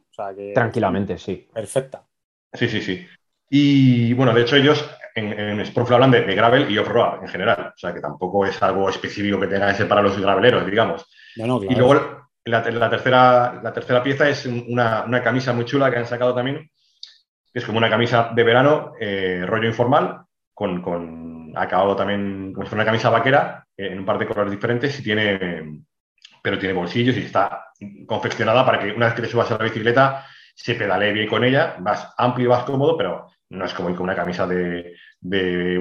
Tranquilamente, 0.54 1.18
sí. 1.18 1.48
Perfecta. 1.54 2.04
Sí, 2.54 2.68
sí, 2.68 2.82
sí. 2.82 3.08
Y 3.50 4.14
bueno, 4.14 4.34
de 4.34 4.42
hecho 4.42 4.56
ellos 4.56 4.88
en, 5.16 5.34
en 5.34 5.66
Sportful 5.66 5.96
hablan 5.96 6.12
de, 6.12 6.36
gravel 6.36 6.70
y 6.72 6.78
off-road 6.78 7.22
en 7.22 7.28
general. 7.28 7.72
O 7.76 7.78
sea, 7.78 7.94
que 7.94 8.02
tampoco 8.02 8.46
es 8.46 8.62
algo 8.62 8.90
específico 8.90 9.40
que 9.40 9.48
tenga 9.48 9.68
que 9.68 9.76
ser 9.76 9.88
para 9.88 10.02
los 10.02 10.20
graveleros, 10.20 10.66
digamos. 10.66 11.06
Y 11.36 11.76
luego 11.76 12.30
la, 12.46 12.64
tercera, 12.64 13.60
la 13.64 13.74
tercera 13.74 14.04
pieza 14.04 14.30
es 14.30 14.46
una, 14.46 15.22
camisa 15.24 15.54
muy 15.54 15.66
chula 15.66 15.92
que 15.92 15.98
han 15.98 16.06
sacado 16.06 16.34
también, 16.34 16.70
que 17.52 17.60
es 17.60 17.66
como 17.66 17.78
una 17.78 17.90
camisa 17.90 18.32
de 18.34 18.44
verano, 18.44 18.94
eh, 19.00 19.44
rollo 19.46 19.68
informal, 19.68 20.22
con, 20.54 21.54
acabado 21.56 21.96
también 21.96 22.54
como 22.54 22.66
si 22.66 22.70
fuera 22.70 22.84
una 22.84 22.92
camisa 22.92 23.10
vaquera, 23.10 23.66
en 23.78 24.00
un 24.00 24.06
par 24.06 24.18
de 24.18 24.28
colores 24.28 24.52
diferentes 24.52 25.00
y 25.00 25.04
tiene, 25.04 25.84
pero 26.42 26.60
tiene 26.60 26.74
bolsillos 26.74 27.16
y 27.16 27.22
está 27.22 27.68
confeccionada 28.06 28.66
para 28.66 28.80
que 28.80 28.92
una 28.92 29.06
vez 29.06 29.16
que 29.16 29.22
te 29.22 29.30
subas 29.30 29.50
a 29.52 29.58
la 29.58 29.64
bicicleta 29.64 30.26
se 30.62 30.76
pedalee 30.76 31.14
bien 31.14 31.28
con 31.28 31.44
ella, 31.46 31.78
vas 31.80 32.14
amplio 32.18 32.48
y 32.48 32.50
vas 32.50 32.66
cómodo, 32.66 32.98
pero 32.98 33.28
no 33.50 33.64
es 33.64 33.74
como 33.74 33.88
una 33.88 34.14
camisa 34.14 34.46
de, 34.46 34.94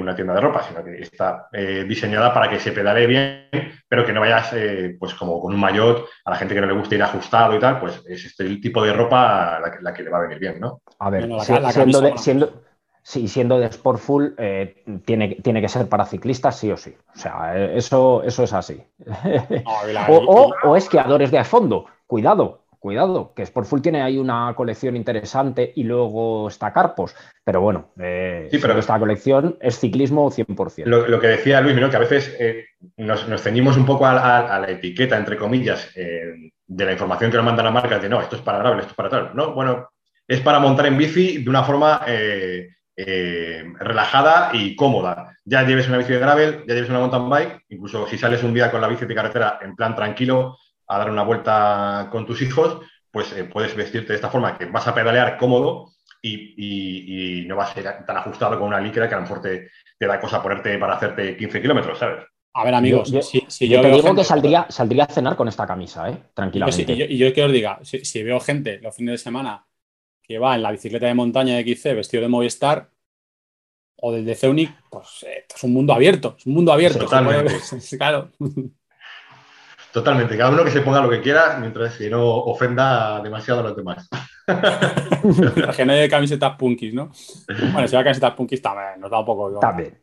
una 0.00 0.14
tienda 0.14 0.34
de 0.34 0.40
ropa, 0.40 0.62
sino 0.62 0.84
que 0.84 1.02
está 1.02 1.48
eh, 1.52 1.84
diseñada 1.86 2.32
para 2.32 2.48
que 2.48 2.60
se 2.60 2.70
pedalee 2.70 3.08
bien, 3.08 3.48
pero 3.88 4.06
que 4.06 4.12
no 4.12 4.20
vayas 4.20 4.52
eh, 4.52 4.96
pues 4.98 5.14
como 5.14 5.40
con 5.40 5.52
un 5.52 5.58
maillot, 5.58 6.06
a 6.24 6.30
la 6.30 6.36
gente 6.36 6.54
que 6.54 6.60
no 6.60 6.68
le 6.68 6.74
gusta 6.74 6.94
ir 6.94 7.02
ajustado 7.02 7.56
y 7.56 7.58
tal, 7.58 7.80
pues 7.80 8.04
es 8.06 8.24
este 8.24 8.44
el 8.44 8.60
tipo 8.60 8.80
de 8.84 8.92
ropa 8.92 9.58
la 9.58 9.92
que, 9.92 10.02
le 10.04 10.10
va 10.10 10.18
a 10.18 10.22
venir 10.22 10.38
bien, 10.38 10.60
¿no? 10.60 10.80
A 11.00 11.10
ver, 11.10 11.28
siendo, 11.40 12.16
siendo, 12.16 12.62
siendo 13.02 13.58
de 13.58 13.72
Sportful, 13.72 14.36
eh, 14.38 14.84
tiene, 15.04 15.38
tiene 15.42 15.60
que 15.60 15.68
ser 15.68 15.88
para 15.88 16.06
ciclistas 16.06 16.56
sí 16.56 16.70
o 16.70 16.76
sí. 16.76 16.96
O 17.16 17.18
sea, 17.18 17.58
eso, 17.74 18.22
eso 18.22 18.44
es 18.44 18.52
así. 18.52 18.80
o, 20.08 20.54
o 20.62 20.76
esquiadores 20.76 21.32
de 21.32 21.38
a 21.38 21.44
fondo. 21.44 21.86
Cuidado, 22.06 22.62
cuidado, 22.78 23.32
que 23.34 23.44
Sportful 23.44 23.82
tiene 23.82 24.02
ahí 24.02 24.18
una 24.18 24.52
colección 24.54 24.96
interesante 24.96 25.72
y 25.74 25.84
luego 25.84 26.48
está 26.48 26.72
Carpos, 26.72 27.14
pero 27.44 27.60
bueno, 27.60 27.92
eh, 27.98 28.48
pero 28.60 28.78
esta 28.78 28.98
colección 28.98 29.56
es 29.60 29.78
ciclismo 29.78 30.30
100%. 30.30 30.84
Lo, 30.84 31.20
que 31.20 31.26
decía 31.26 31.60
Luis, 31.60 31.76
que 31.76 31.96
a 31.96 32.00
veces 32.00 32.36
eh, 32.38 32.66
nos, 32.96 33.26
ceñimos 33.42 33.76
un 33.76 33.86
poco 33.86 34.06
a, 34.06 34.58
la 34.58 34.70
etiqueta, 34.70 35.16
entre 35.16 35.36
comillas, 35.36 35.90
eh, 35.96 36.50
de 36.66 36.84
la 36.84 36.92
información 36.92 37.30
que 37.30 37.36
nos 37.36 37.46
manda 37.46 37.62
la 37.62 37.70
marca, 37.70 37.98
de 37.98 38.08
no, 38.08 38.20
esto 38.20 38.36
es 38.36 38.42
para 38.42 38.58
gravel, 38.58 38.80
esto 38.80 38.90
es 38.90 38.96
para 38.96 39.08
tal. 39.08 39.30
No, 39.34 39.54
bueno, 39.54 39.88
es 40.26 40.40
para 40.40 40.60
montar 40.60 40.86
en 40.86 40.98
bici 40.98 41.42
de 41.42 41.50
una 41.50 41.64
forma 41.64 42.02
relajada 43.80 44.50
y 44.52 44.76
cómoda. 44.76 45.34
Ya 45.44 45.62
lleves 45.64 45.88
una 45.88 45.98
bici 45.98 46.12
de 46.12 46.18
gravel, 46.18 46.64
ya 46.66 46.74
lleves 46.74 46.90
una 46.90 46.98
mountain 46.98 47.28
bike, 47.28 47.64
incluso 47.70 48.06
si 48.06 48.18
sales 48.18 48.42
un 48.42 48.52
día 48.52 48.70
con 48.70 48.80
la 48.80 48.88
bici 48.88 49.06
de 49.06 49.14
carretera 49.14 49.58
en 49.62 49.74
plan 49.74 49.94
tranquilo, 49.94 50.58
a 50.88 50.98
dar 50.98 51.10
una 51.10 51.22
vuelta 51.22 52.08
con 52.10 52.26
tus 52.26 52.42
hijos, 52.42 52.80
pues 53.10 53.32
eh, 53.32 53.44
puedes 53.44 53.76
vestirte 53.76 54.08
de 54.08 54.16
esta 54.16 54.30
forma, 54.30 54.56
que 54.56 54.66
vas 54.66 54.86
a 54.86 54.94
pedalear 54.94 55.36
cómodo 55.36 55.92
y, 56.22 57.44
no 57.46 57.56
vas 57.56 57.70
a 57.70 57.74
ser 57.74 58.06
tan 58.06 58.16
ajustado 58.16 58.58
con 58.58 58.68
una 58.68 58.80
licra 58.80 59.08
que 59.08 59.14
a 59.14 59.18
lo 59.18 59.22
mejor 59.22 59.40
te, 59.40 59.70
da 59.98 60.20
cosa 60.20 60.42
ponerte 60.42 60.76
para 60.78 60.94
hacerte 60.94 61.36
15 61.36 61.62
kilómetros, 61.62 61.98
¿sabes? 61.98 62.24
A 62.54 62.64
ver, 62.64 62.74
amigos, 62.74 63.08
si, 63.08 63.68
yo, 63.68 63.80
te 63.80 63.90
digo 63.90 64.14
que 64.14 64.24
saldría, 64.24 64.66
saldría 64.68 65.04
a 65.04 65.12
cenar 65.12 65.36
con 65.36 65.48
esta 65.48 65.66
camisa, 65.66 66.10
¿eh? 66.10 66.18
tranquilamente. 66.34 66.92
y, 66.92 67.16
yo, 67.16 67.32
que 67.32 67.44
os 67.44 67.52
diga, 67.52 67.78
si, 67.82 68.22
veo 68.22 68.40
gente 68.40 68.80
los 68.80 68.96
fines 68.96 69.12
de 69.12 69.18
semana 69.18 69.66
que 70.22 70.38
va 70.38 70.56
en 70.56 70.62
la 70.62 70.72
bicicleta 70.72 71.06
de 71.06 71.14
montaña 71.14 71.56
de 71.56 71.62
XC 71.62 71.94
vestido 71.94 72.22
de 72.22 72.28
Movistar 72.28 72.90
o 73.96 74.12
del 74.12 74.24
de 74.24 74.34
Ceunic, 74.34 74.72
pues 74.90 75.24
eh, 75.26 75.44
es 75.54 75.62
un 75.64 75.72
mundo 75.72 75.92
abierto, 75.92 76.34
es 76.38 76.46
un 76.46 76.54
mundo 76.54 76.72
abierto. 76.72 77.06
claro. 77.98 78.30
Totalmente, 79.92 80.36
cada 80.36 80.50
uno 80.50 80.64
que 80.64 80.70
se 80.70 80.82
ponga 80.82 81.00
lo 81.00 81.08
que 81.08 81.20
quiera 81.20 81.56
mientras 81.58 81.96
que 81.96 82.10
no 82.10 82.24
ofenda 82.24 83.20
demasiado 83.20 83.60
a 83.60 83.62
los 83.62 83.76
demás. 83.76 84.08
que 85.76 85.84
no 85.84 85.92
hay 85.92 86.08
camisetas 86.08 86.56
punkis, 86.56 86.92
¿no? 86.92 87.10
Bueno, 87.72 87.88
si 87.88 87.96
hay 87.96 88.04
camisetas 88.04 88.34
punkis 88.34 88.60
también, 88.60 89.00
nos 89.00 89.10
da 89.10 89.20
un 89.20 89.26
poco 89.26 89.58
También. 89.58 89.98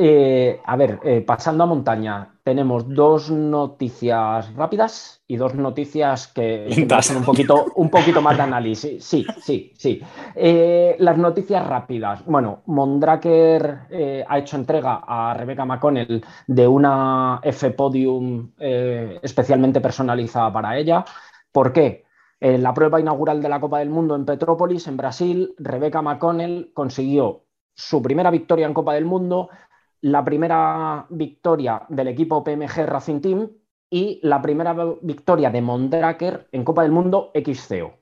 Eh, 0.00 0.60
a 0.64 0.76
ver, 0.76 1.00
eh, 1.02 1.22
pasando 1.22 1.64
a 1.64 1.66
montaña, 1.66 2.38
tenemos 2.44 2.88
dos 2.88 3.32
noticias 3.32 4.54
rápidas 4.54 5.24
y 5.26 5.34
dos 5.34 5.56
noticias 5.56 6.28
que, 6.28 6.68
son 7.02 7.16
un 7.16 7.24
poquito, 7.24 7.66
un 7.74 7.90
poquito 7.90 8.22
más 8.22 8.36
de 8.36 8.44
análisis. 8.44 9.04
Sí, 9.04 9.26
sí, 9.42 9.72
sí. 9.76 10.00
Eh, 10.36 10.94
las 11.00 11.18
noticias 11.18 11.66
rápidas. 11.66 12.24
Bueno, 12.26 12.62
Mondraker 12.66 14.24
ha 14.28 14.38
hecho 14.38 14.56
entrega 14.56 15.02
a 15.04 15.34
Rebecca 15.34 15.64
McConnell 15.64 16.24
de 16.46 16.68
una 16.68 17.40
F 17.42 17.72
Podium 17.72 18.52
especialmente 18.56 19.80
personalizada 19.80 20.52
para 20.52 20.78
ella. 20.78 21.04
¿Por 21.50 21.72
qué? 21.72 22.04
En 22.38 22.62
la 22.62 22.72
prueba 22.72 23.00
inaugural 23.00 23.42
de 23.42 23.48
la 23.48 23.58
Copa 23.58 23.80
del 23.80 23.90
Mundo 23.90 24.14
en 24.14 24.24
Petrópolis, 24.24 24.86
en 24.86 24.96
Brasil, 24.96 25.54
Rebecca 25.58 26.02
McConnell 26.02 26.70
consiguió 26.72 27.46
su 27.74 28.02
primera 28.02 28.30
victoria 28.30 28.66
en 28.66 28.74
Copa 28.74 28.94
del 28.94 29.04
Mundo, 29.04 29.50
la 30.02 30.24
primera 30.24 31.06
victoria 31.10 31.82
del 31.88 32.08
equipo 32.08 32.44
PMG 32.44 32.86
Racing 32.86 33.20
Team 33.20 33.50
y 33.90 34.20
la 34.22 34.40
primera 34.42 34.74
victoria 35.02 35.50
de 35.50 35.62
Mondraker 35.62 36.48
en 36.52 36.64
Copa 36.64 36.82
del 36.82 36.92
Mundo 36.92 37.32
XCO. 37.34 37.94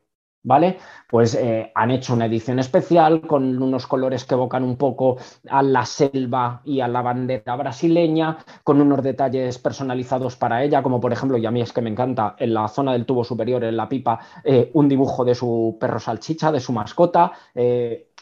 ¿Vale? 0.43 0.79
Pues 1.11 1.35
eh, 1.35 1.73
han 1.75 1.91
hecho 1.91 2.15
una 2.15 2.27
edición 2.27 2.61
especial 2.61 3.23
con 3.23 3.61
unos 3.61 3.89
colores 3.89 4.25
que 4.25 4.35
evocan 4.35 4.63
un 4.63 4.77
poco 4.77 5.17
a 5.51 5.61
la 5.61 5.85
selva 5.85 6.63
y 6.65 6.79
a 6.79 6.87
la 6.87 7.03
bandera 7.03 7.57
brasileña, 7.57 8.39
con 8.63 8.81
unos 8.81 9.03
detalles 9.03 9.59
personalizados 9.59 10.37
para 10.37 10.63
ella, 10.63 10.85
como 10.85 11.01
por 11.01 11.13
ejemplo, 11.13 11.37
y 11.37 11.47
a 11.47 11.51
mí 11.51 11.63
es 11.63 11.73
que 11.73 11.83
me 11.83 11.91
encanta, 11.91 12.37
en 12.39 12.55
la 12.55 12.69
zona 12.69 12.93
del 12.93 13.07
tubo 13.07 13.25
superior, 13.25 13.65
en 13.65 13.77
la 13.77 13.89
pipa, 13.89 14.21
eh, 14.45 14.71
un 14.75 14.89
dibujo 14.89 15.25
de 15.25 15.35
su 15.35 15.79
perro 15.81 15.99
salchicha, 15.99 16.53
de 16.53 16.61
su 16.61 16.73
mascota. 16.73 17.33
Eh, 17.53 18.13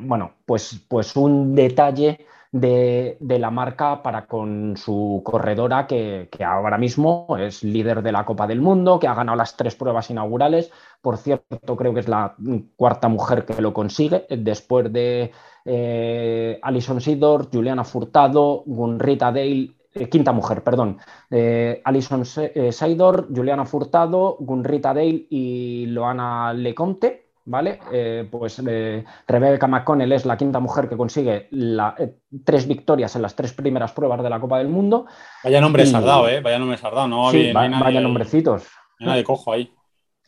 bueno, 0.00 0.36
pues, 0.46 0.82
pues 0.88 1.14
un 1.14 1.54
detalle 1.54 2.26
de, 2.52 3.16
la 3.20 3.50
marca 3.50 4.02
para 4.02 4.26
con 4.26 4.76
su 4.76 5.22
corredora, 5.24 5.86
que, 5.86 6.28
ahora 6.44 6.78
mismo 6.78 7.26
es 7.38 7.62
líder 7.62 8.02
de 8.02 8.12
la 8.12 8.24
Copa 8.24 8.46
del 8.46 8.60
Mundo, 8.60 8.98
que 8.98 9.08
ha 9.08 9.14
ganado 9.14 9.36
las 9.36 9.56
tres 9.56 9.74
pruebas 9.76 10.10
inaugurales. 10.10 10.70
Por 11.00 11.16
cierto, 11.16 11.76
creo 11.76 11.94
que 11.94 12.00
es 12.00 12.08
la 12.08 12.34
cuarta 12.76 13.08
mujer 13.08 13.44
que 13.44 13.60
lo 13.62 13.72
consigue, 13.72 14.26
después 14.30 14.92
de 14.92 15.32
eh, 15.64 16.58
Alison 16.62 17.00
Sidor, 17.00 17.48
Juliana 17.52 17.84
Furtado, 17.84 18.64
Gunrita 18.66 19.32
Dale 19.32 19.76
eh, 19.92 20.08
quinta 20.08 20.32
mujer, 20.32 20.62
perdón, 20.62 20.98
eh, 21.30 21.80
Alison 21.84 22.24
Seidor, 22.24 23.28
Juliana 23.34 23.64
Furtado, 23.64 24.36
Gunrita 24.38 24.94
Dale 24.94 25.26
y 25.30 25.86
Loana 25.86 26.52
Leconte. 26.52 27.29
¿Vale? 27.44 27.80
Eh, 27.92 28.28
pues 28.30 28.62
eh, 28.66 29.04
Rebecca 29.26 29.66
McConnell 29.66 30.12
es 30.12 30.24
la 30.26 30.36
quinta 30.36 30.60
mujer 30.60 30.88
que 30.88 30.96
consigue 30.96 31.48
eh, 31.50 32.14
tres 32.44 32.66
victorias 32.66 33.14
en 33.16 33.22
las 33.22 33.34
tres 33.34 33.52
primeras 33.52 33.92
pruebas 33.92 34.22
de 34.22 34.30
la 34.30 34.40
Copa 34.40 34.58
del 34.58 34.68
Mundo. 34.68 35.06
Vaya 35.44 35.60
nombre 35.60 35.86
sardado, 35.86 36.28
¿eh? 36.28 36.40
Vaya 36.40 36.58
nombre 36.58 36.78
sardado, 36.78 37.08
¿no? 37.08 37.30
Sí, 37.30 37.52
vaya 37.52 38.00
nombrecitos. 38.00 38.68
de 38.98 39.24
cojo 39.24 39.52
ahí. 39.52 39.72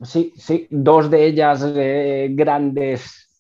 Sí, 0.01 0.33
sí, 0.37 0.67
dos 0.71 1.11
de 1.11 1.27
ellas 1.27 1.65
grandes, 2.31 3.39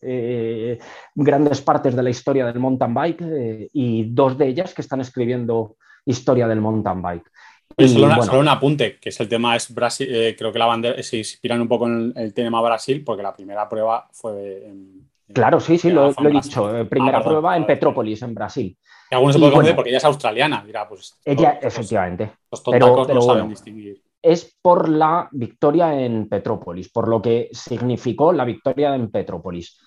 grandes 1.15 1.61
partes 1.61 1.97
de 1.97 2.03
la 2.03 2.11
historia 2.11 2.47
del 2.47 2.61
mountain 2.61 2.95
bike 2.95 3.71
y 3.73 4.05
dos 4.11 4.39
de 4.39 4.47
ellas 4.47 4.73
que 4.73 4.83
están 4.83 5.01
escribiendo 5.01 5.77
historia 6.05 6.47
del 6.47 6.61
mountain 6.61 7.03
bike 7.03 7.33
solo, 7.79 8.41
un 8.41 8.49
apunte, 8.49 8.99
que 8.99 9.09
es 9.09 9.21
el 9.21 9.29
tema 9.29 9.57
es 9.57 9.73
Brasil, 9.73 10.09
eh, 10.11 10.35
creo 10.37 10.53
que 10.53 10.59
la 10.59 10.67
bandera 10.67 11.03
se 11.03 11.19
inspiran 11.19 11.61
un 11.61 11.69
poco 11.69 11.87
en 11.87 12.13
el, 12.17 12.35
tema 12.35 12.61
Brasil, 12.61 13.03
porque 13.05 13.23
la 13.23 13.35
primera 13.35 13.69
prueba 13.69 14.09
fue 14.13 14.67
en, 14.67 15.09
Claro, 15.33 15.61
sí, 15.61 15.79
sí, 15.79 15.91
lo, 15.91 16.11
he 16.11 16.31
dicho. 16.31 16.77
Eh, 16.77 16.85
primera 16.85 17.19
ah, 17.19 17.23
prueba 17.23 17.57
en 17.57 17.67
Petrópolis, 17.67 18.23
en 18.23 18.35
Brasil. 18.35 18.77
Y 19.11 19.15
algunos 19.15 19.35
se 19.35 19.41
puede 19.41 19.53
conocer 19.53 19.75
porque 19.75 19.91
ella 19.91 19.99
es 19.99 20.05
australiana, 20.05 20.63
dirá, 20.65 20.89
pues. 20.89 21.19
Ella, 21.25 21.59
efectivamente. 21.61 22.33
pero, 22.71 23.07
no 23.07 23.23
saben 23.23 23.49
distinguir. 23.49 24.03
Es 24.21 24.57
por 24.63 24.89
la 24.89 25.29
victoria 25.33 26.01
en 26.01 26.29
Petrópolis, 26.29 26.91
por 26.91 27.09
lo 27.09 27.21
que 27.21 27.49
significó 27.53 28.33
la 28.33 28.45
victoria 28.45 28.95
en 28.95 29.11
Petrópolis. 29.11 29.79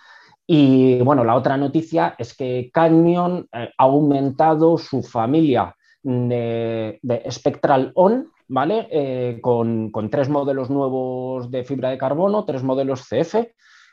Y 0.48 1.00
bueno, 1.02 1.24
la 1.24 1.36
otra 1.36 1.58
noticia 1.58 2.16
es 2.18 2.36
que 2.36 2.70
Canyon 2.72 3.48
eh, 3.52 3.70
ha 3.78 3.84
aumentado 3.84 4.78
su 4.78 5.02
familia 5.02 5.75
de, 6.06 7.24
Spectral 7.30 7.92
On, 7.96 8.32
¿vale? 8.48 8.88
Eh, 8.92 9.40
con, 9.42 9.92
tres 10.12 10.30
modelos 10.30 10.70
nuevos 10.70 11.50
de 11.50 11.64
fibra 11.64 11.90
de 11.90 11.98
carbono, 11.98 12.46
tres 12.46 12.64
modelos 12.64 13.08
CF, 13.10 13.36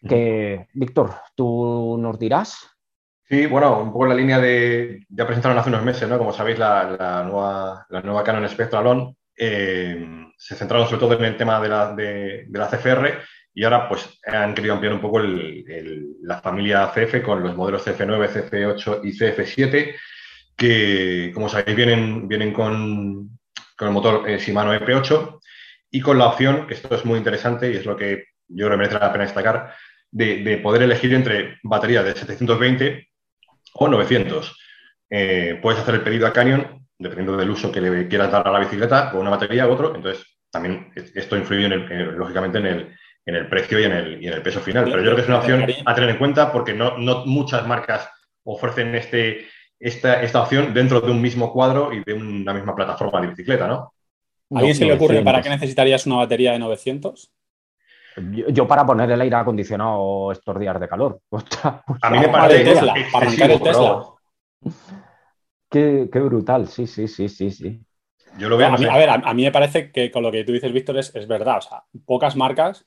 que, 0.06 0.66
Víctor, 0.74 1.10
tú 1.34 1.96
nos 1.98 2.18
dirás. 2.18 2.68
Sí, 3.24 3.46
bueno, 3.46 3.80
un 3.80 3.92
poco 3.92 4.04
en 4.04 4.10
la 4.10 4.16
línea 4.16 4.38
de, 4.38 5.06
ya 5.08 5.26
presentaron 5.26 5.56
hace 5.56 5.70
unos 5.70 5.84
meses, 5.84 6.08
¿no? 6.08 6.18
Como 6.18 6.32
sabéis, 6.32 6.58
la, 6.58 7.24
nueva, 7.24 7.86
la 7.88 8.02
nueva 8.02 8.24
Canon 8.24 8.48
Spectral 8.48 8.86
On 8.86 9.16
eh, 9.36 10.06
se 10.36 10.54
centraron 10.54 10.86
sobre 10.86 11.00
todo 11.00 11.18
en 11.18 11.24
el 11.24 11.36
tema 11.36 11.60
de 11.60 11.68
la, 11.68 11.94
de, 11.94 12.46
la 12.50 12.68
CFR 12.68 13.20
y 13.54 13.64
ahora 13.64 13.88
pues 13.88 14.18
han 14.26 14.54
querido 14.54 14.74
ampliar 14.74 14.92
un 14.94 15.00
poco 15.00 15.20
la 15.20 16.40
familia 16.40 16.90
CF 16.94 17.22
con 17.22 17.42
los 17.42 17.56
modelos 17.56 17.86
CF9, 17.86 18.50
CF8 18.50 19.00
y 19.04 19.18
CF7 19.18 19.94
que, 20.62 21.32
como 21.34 21.48
sabéis, 21.48 21.76
vienen, 21.76 22.28
vienen 22.28 22.52
con, 22.52 23.30
el 23.80 23.90
motor 23.90 24.30
eh, 24.30 24.38
Shimano 24.38 24.72
EP8 24.72 25.40
y 25.90 26.00
con 26.00 26.18
la 26.18 26.28
opción, 26.28 26.68
que 26.68 26.74
esto 26.74 26.94
es 26.94 27.04
muy 27.04 27.18
interesante 27.18 27.72
y 27.72 27.76
es 27.76 27.84
lo 27.84 27.96
que 27.96 28.26
yo 28.46 28.66
creo 28.66 28.70
que 28.70 28.76
merece 28.76 28.98
la 29.00 29.12
pena 29.12 29.24
destacar, 29.24 29.74
de, 30.12 30.60
poder 30.62 30.82
elegir 30.82 31.12
entre 31.14 31.58
baterías 31.64 32.04
de 32.04 32.12
720 32.12 33.08
o 33.74 33.88
900. 33.88 34.56
Eh, 35.10 35.58
puedes 35.60 35.80
hacer 35.80 35.96
el 35.96 36.02
pedido 36.02 36.28
a 36.28 36.32
Canyon, 36.32 36.86
dependiendo 36.96 37.36
del 37.36 37.50
uso 37.50 37.72
que 37.72 37.80
le 37.80 38.06
quieras 38.06 38.30
dar 38.30 38.46
a 38.46 38.52
la 38.52 38.60
bicicleta, 38.60 39.10
con 39.10 39.22
una 39.22 39.30
batería 39.30 39.66
u 39.66 39.72
otro. 39.72 39.96
Entonces, 39.96 40.24
también 40.48 40.92
esto 40.94 41.36
influye, 41.36 41.68
lógicamente, 41.68 42.58
en 42.58 42.66
el, 42.66 42.96
en 43.26 43.34
el 43.34 43.48
precio 43.48 43.80
y 43.80 43.84
en 43.84 43.92
el, 43.92 44.22
y 44.22 44.28
en 44.28 44.34
el 44.34 44.42
peso 44.42 44.60
final. 44.60 44.84
Pero 44.84 44.98
yo 44.98 45.06
creo 45.06 45.16
que 45.16 45.22
es 45.22 45.28
una 45.28 45.38
opción 45.38 45.66
a 45.84 45.94
tener 45.96 46.10
en 46.10 46.18
cuenta 46.18 46.52
porque 46.52 46.72
no, 46.72 46.98
no 46.98 47.26
muchas 47.26 47.66
marcas 47.66 48.08
ofrecen 48.44 48.94
este, 48.94 49.48
esta, 49.82 50.22
esta 50.22 50.42
opción 50.42 50.72
dentro 50.72 51.00
de 51.00 51.10
un 51.10 51.20
mismo 51.20 51.52
cuadro 51.52 51.92
y 51.92 52.04
de 52.04 52.14
una 52.14 52.54
misma 52.54 52.74
plataforma 52.74 53.20
de 53.20 53.26
bicicleta, 53.26 53.66
¿no? 53.66 53.92
¿A 54.54 54.58
alguien 54.58 54.76
se 54.76 54.84
le 54.84 54.92
ocurre 54.92 55.22
para 55.22 55.42
qué 55.42 55.48
necesitarías 55.48 56.06
una 56.06 56.16
batería 56.16 56.52
de 56.52 56.60
900? 56.60 57.32
Yo, 58.52 58.68
para 58.68 58.86
poner 58.86 59.10
el 59.10 59.20
aire 59.20 59.34
acondicionado 59.34 60.30
estos 60.30 60.58
días 60.60 60.78
de 60.78 60.88
calor. 60.88 61.20
a 62.02 62.10
mí 62.10 62.18
me 62.18 62.28
parece 62.28 62.64
Tesla, 62.64 62.94
para 63.12 63.26
arrancar 63.26 63.50
el 63.50 63.60
Tesla. 63.60 64.04
Qué, 65.68 66.20
brutal, 66.20 66.68
sí, 66.68 66.86
sí, 66.86 67.08
sí, 67.08 67.28
sí, 67.28 67.50
sí. 67.50 67.80
Yo 68.38 68.48
lo 68.48 68.56
veo. 68.56 68.68
A, 68.68 68.76
mí, 68.76 68.84
a 68.84 68.96
ver, 68.96 69.10
a, 69.10 69.34
mí 69.34 69.42
me 69.42 69.52
parece 69.52 69.90
que 69.90 70.12
con 70.12 70.22
lo 70.22 70.30
que 70.30 70.44
tú 70.44 70.52
dices, 70.52 70.72
Víctor, 70.72 70.98
es, 70.98 71.12
es, 71.14 71.26
verdad. 71.26 71.58
O 71.58 71.62
sea, 71.62 71.84
pocas 72.04 72.36
marcas 72.36 72.86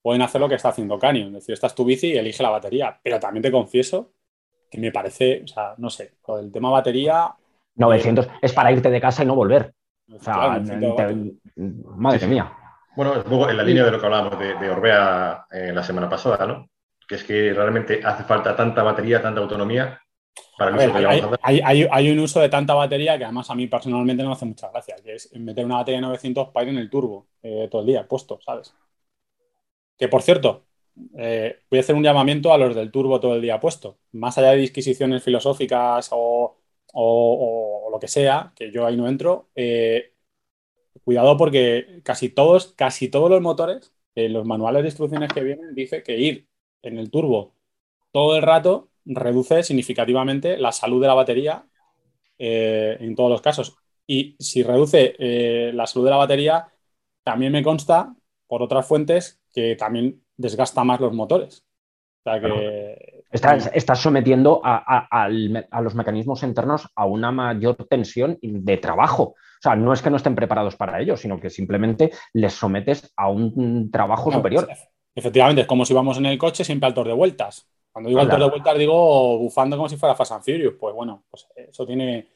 pueden 0.00 0.22
hacer 0.22 0.40
lo 0.40 0.48
que 0.48 0.54
está 0.54 0.70
haciendo 0.70 0.98
Canyon. 0.98 1.28
Es 1.28 1.42
decir, 1.42 1.52
esta 1.52 1.66
es 1.66 1.74
tu 1.74 1.84
bici 1.84 2.06
y 2.06 2.16
elige 2.16 2.42
la 2.42 2.50
batería. 2.50 2.98
Pero 3.02 3.20
también 3.20 3.42
te 3.42 3.50
confieso 3.50 4.12
que 4.70 4.78
me 4.78 4.92
parece, 4.92 5.42
o 5.44 5.48
sea, 5.48 5.74
no 5.78 5.90
sé, 5.90 6.14
con 6.22 6.40
el 6.40 6.52
tema 6.52 6.70
batería. 6.70 7.34
900 7.74 8.26
eh, 8.26 8.30
es 8.42 8.52
para 8.52 8.72
irte 8.72 8.90
de 8.90 9.00
casa 9.00 9.22
y 9.22 9.26
no 9.26 9.34
volver. 9.34 9.74
O 10.12 10.18
sea, 10.18 10.60
madre 11.96 12.26
mía. 12.26 12.52
Bueno, 12.96 13.12
es 13.12 13.24
un 13.24 13.30
poco 13.30 13.48
en 13.48 13.56
la 13.56 13.62
línea 13.62 13.84
de 13.84 13.92
lo 13.92 14.00
que 14.00 14.06
hablábamos 14.06 14.38
de, 14.38 14.70
Orbea 14.70 15.46
eh, 15.50 15.72
la 15.72 15.82
semana 15.82 16.08
pasada, 16.08 16.46
¿no? 16.46 16.68
Que 17.06 17.14
es 17.16 17.24
que 17.24 17.52
realmente 17.52 18.00
hace 18.04 18.24
falta 18.24 18.54
tanta 18.54 18.82
batería, 18.82 19.22
tanta 19.22 19.40
autonomía 19.40 20.00
para 20.56 20.70
el 20.70 20.76
uso 20.76 20.98
que 20.98 21.06
hay, 21.06 21.22
hay, 21.42 21.60
hay, 21.64 21.88
hay, 21.90 22.10
un 22.10 22.18
uso 22.18 22.40
de 22.40 22.48
tanta 22.48 22.74
batería 22.74 23.16
que 23.16 23.24
además 23.24 23.48
a 23.50 23.54
mí 23.54 23.66
personalmente 23.66 24.22
no 24.22 24.28
me 24.28 24.34
hace 24.34 24.44
mucha 24.44 24.68
gracia, 24.70 24.96
que 25.02 25.14
es 25.14 25.32
meter 25.36 25.64
una 25.64 25.76
batería 25.76 25.98
de 25.98 26.06
900 26.06 26.48
para 26.48 26.64
ir 26.64 26.70
en 26.70 26.78
el 26.78 26.90
turbo 26.90 27.28
eh, 27.42 27.68
todo 27.70 27.80
el 27.80 27.86
día 27.86 28.06
puesto, 28.06 28.38
¿sabes? 28.44 28.74
Que 29.96 30.08
por 30.08 30.22
cierto, 30.22 30.66
eh, 31.16 31.60
voy 31.70 31.78
a 31.78 31.80
hacer 31.82 31.94
un 31.94 32.02
llamamiento 32.02 32.52
a 32.52 32.58
los 32.58 32.74
del 32.74 32.90
turbo 32.90 33.20
todo 33.20 33.34
el 33.36 33.42
día 33.42 33.60
puesto. 33.60 33.98
Más 34.12 34.38
allá 34.38 34.50
de 34.52 34.58
disquisiciones 34.58 35.22
filosóficas 35.22 36.10
o, 36.12 36.56
lo 37.92 37.98
que 38.00 38.08
sea, 38.08 38.52
que 38.56 38.70
yo 38.72 38.86
ahí 38.86 38.96
no 38.96 39.08
entro, 39.08 39.50
eh, 39.54 40.14
cuidado 41.04 41.36
porque 41.36 42.00
casi 42.04 42.28
todos, 42.30 42.74
casi 42.74 43.08
todos 43.08 43.30
los 43.30 43.40
motores, 43.40 43.94
en 44.14 44.32
los 44.32 44.44
manuales 44.46 44.82
de 44.82 44.88
instrucciones 44.88 45.32
que 45.32 45.42
vienen, 45.42 45.74
dice 45.74 46.02
que 46.02 46.18
ir 46.18 46.48
en 46.82 46.98
el 46.98 47.10
turbo 47.10 47.54
todo 48.12 48.36
el 48.36 48.42
rato 48.42 48.90
reduce 49.04 49.62
significativamente 49.62 50.58
la 50.58 50.72
salud 50.72 51.00
de 51.00 51.08
la 51.08 51.14
batería 51.14 51.66
eh, 52.38 52.96
en 53.00 53.14
todos 53.14 53.30
los 53.30 53.42
casos. 53.42 53.76
Y 54.06 54.36
si 54.40 54.62
reduce 54.62 55.14
la 55.72 55.86
salud 55.86 56.06
de 56.06 56.10
la 56.10 56.16
batería, 56.16 56.68
también 57.22 57.52
me 57.52 57.62
consta 57.62 58.14
por 58.48 58.62
otras 58.62 58.86
fuentes 58.86 59.40
que 59.52 59.76
también 59.76 60.24
desgasta 60.40 60.84
más 60.84 61.00
los 61.00 61.12
motores. 61.12 61.64
O 62.24 62.30
sea 62.30 62.40
que... 62.40 63.20
Estás, 63.30 64.00
sometiendo 64.00 64.60
a, 64.64 65.28
los 65.82 65.94
mecanismos 65.94 66.42
internos 66.42 66.88
a 66.96 67.06
una 67.06 67.30
mayor 67.30 67.76
tensión 67.88 68.38
de 68.42 68.76
trabajo. 68.78 69.22
O 69.22 69.62
sea, 69.62 69.76
no 69.76 69.92
es 69.92 70.02
que 70.02 70.10
no 70.10 70.16
estén 70.16 70.34
preparados 70.34 70.74
para 70.74 71.00
ello, 71.00 71.16
sino 71.16 71.38
que 71.38 71.48
simplemente 71.48 72.10
les 72.32 72.52
sometes 72.54 73.12
a 73.16 73.28
un 73.28 73.90
trabajo 73.92 74.32
superior. 74.32 74.68
Efectivamente, 75.14 75.62
es 75.62 75.68
como 75.68 75.84
si 75.84 75.94
vamos 75.94 76.18
en 76.18 76.26
el 76.26 76.38
coche 76.38 76.64
siempre 76.64 76.88
al 76.88 76.94
de 76.94 77.12
vueltas. 77.12 77.68
Cuando 77.92 78.08
digo 78.08 78.20
al 78.20 78.28
de 78.28 78.48
vueltas 78.48 78.78
digo 78.78 79.38
bufando 79.38 79.76
como 79.76 79.88
si 79.88 79.96
fuera 79.96 80.14
Fast 80.14 80.32
and 80.32 80.44
Furious. 80.44 80.74
Pues 80.78 80.94
bueno, 80.94 81.24
pues 81.30 81.46
eso 81.54 81.86
tiene, 81.86 82.28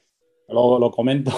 lo, 0.48 0.78
lo 0.78 0.90
comento 0.90 1.32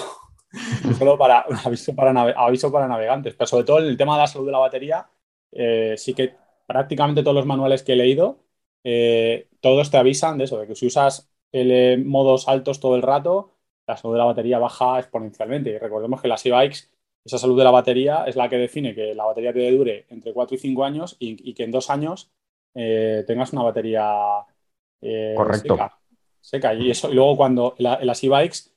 solo 0.98 1.16
para 1.16 1.46
aviso 1.64 1.94
para, 1.94 2.10
aviso 2.20 2.70
para 2.70 2.88
navegantes. 2.88 3.34
Pero 3.34 3.46
sobre 3.46 3.64
todo 3.64 3.78
en 3.78 3.86
el 3.86 3.96
tema 3.96 4.14
de 4.16 4.20
la 4.20 4.26
salud 4.26 4.46
de 4.46 4.52
la 4.52 4.58
batería, 4.58 5.06
eh, 5.52 5.94
sí 5.96 6.14
que 6.14 6.34
prácticamente 6.66 7.22
todos 7.22 7.34
los 7.34 7.46
manuales 7.46 7.82
que 7.82 7.92
he 7.92 7.96
leído, 7.96 8.40
eh, 8.84 9.48
todos 9.60 9.90
te 9.90 9.96
avisan 9.96 10.38
de 10.38 10.44
eso, 10.44 10.58
de 10.58 10.66
que 10.66 10.74
si 10.74 10.86
usas 10.86 11.30
el, 11.52 12.04
modos 12.04 12.48
altos 12.48 12.80
todo 12.80 12.96
el 12.96 13.02
rato, 13.02 13.52
la 13.86 13.96
salud 13.96 14.14
de 14.14 14.18
la 14.18 14.24
batería 14.26 14.58
baja 14.58 14.98
exponencialmente. 14.98 15.70
Y 15.70 15.78
recordemos 15.78 16.20
que 16.20 16.28
las 16.28 16.44
e-bikes, 16.44 16.88
esa 17.24 17.38
salud 17.38 17.58
de 17.58 17.64
la 17.64 17.70
batería 17.70 18.24
es 18.26 18.36
la 18.36 18.48
que 18.48 18.58
define 18.58 18.94
que 18.94 19.14
la 19.14 19.24
batería 19.24 19.52
te 19.52 19.70
dure 19.70 20.06
entre 20.10 20.32
4 20.32 20.56
y 20.56 20.58
5 20.58 20.84
años 20.84 21.16
y, 21.18 21.54
que 21.54 21.64
en 21.64 21.70
dos 21.70 21.90
años 21.90 22.30
eh, 22.74 23.24
tengas 23.26 23.52
una 23.52 23.62
batería 23.62 24.44
eh, 25.00 25.34
Correcto. 25.36 25.78
Seca, 26.40 26.74
Y, 26.74 26.90
eso, 26.90 27.10
y 27.10 27.14
luego 27.14 27.36
cuando 27.36 27.74
en 27.78 28.06
las 28.06 28.22
e-bikes, 28.22 28.70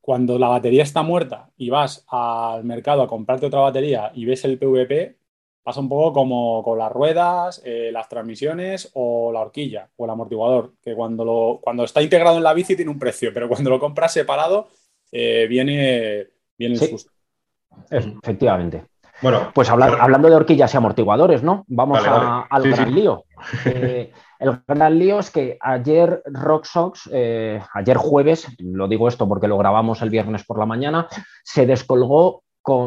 cuando 0.00 0.38
la 0.38 0.48
batería 0.48 0.82
está 0.82 1.02
muerta 1.02 1.50
y 1.56 1.68
vas 1.68 2.06
al 2.08 2.64
mercado 2.64 3.02
a 3.02 3.06
comprarte 3.06 3.46
otra 3.46 3.60
batería 3.60 4.10
y 4.14 4.24
ves 4.24 4.44
el 4.46 4.58
PVP, 4.58 5.16
Pasa 5.62 5.78
un 5.78 5.88
poco 5.88 6.12
como 6.12 6.62
con 6.64 6.76
las 6.76 6.90
ruedas, 6.90 7.62
eh, 7.64 7.90
las 7.92 8.08
transmisiones 8.08 8.90
o 8.94 9.30
la 9.30 9.40
horquilla 9.40 9.88
o 9.94 10.04
el 10.04 10.10
amortiguador, 10.10 10.72
que 10.82 10.92
cuando, 10.94 11.24
lo, 11.24 11.60
cuando 11.62 11.84
está 11.84 12.02
integrado 12.02 12.38
en 12.38 12.42
la 12.42 12.52
bici 12.52 12.74
tiene 12.74 12.90
un 12.90 12.98
precio, 12.98 13.30
pero 13.32 13.48
cuando 13.48 13.70
lo 13.70 13.78
compras 13.78 14.12
separado 14.12 14.68
eh, 15.12 15.46
viene, 15.48 16.26
viene 16.58 16.74
el 16.74 16.80
susto. 16.80 17.12
Efectivamente. 17.88 18.86
Bueno, 19.20 19.52
pues 19.54 19.70
hablando 19.70 20.28
de 20.28 20.34
horquillas 20.34 20.74
y 20.74 20.76
amortiguadores, 20.76 21.44
¿no? 21.44 21.64
Vamos 21.68 22.00
al 22.04 22.62
gran 22.62 22.92
lío. 22.92 23.24
Eh, 23.64 24.12
el 24.40 24.62
gran 24.66 24.98
lío 24.98 25.20
es 25.20 25.30
que 25.30 25.58
ayer 25.60 26.22
RockSox, 26.26 27.08
ayer 27.12 27.96
jueves, 27.98 28.48
lo 28.58 28.88
digo 28.88 29.06
esto 29.06 29.28
porque 29.28 29.46
lo 29.46 29.58
grabamos 29.58 30.02
el 30.02 30.10
viernes 30.10 30.44
por 30.44 30.58
la 30.58 30.66
mañana, 30.66 31.06
se 31.44 31.66
descolgó 31.66 32.42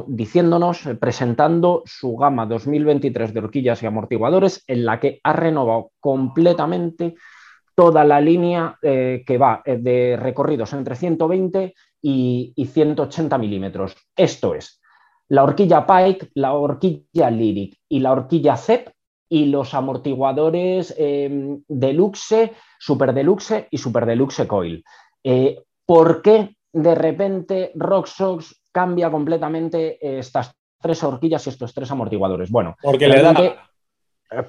diciéndonos, 0.08 0.86
eh, 0.86 0.96
presentando 0.96 1.84
su 1.86 2.16
gama 2.16 2.46
2023 2.46 3.34
de 3.34 3.40
horquillas 3.40 3.84
y 3.84 3.86
amortiguadores, 3.86 4.64
en 4.68 4.86
la 4.86 5.00
que 5.00 5.20
ha 5.24 5.34
renovado 5.34 5.92
completamente 6.00 7.16
toda 7.76 8.06
la 8.06 8.22
línea 8.22 8.78
eh, 8.82 9.24
que 9.28 9.38
va 9.38 9.62
eh, 9.66 9.78
de 9.78 10.18
recorridos 10.18 10.72
entre 10.74 10.96
120 10.96 11.74
y, 12.02 12.54
180 12.56 13.38
milímetros. 13.38 13.96
Esto 14.16 14.56
es, 14.56 14.82
la 15.28 15.44
horquilla 15.44 15.86
Pike, 15.86 16.30
la 16.36 16.54
horquilla 16.54 17.30
Lyric 17.30 17.78
y 17.90 18.00
la 18.00 18.14
horquilla 18.14 18.56
CEP 18.56 18.90
y 19.28 19.48
los 19.48 19.74
amortiguadores 19.74 20.96
Deluxe, 20.96 22.52
Super 22.78 23.12
Deluxe 23.12 23.68
y 23.72 23.78
Super 23.80 24.06
Deluxe 24.06 24.46
Coil. 24.46 24.84
¿Por 25.84 26.22
qué 26.22 26.56
de 26.72 26.94
repente 26.94 27.72
RockSox 27.74 28.65
cambia 28.76 29.10
completamente 29.10 29.98
estas 30.20 30.54
tres 30.82 31.02
horquillas 31.02 31.48
y 31.48 31.50
estos 31.50 31.74
tres 31.74 31.90
amortiguadores. 31.90 32.52
Bueno, 32.52 32.76
porque 32.82 33.08
le 33.08 33.22
da. 33.22 33.32
Eh, 33.32 33.56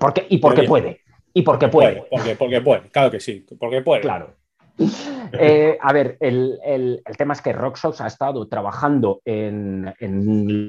porque, 0.01 0.27
y 0.29 0.39
porque 0.39 0.64
puede. 0.64 1.01
Y 1.33 1.43
porque 1.43 1.68
puede. 1.68 2.03
Porque, 2.11 2.35
porque 2.35 2.61
puede, 2.61 2.89
claro 2.91 3.09
que 3.12 3.20
sí, 3.20 3.47
porque 3.57 3.83
puede. 3.83 4.01
Claro. 4.01 4.35
Eh, 5.33 5.77
a 5.81 5.93
ver, 5.93 6.16
el, 6.20 7.03
tema 7.18 7.35
es 7.35 7.43
que 7.43 7.53
RockSox 7.53 8.01
ha 8.01 8.07
estado 8.07 8.47
trabajando 8.47 9.20
en, 9.24 9.93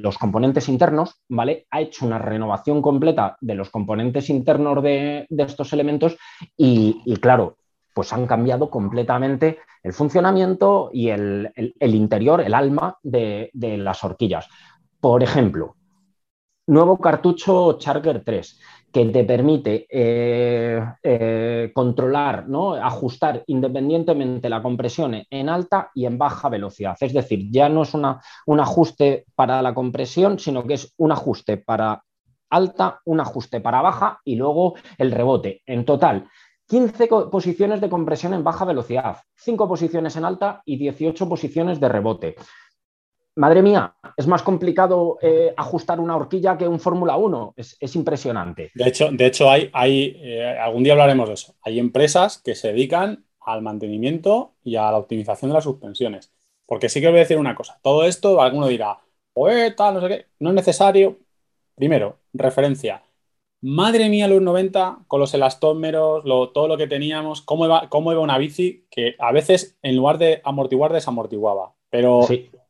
los 0.02 0.18
componentes 0.18 0.68
internos, 0.68 1.22
¿vale? 1.30 1.68
Ha 1.70 1.82
hecho 1.82 2.08
una 2.08 2.18
renovación 2.18 2.82
completa 2.82 3.38
de 3.40 3.54
los 3.54 3.70
componentes 3.70 4.32
internos 4.32 4.82
de, 4.82 5.28
estos 5.30 5.72
elementos 5.74 6.18
y, 6.58 7.04
y, 7.06 7.18
claro, 7.18 7.58
pues 7.98 8.14
han 8.14 8.28
cambiado 8.28 8.70
completamente 8.70 9.58
el 9.82 9.92
funcionamiento 9.92 10.92
y 10.94 11.10
el, 11.10 11.52
interior, 11.80 12.42
el 12.42 12.54
alma 12.54 13.00
de, 13.02 13.50
las 13.56 14.04
horquillas. 14.04 14.48
Por 15.00 15.24
ejemplo, 15.24 15.76
nuevo 16.68 17.00
cartucho 17.00 17.80
Charger 17.80 18.24
3 18.24 18.60
que 18.94 19.06
te 19.06 19.24
permite 19.24 19.88
eh, 19.90 20.80
eh, 21.02 21.72
controlar, 21.74 22.48
¿no? 22.48 22.76
ajustar 22.76 23.44
independientemente 23.48 24.48
la 24.48 24.62
compresión 24.62 25.20
en 25.28 25.50
alta 25.50 25.90
y 25.96 26.06
en 26.06 26.20
baja 26.20 26.50
velocidad. 26.50 26.98
Es 27.02 27.14
decir, 27.14 27.50
ya 27.50 27.68
no 27.68 27.82
es 27.82 27.96
un 27.96 28.60
ajuste 28.60 29.26
para 29.34 29.64
la 29.64 29.74
compresión, 29.74 30.38
sino 30.38 30.68
que 30.68 30.76
es 30.76 30.94
un 30.98 31.12
ajuste 31.12 31.58
para 31.58 32.04
alta, 32.52 33.02
un 33.06 33.20
ajuste 33.22 33.60
para 33.60 33.82
baja 33.82 34.20
y 34.24 34.36
luego 34.36 34.76
el 35.00 35.12
rebote. 35.12 35.64
En 35.66 35.84
total, 35.84 36.30
15 36.68 37.08
posiciones 37.32 37.82
de 37.82 37.90
compresión 37.90 38.34
en 38.34 38.44
baja 38.44 38.66
velocidad, 38.66 39.18
5 39.36 39.68
posiciones 39.68 40.16
en 40.16 40.26
alta 40.26 40.62
y 40.66 40.78
18 40.78 41.28
posiciones 41.30 41.80
de 41.80 41.90
rebote. 41.90 42.36
Madre 43.38 43.62
mía, 43.62 43.96
es 44.18 44.26
más 44.26 44.42
complicado 44.42 45.20
eh, 45.22 45.54
ajustar 45.56 46.00
una 46.00 46.16
horquilla 46.16 46.58
que 46.58 46.68
un 46.68 46.80
Fórmula 46.80 47.18
1. 47.18 47.54
Es, 47.56 47.96
impresionante. 47.96 48.72
De 48.74 48.88
hecho, 48.88 49.12
de 49.12 49.26
hecho 49.28 49.50
hay, 49.50 49.70
hay 49.74 50.18
eh, 50.18 50.58
algún 50.60 50.84
día 50.84 50.94
hablaremos 50.94 51.28
de 51.28 51.36
eso. 51.36 51.56
Hay 51.62 51.78
empresas 51.78 52.42
que 52.44 52.56
se 52.56 52.70
dedican 52.70 53.26
al 53.42 53.62
mantenimiento 53.62 54.56
y 54.64 54.76
a 54.76 54.92
la 54.92 54.98
optimización 54.98 55.52
de 55.52 55.56
las 55.56 55.64
suspensiones. 55.64 56.34
Porque 56.66 56.90
sí 56.90 57.00
que 57.00 57.08
voy 57.08 57.18
a 57.18 57.20
decir 57.22 57.38
una 57.38 57.56
cosa. 57.56 57.80
Todo 57.84 58.06
esto, 58.06 58.42
alguno 58.42 58.68
dirá, 58.68 58.98
pues 59.34 59.76
tal, 59.76 59.94
no 59.94 60.02
sé 60.02 60.08
qué. 60.08 60.26
No 60.40 60.50
es 60.50 60.56
necesario. 60.56 61.20
Primero, 61.76 62.18
referencia 62.34 63.04
Madre 63.70 64.08
mía, 64.08 64.30
los 64.30 64.42
90, 64.42 65.00
con 65.08 65.20
los 65.20 65.34
elastómeros, 65.34 66.24
todo 66.24 66.70
lo 66.70 66.78
que 66.78 66.88
teníamos, 66.88 67.42
cómo 67.42 67.66
iba, 67.66 67.90
cómo 67.90 68.14
iba 68.14 68.22
una 68.22 68.38
bici 68.38 68.88
que 68.90 69.18
a 69.20 69.34
veces 69.34 69.78
en 69.82 69.98
lugar 69.98 70.18
de 70.18 70.40
amortiguar 70.46 70.94
desamortiguaba, 70.94 71.74
pero, 71.90 72.22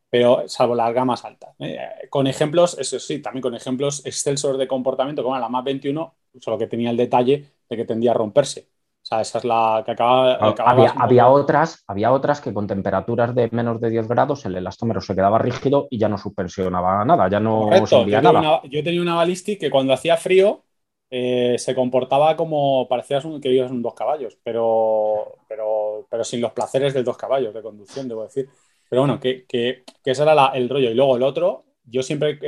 pero 0.09 0.45
salvo 0.47 0.73
las 0.73 0.91
gamas 0.95 1.23
altas. 1.23 1.53
¿eh? 1.59 1.77
Con 2.09 2.25
ejemplos, 2.25 2.79
eso 2.79 2.97
sí, 2.97 3.21
también 3.21 3.43
con 3.43 3.53
ejemplos 3.53 4.03
excelsos 4.07 4.57
de 4.57 4.67
comportamiento, 4.67 5.21
como 5.21 5.37
la 5.37 5.47
MAP 5.47 5.65
21, 5.65 6.15
solo 6.39 6.57
que 6.57 6.65
tenía 6.65 6.89
el 6.89 6.97
detalle 6.97 7.45
de 7.69 7.77
que 7.77 7.85
tendía 7.85 8.09
a 8.09 8.15
romperse. 8.15 8.67
sea, 9.03 9.21
esa 9.21 9.37
es 9.37 9.45
la 9.45 9.83
que 9.85 9.91
acaba. 9.91 10.33
Ah, 10.41 10.55
había, 10.97 11.27
otras, 11.27 11.83
había 11.85 12.11
otras 12.11 12.41
que 12.41 12.51
con 12.51 12.65
temperaturas 12.65 13.35
de 13.35 13.49
menos 13.51 13.79
de 13.79 13.91
10 13.91 14.07
grados 14.07 14.47
el 14.47 14.55
elastómero 14.55 14.99
se 15.01 15.13
quedaba 15.13 15.37
rígido 15.37 15.87
y 15.91 15.99
ya 15.99 16.09
no 16.09 16.17
suspensionaba 16.17 17.05
nada, 17.05 17.29
ya 17.29 17.39
no 17.39 17.69
subía 17.85 18.19
nada. 18.19 18.63
yo 18.63 18.83
tenía 18.83 19.03
una 19.03 19.13
ballistic 19.13 19.59
que 19.59 19.69
cuando 19.69 19.93
hacía 19.93 20.17
frío 20.17 20.63
eh, 21.09 21.55
se 21.57 21.75
comportaba 21.75 22.35
como 22.35 22.87
parecías 22.87 23.25
un, 23.25 23.39
que 23.39 23.51
ibas 23.51 23.71
un 23.71 23.81
dos 23.81 23.93
caballos, 23.93 24.37
pero, 24.43 25.37
pero, 25.47 26.07
pero 26.09 26.23
sin 26.23 26.41
los 26.41 26.51
placeres 26.51 26.93
del 26.93 27.03
dos 27.03 27.17
caballos 27.17 27.53
de 27.53 27.61
conducción, 27.61 28.07
debo 28.07 28.23
decir. 28.23 28.49
Pero 28.89 29.01
bueno, 29.01 29.19
que, 29.19 29.45
que, 29.45 29.83
que 30.03 30.11
ese 30.11 30.23
era 30.23 30.47
el 30.53 30.69
rollo. 30.69 30.89
Y 30.89 30.93
luego 30.93 31.17
el 31.17 31.23
otro, 31.23 31.65
yo 31.83 32.03
siempre 32.03 32.39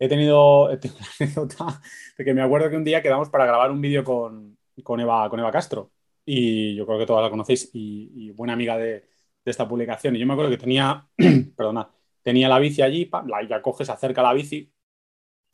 he 0.00 0.08
tenido, 0.08 0.70
he 0.70 0.78
tenido 0.78 0.98
una 0.98 1.08
anécdota 1.20 1.82
de 2.18 2.24
que 2.24 2.34
me 2.34 2.42
acuerdo 2.42 2.70
que 2.70 2.76
un 2.76 2.84
día 2.84 3.02
quedamos 3.02 3.28
para 3.28 3.46
grabar 3.46 3.70
un 3.70 3.80
vídeo 3.80 4.02
con, 4.02 4.58
con 4.82 4.98
Eva, 5.00 5.28
con 5.28 5.40
Eva 5.40 5.52
Castro. 5.52 5.92
Y 6.24 6.74
yo 6.74 6.86
creo 6.86 6.98
que 6.98 7.06
todas 7.06 7.22
la 7.22 7.30
conocéis 7.30 7.70
y, 7.72 8.30
buena 8.32 8.54
amiga 8.54 8.76
de, 8.76 9.08
esta 9.44 9.68
publicación. 9.68 10.14
Y 10.16 10.20
yo 10.20 10.26
me 10.26 10.34
acuerdo 10.34 10.50
que 10.50 10.58
tenía, 10.58 11.08
perdona, 11.56 11.90
tenía 12.22 12.48
la 12.48 12.58
bici 12.58 12.82
allí, 12.82 13.10
la, 13.26 13.42
ya 13.42 13.60
coges, 13.62 13.90
acerca 13.90 14.22
la 14.22 14.32
bici, 14.32 14.72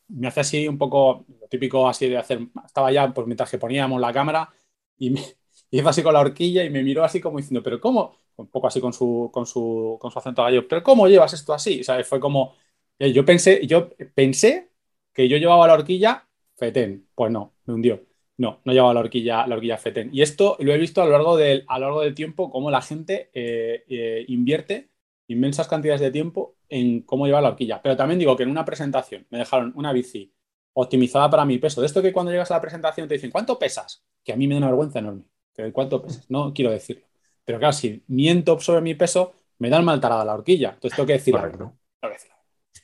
me 0.09 0.28
hace 0.28 0.40
así 0.40 0.68
un 0.68 0.78
poco, 0.78 1.26
típico 1.50 1.88
así 1.88 2.09
de 2.09 2.18
hacer, 2.18 2.40
estaba 2.64 2.92
ya, 2.92 3.12
pues 3.12 3.26
mientras 3.26 3.50
que 3.50 3.59
poníamos 3.59 4.00
la 4.00 4.12
cámara 4.12 4.52
y 4.98 5.11
me 5.11 5.20
hizo 5.70 5.88
así 5.88 6.02
con 6.02 6.14
la 6.14 6.20
horquilla 6.20 6.64
y 6.64 6.70
me 6.70 6.82
miró 6.82 7.04
así 7.04 7.20
como 7.20 7.38
diciendo, 7.38 7.62
pero 7.62 7.80
¿cómo? 7.80 8.16
Un 8.36 8.48
poco 8.48 8.66
así 8.68 8.80
con 8.80 8.92
su, 8.92 9.30
con 9.32 9.46
su, 9.46 9.98
con 10.00 10.11
su 10.11 10.18
acento 10.18 10.42
gallo, 10.42 10.68
pero 10.68 10.82
¿cómo 10.82 11.09
llevas 11.09 11.32
esto 11.32 11.54
así? 11.54 11.82
¿Sabes? 11.84 12.07
Fue 12.07 12.20
como, 12.20 12.54
eh, 12.98 13.12
yo 13.12 13.24
pensé, 13.24 13.66
yo 13.66 13.90
pensé 14.14 14.70
que 15.12 15.28
yo 15.28 15.36
llevaba 15.38 15.66
la 15.66 15.74
horquilla 15.74 16.28
fetén, 16.57 17.09
pues 17.14 17.32
no, 17.32 17.54
me 17.64 17.74
hundió. 17.74 18.04
No, 18.38 18.61
no 18.64 18.72
llevaba 18.72 18.92
la 18.94 19.00
horquilla, 19.00 19.46
la 19.46 19.54
horquilla 19.54 19.78
FETEN. 19.78 20.11
Y 20.12 20.20
esto 20.22 20.57
lo 20.61 20.72
he 20.72 20.78
visto 20.78 21.00
a 21.00 21.07
lo 21.07 21.12
largo 21.12 21.36
del, 21.38 21.64
a 21.68 21.78
lo 21.78 21.86
largo 21.86 22.02
del 22.02 22.14
tiempo, 22.14 22.50
cómo 22.50 22.70
la 22.70 22.82
gente 22.82 23.30
eh, 23.32 23.84
eh, 23.88 24.24
invierte 24.28 24.90
inmensas 25.28 25.68
cantidades 25.68 26.00
de 26.00 26.11
tiempo 26.11 26.55
en 26.68 27.02
cómo 27.02 27.26
llevar 27.26 27.42
la 27.42 27.50
horquilla. 27.50 27.80
Pero 27.82 27.96
también 27.96 28.18
digo 28.18 28.36
que 28.36 28.42
en 28.42 28.50
una 28.50 28.64
presentación 28.64 29.26
me 29.30 29.38
dejaron 29.38 29.72
una 29.76 29.92
bici 29.92 30.32
optimizada 30.74 31.30
para 31.30 31.44
mi 31.44 31.58
peso. 31.58 31.80
De 31.80 31.86
esto 31.86 32.02
que 32.02 32.12
cuando 32.12 32.32
llegas 32.32 32.50
a 32.50 32.54
la 32.54 32.60
presentación 32.60 33.08
te 33.08 33.14
dicen, 33.14 33.30
¿cuánto 33.30 33.58
pesas? 33.58 34.04
Que 34.22 34.32
a 34.32 34.36
mí 34.36 34.46
me 34.46 34.54
da 34.54 34.58
una 34.58 34.66
vergüenza 34.68 34.98
enorme. 34.98 35.24
¿Cuánto 35.72 36.02
pesas? 36.02 36.30
No 36.30 36.52
quiero 36.52 36.70
decirlo. 36.70 37.06
Pero 37.44 37.58
claro, 37.58 37.72
si 37.72 38.02
miento 38.08 38.58
sobre 38.60 38.80
mi 38.80 38.94
peso, 38.94 39.34
me 39.58 39.70
dan 39.70 39.84
mal 39.84 40.00
tarada 40.00 40.24
la 40.24 40.34
horquilla. 40.34 40.70
Entonces 40.74 40.96
tengo 40.96 41.06
que 41.06 41.14
decirlo. 41.14 41.72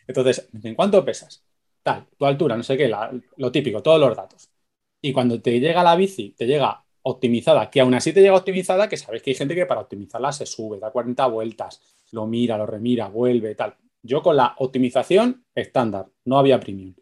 Entonces, 0.07 0.49
¿en 0.62 0.74
cuánto 0.74 1.05
pesas? 1.05 1.45
Tal, 1.83 2.07
tu 2.16 2.24
altura, 2.24 2.57
no 2.57 2.62
sé 2.62 2.76
qué, 2.76 2.91
lo 3.37 3.53
típico, 3.53 3.83
todos 3.83 4.01
los 4.01 4.16
datos. 4.16 4.49
Y 5.01 5.12
cuando 5.12 5.43
te 5.43 5.59
llega 5.59 5.83
la 5.83 5.97
bici, 5.97 6.30
te 6.30 6.47
llega 6.47 6.85
optimizada, 7.03 7.68
que 7.68 7.80
aún 7.80 7.93
así 7.95 8.12
te 8.12 8.20
llega 8.20 8.37
optimizada, 8.37 8.89
que 8.89 8.97
sabes 8.97 9.22
que 9.22 9.30
hay 9.30 9.35
gente 9.35 9.55
que 9.55 9.66
para 9.66 9.80
optimizarla 9.80 10.33
se 10.33 10.47
sube, 10.47 10.78
da 10.78 10.93
40 10.93 11.26
vueltas, 11.26 11.83
lo 12.13 12.27
mira, 12.27 12.57
lo 12.57 12.67
remira, 12.67 13.09
vuelve, 13.09 13.55
tal. 13.55 13.77
Yo 14.03 14.23
con 14.23 14.37
la 14.37 14.55
optimización 14.59 15.45
estándar, 15.55 16.07
no 16.25 16.39
había 16.39 16.61
premium. 16.61 16.95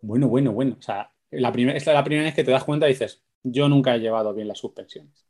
Bueno, 0.00 0.28
bueno, 0.28 0.52
bueno. 0.52 0.76
O 0.78 0.82
sea, 0.82 1.12
la 1.30 1.48
esta 1.48 1.90
es 1.90 1.94
la 1.94 2.04
primera 2.04 2.24
vez 2.24 2.34
que 2.34 2.44
te 2.44 2.50
das 2.50 2.64
cuenta 2.64 2.86
y 2.86 2.92
dices, 2.92 3.24
yo 3.42 3.68
nunca 3.68 3.94
he 3.94 4.00
llevado 4.00 4.34
bien 4.34 4.48
las 4.48 4.58
suspensiones. 4.58 5.26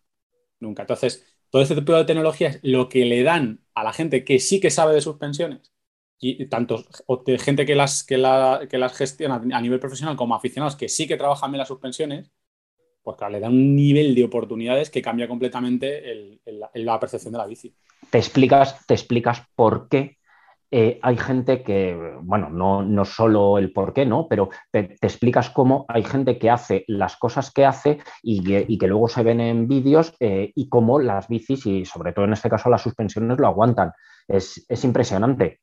Nunca. 0.61 0.83
Entonces, 0.83 1.27
todo 1.51 1.63
este 1.63 1.75
tipo 1.75 1.95
de 1.95 2.05
tecnologías, 2.05 2.59
lo 2.63 2.89
que 2.89 3.05
le 3.05 3.23
dan 3.23 3.65
a 3.75 3.85
la 3.85 3.93
gente 3.93 4.25
que 4.25 4.39
sí 4.39 4.61
que 4.61 4.71
sabe 4.71 4.95
de 4.95 5.01
suspensiones, 5.01 5.73
y 6.25 6.47
tanto 6.47 6.85
gente 7.41 7.67
que 7.67 7.75
las, 7.75 8.05
que, 8.05 8.17
las 8.17 8.97
gestiona 8.97 9.43
a 9.53 9.61
nivel 9.61 9.81
profesional 9.81 10.17
como 10.17 10.37
aficionados 10.37 10.77
que 10.77 10.89
sí 10.89 11.09
que 11.09 11.17
trabajan 11.17 11.51
bien 11.51 11.59
las 11.59 11.69
suspensiones, 11.69 12.31
pues 13.03 13.17
le 13.31 13.41
dan 13.41 13.53
un 13.53 13.75
nivel 13.75 14.15
de 14.15 14.25
oportunidades 14.25 14.91
que 14.91 15.03
cambia 15.03 15.29
completamente 15.29 16.41
la 16.75 17.01
percepción 17.01 17.33
de 17.33 17.39
la 17.39 17.47
bici. 17.47 17.75
Te 18.11 18.19
explicas, 18.19 18.87
te 18.87 18.95
explicas 18.95 19.43
por 19.55 19.89
qué 19.89 20.19
eh, 20.75 20.99
hay 21.03 21.19
gente 21.19 21.63
que, 21.63 21.95
bueno, 22.23 22.49
no, 22.49 22.83
no, 22.83 23.05
solo 23.05 23.59
el 23.59 23.75
por 23.75 23.93
qué, 23.93 24.07
¿no? 24.07 24.27
Pero 24.27 24.49
te, 24.71 24.97
explicas 25.03 25.51
cómo 25.51 25.85
hay 25.87 26.03
gente 26.03 26.39
que 26.39 26.49
hace 26.49 26.87
las 26.89 27.19
cosas 27.19 27.53
que 27.53 27.67
hace 27.67 27.99
y 28.23 28.79
que, 28.79 28.87
luego 28.87 29.07
se 29.07 29.23
ven 29.23 29.43
en 29.43 29.69
vídeos 29.69 30.15
eh, 30.19 30.51
y 30.55 30.71
cómo 30.71 30.99
las 30.99 31.29
bicis 31.29 31.67
y 31.67 31.85
sobre 31.85 32.15
todo 32.15 32.25
en 32.25 32.33
este 32.33 32.49
caso 32.49 32.71
las 32.71 32.81
suspensiones 32.81 33.39
lo 33.39 33.49
aguantan. 33.49 33.93
Es, 34.27 34.65
es 34.67 34.83
impresionante. 34.85 35.61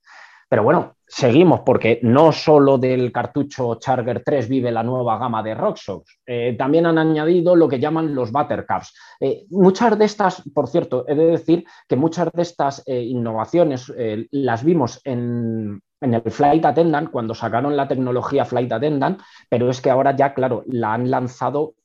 Pero 0.50 0.64
bueno, 0.64 0.96
seguimos 1.08 1.62
porque 1.62 2.00
no 2.02 2.32
solo 2.32 2.80
del 2.80 3.12
cartucho 3.12 3.76
Charger 3.76 4.24
3 4.26 4.50
vive 4.50 4.72
la 4.72 4.82
nueva 4.82 5.20
gama 5.20 5.44
de 5.44 5.54
Rocksox, 5.54 6.22
eh, 6.26 6.56
también 6.58 6.88
han 6.88 6.98
añadido 6.98 7.56
lo 7.56 7.70
que 7.70 7.80
llaman 7.80 8.16
los 8.16 8.32
Buttercups. 8.32 8.96
Eh, 9.20 9.46
muchas 9.52 9.98
de 9.98 10.06
estas, 10.06 10.42
por 10.54 10.68
cierto, 10.68 11.06
he 11.08 11.14
de 11.14 11.28
decir 11.28 11.66
que 11.88 11.96
muchas 11.96 12.32
de 12.34 12.42
estas 12.42 12.82
eh, 12.88 13.00
innovaciones 13.00 13.94
las 14.32 14.64
vimos 14.64 15.00
en, 15.04 15.82
el 16.02 16.32
Flight 16.32 16.66
Attendant 16.66 17.12
cuando 17.12 17.36
sacaron 17.36 17.78
la 17.78 17.88
tecnología 17.88 18.44
Flight 18.44 18.72
Attendant, 18.72 19.22
pero 19.50 19.70
es 19.70 19.82
que 19.82 19.92
ahora 19.92 20.16
ya, 20.16 20.34
claro, 20.34 20.64
la 20.66 20.94
han 20.94 21.12
lanzado 21.12 21.76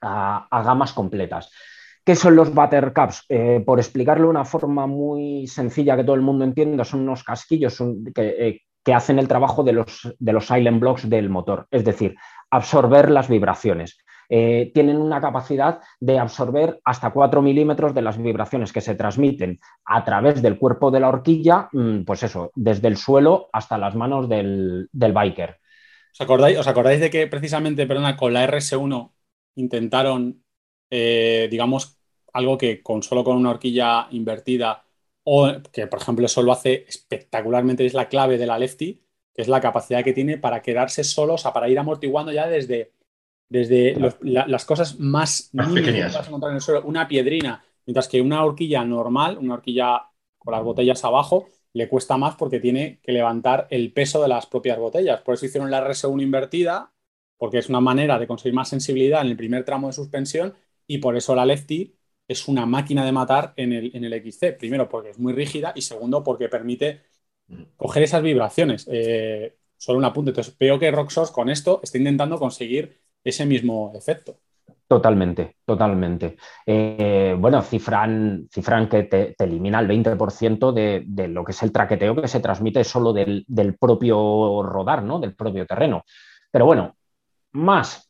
a 0.00 0.62
gamas 0.64 0.94
completas. 0.94 1.50
¿Qué 2.04 2.16
son 2.16 2.34
los 2.34 2.54
buttercups? 2.54 3.24
Eh, 3.28 3.62
por 3.64 3.78
explicarlo 3.78 4.24
de 4.24 4.30
una 4.30 4.44
forma 4.44 4.86
muy 4.86 5.46
sencilla 5.46 5.96
que 5.96 6.04
todo 6.04 6.16
el 6.16 6.22
mundo 6.22 6.44
entienda, 6.44 6.84
son 6.84 7.00
unos 7.00 7.22
casquillos 7.22 7.78
eh, 8.16 8.60
que, 8.82 8.94
hacen 8.94 9.18
el 9.18 9.28
trabajo 9.28 9.62
de 9.62 9.72
los, 9.72 10.14
de 10.18 10.32
los 10.32 10.46
silent 10.46 10.80
blocks 10.80 11.08
del 11.08 11.28
motor, 11.28 11.66
es 11.70 11.84
decir, 11.84 12.16
absorber 12.50 13.10
las 13.10 13.28
vibraciones. 13.28 13.98
Eh, 14.32 14.70
tienen 14.72 14.96
una 14.96 15.20
capacidad 15.20 15.80
de 15.98 16.20
absorber 16.20 16.80
hasta 16.84 17.10
4 17.10 17.42
milímetros 17.42 17.92
de 17.94 18.02
las 18.02 18.16
vibraciones 18.16 18.72
que 18.72 18.80
se 18.80 18.94
transmiten 18.94 19.58
a 19.84 20.04
través 20.04 20.40
del 20.40 20.56
cuerpo 20.56 20.92
de 20.92 21.00
la 21.00 21.08
horquilla, 21.08 21.68
mm, 21.72 22.04
pues 22.04 22.22
eso, 22.22 22.52
desde 22.54 22.86
el 22.86 22.96
suelo 22.96 23.48
hasta 23.52 23.76
las 23.76 23.96
manos 23.96 24.28
del, 24.28 24.88
biker. 24.92 25.58
¿Os 26.12 26.20
acordáis, 26.20 26.58
¿Os 26.58 26.68
acordáis 26.68 27.00
de 27.00 27.10
que 27.10 27.26
precisamente, 27.26 27.88
perdona, 27.88 28.16
con 28.16 28.32
la 28.32 28.44
RS1 28.44 29.12
intentaron 29.56 30.44
eh, 30.90 31.48
digamos, 31.50 31.98
algo 32.32 32.58
que 32.58 32.82
con 32.82 33.02
solo 33.02 33.24
con 33.24 33.36
una 33.36 33.50
horquilla 33.50 34.08
invertida 34.10 34.84
o 35.24 35.48
que, 35.72 35.86
por 35.86 36.00
ejemplo, 36.00 36.26
eso 36.26 36.42
lo 36.42 36.52
hace 36.52 36.84
espectacularmente, 36.88 37.86
es 37.86 37.94
la 37.94 38.08
clave 38.08 38.38
de 38.38 38.46
la 38.46 38.58
Lefty, 38.58 39.02
que 39.34 39.42
es 39.42 39.48
la 39.48 39.60
capacidad 39.60 40.02
que 40.02 40.12
tiene 40.12 40.38
para 40.38 40.62
quedarse 40.62 41.04
solo, 41.04 41.34
o 41.34 41.38
sea, 41.38 41.52
para 41.52 41.68
ir 41.68 41.78
amortiguando 41.78 42.32
ya 42.32 42.48
desde, 42.48 42.92
desde 43.48 43.96
las 44.22 44.64
cosas 44.64 44.98
más, 44.98 45.50
pequeñas. 45.74 46.16
Que 46.16 46.26
encontrar 46.26 46.50
en 46.50 46.56
el 46.56 46.62
suelo, 46.62 46.82
una 46.84 47.06
piedrina, 47.06 47.64
mientras 47.86 48.08
que 48.08 48.20
una 48.20 48.44
horquilla 48.44 48.84
normal, 48.84 49.38
una 49.38 49.54
horquilla 49.54 50.06
con 50.38 50.52
las 50.52 50.64
botellas 50.64 51.04
abajo, 51.04 51.48
le 51.72 51.88
cuesta 51.88 52.16
más 52.16 52.34
porque 52.34 52.58
tiene 52.58 52.98
que 53.02 53.12
levantar 53.12 53.68
el 53.70 53.92
peso 53.92 54.20
de 54.22 54.28
las 54.28 54.46
propias 54.46 54.78
botellas. 54.78 55.20
Por 55.20 55.34
eso 55.34 55.46
hicieron 55.46 55.70
la 55.70 55.86
RS1 55.86 56.22
invertida, 56.22 56.92
porque 57.36 57.58
es 57.58 57.68
una 57.68 57.80
manera 57.80 58.18
de 58.18 58.26
conseguir 58.26 58.54
más 58.54 58.68
sensibilidad 58.68 59.20
en 59.20 59.28
el 59.28 59.36
primer 59.36 59.64
tramo 59.64 59.86
de 59.86 59.92
suspensión 59.92 60.54
y 60.90 60.98
por 60.98 61.16
eso 61.16 61.36
la 61.36 61.46
Lefty 61.46 61.94
es 62.26 62.48
una 62.48 62.66
máquina 62.66 63.04
de 63.04 63.12
matar 63.12 63.52
en 63.54 63.72
el, 63.72 63.92
en 63.94 64.02
el 64.02 64.12
XC. 64.12 64.58
Primero, 64.58 64.88
porque 64.88 65.10
es 65.10 65.20
muy 65.20 65.32
rígida 65.32 65.72
y 65.76 65.82
segundo, 65.82 66.24
porque 66.24 66.48
permite 66.48 67.02
coger 67.76 68.02
esas 68.02 68.24
vibraciones. 68.24 68.88
Eh, 68.90 69.56
solo 69.76 70.00
un 70.00 70.04
apunte. 70.04 70.30
Entonces, 70.30 70.58
veo 70.58 70.80
que 70.80 70.90
Roxos 70.90 71.30
con 71.30 71.48
esto 71.48 71.78
está 71.84 71.96
intentando 71.96 72.40
conseguir 72.40 72.98
ese 73.22 73.46
mismo 73.46 73.92
efecto. 73.94 74.40
Totalmente, 74.88 75.58
totalmente. 75.64 76.36
Eh, 76.66 77.36
bueno, 77.38 77.62
cifran, 77.62 78.48
cifran 78.50 78.88
que 78.88 79.04
te, 79.04 79.36
elimina 79.38 79.78
el 79.78 79.86
20% 79.86 80.72
de, 80.72 81.04
de, 81.06 81.28
lo 81.28 81.44
que 81.44 81.52
es 81.52 81.62
el 81.62 81.70
traqueteo 81.70 82.20
que 82.20 82.26
se 82.26 82.40
transmite 82.40 82.82
solo 82.82 83.12
del, 83.12 83.44
del 83.46 83.78
propio 83.78 84.60
rodar, 84.64 85.04
¿no? 85.04 85.20
Del 85.20 85.36
propio 85.36 85.64
terreno. 85.66 86.02
Pero 86.50 86.66
bueno, 86.66 86.96
más 87.52 88.09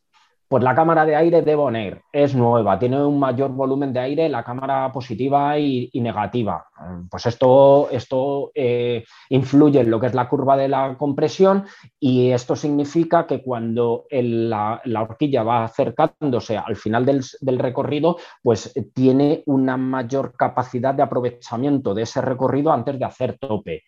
pues 0.51 0.65
la 0.65 0.75
cámara 0.75 1.05
de 1.05 1.15
aire 1.15 1.43
de 1.43 1.55
Bonaire 1.55 2.01
es 2.11 2.35
nueva, 2.35 2.77
tiene 2.77 3.01
un 3.01 3.17
mayor 3.17 3.51
volumen 3.51 3.93
de 3.93 4.01
aire, 4.01 4.27
la 4.27 4.43
cámara 4.43 4.91
positiva 4.91 5.57
y, 5.57 5.89
negativa. 5.93 6.65
Pues 7.09 7.25
esto, 7.25 7.87
esto 7.89 8.51
eh, 8.53 9.05
influye 9.29 9.79
en 9.79 9.89
lo 9.89 9.97
que 9.97 10.07
es 10.07 10.13
la 10.13 10.27
curva 10.27 10.57
de 10.57 10.67
la 10.67 10.97
compresión 10.97 11.63
y 11.97 12.31
esto 12.31 12.57
significa 12.57 13.25
que 13.25 13.41
cuando 13.41 14.07
la, 14.11 14.81
horquilla 14.99 15.43
va 15.43 15.63
acercándose 15.63 16.57
al 16.57 16.75
final 16.75 17.05
del, 17.05 17.57
recorrido, 17.57 18.17
pues 18.43 18.73
tiene 18.93 19.43
una 19.45 19.77
mayor 19.77 20.35
capacidad 20.35 20.93
de 20.93 21.03
aprovechamiento 21.03 21.93
de 21.93 22.01
ese 22.01 22.19
recorrido 22.19 22.73
antes 22.73 22.99
de 22.99 23.05
hacer 23.05 23.37
tope. 23.37 23.83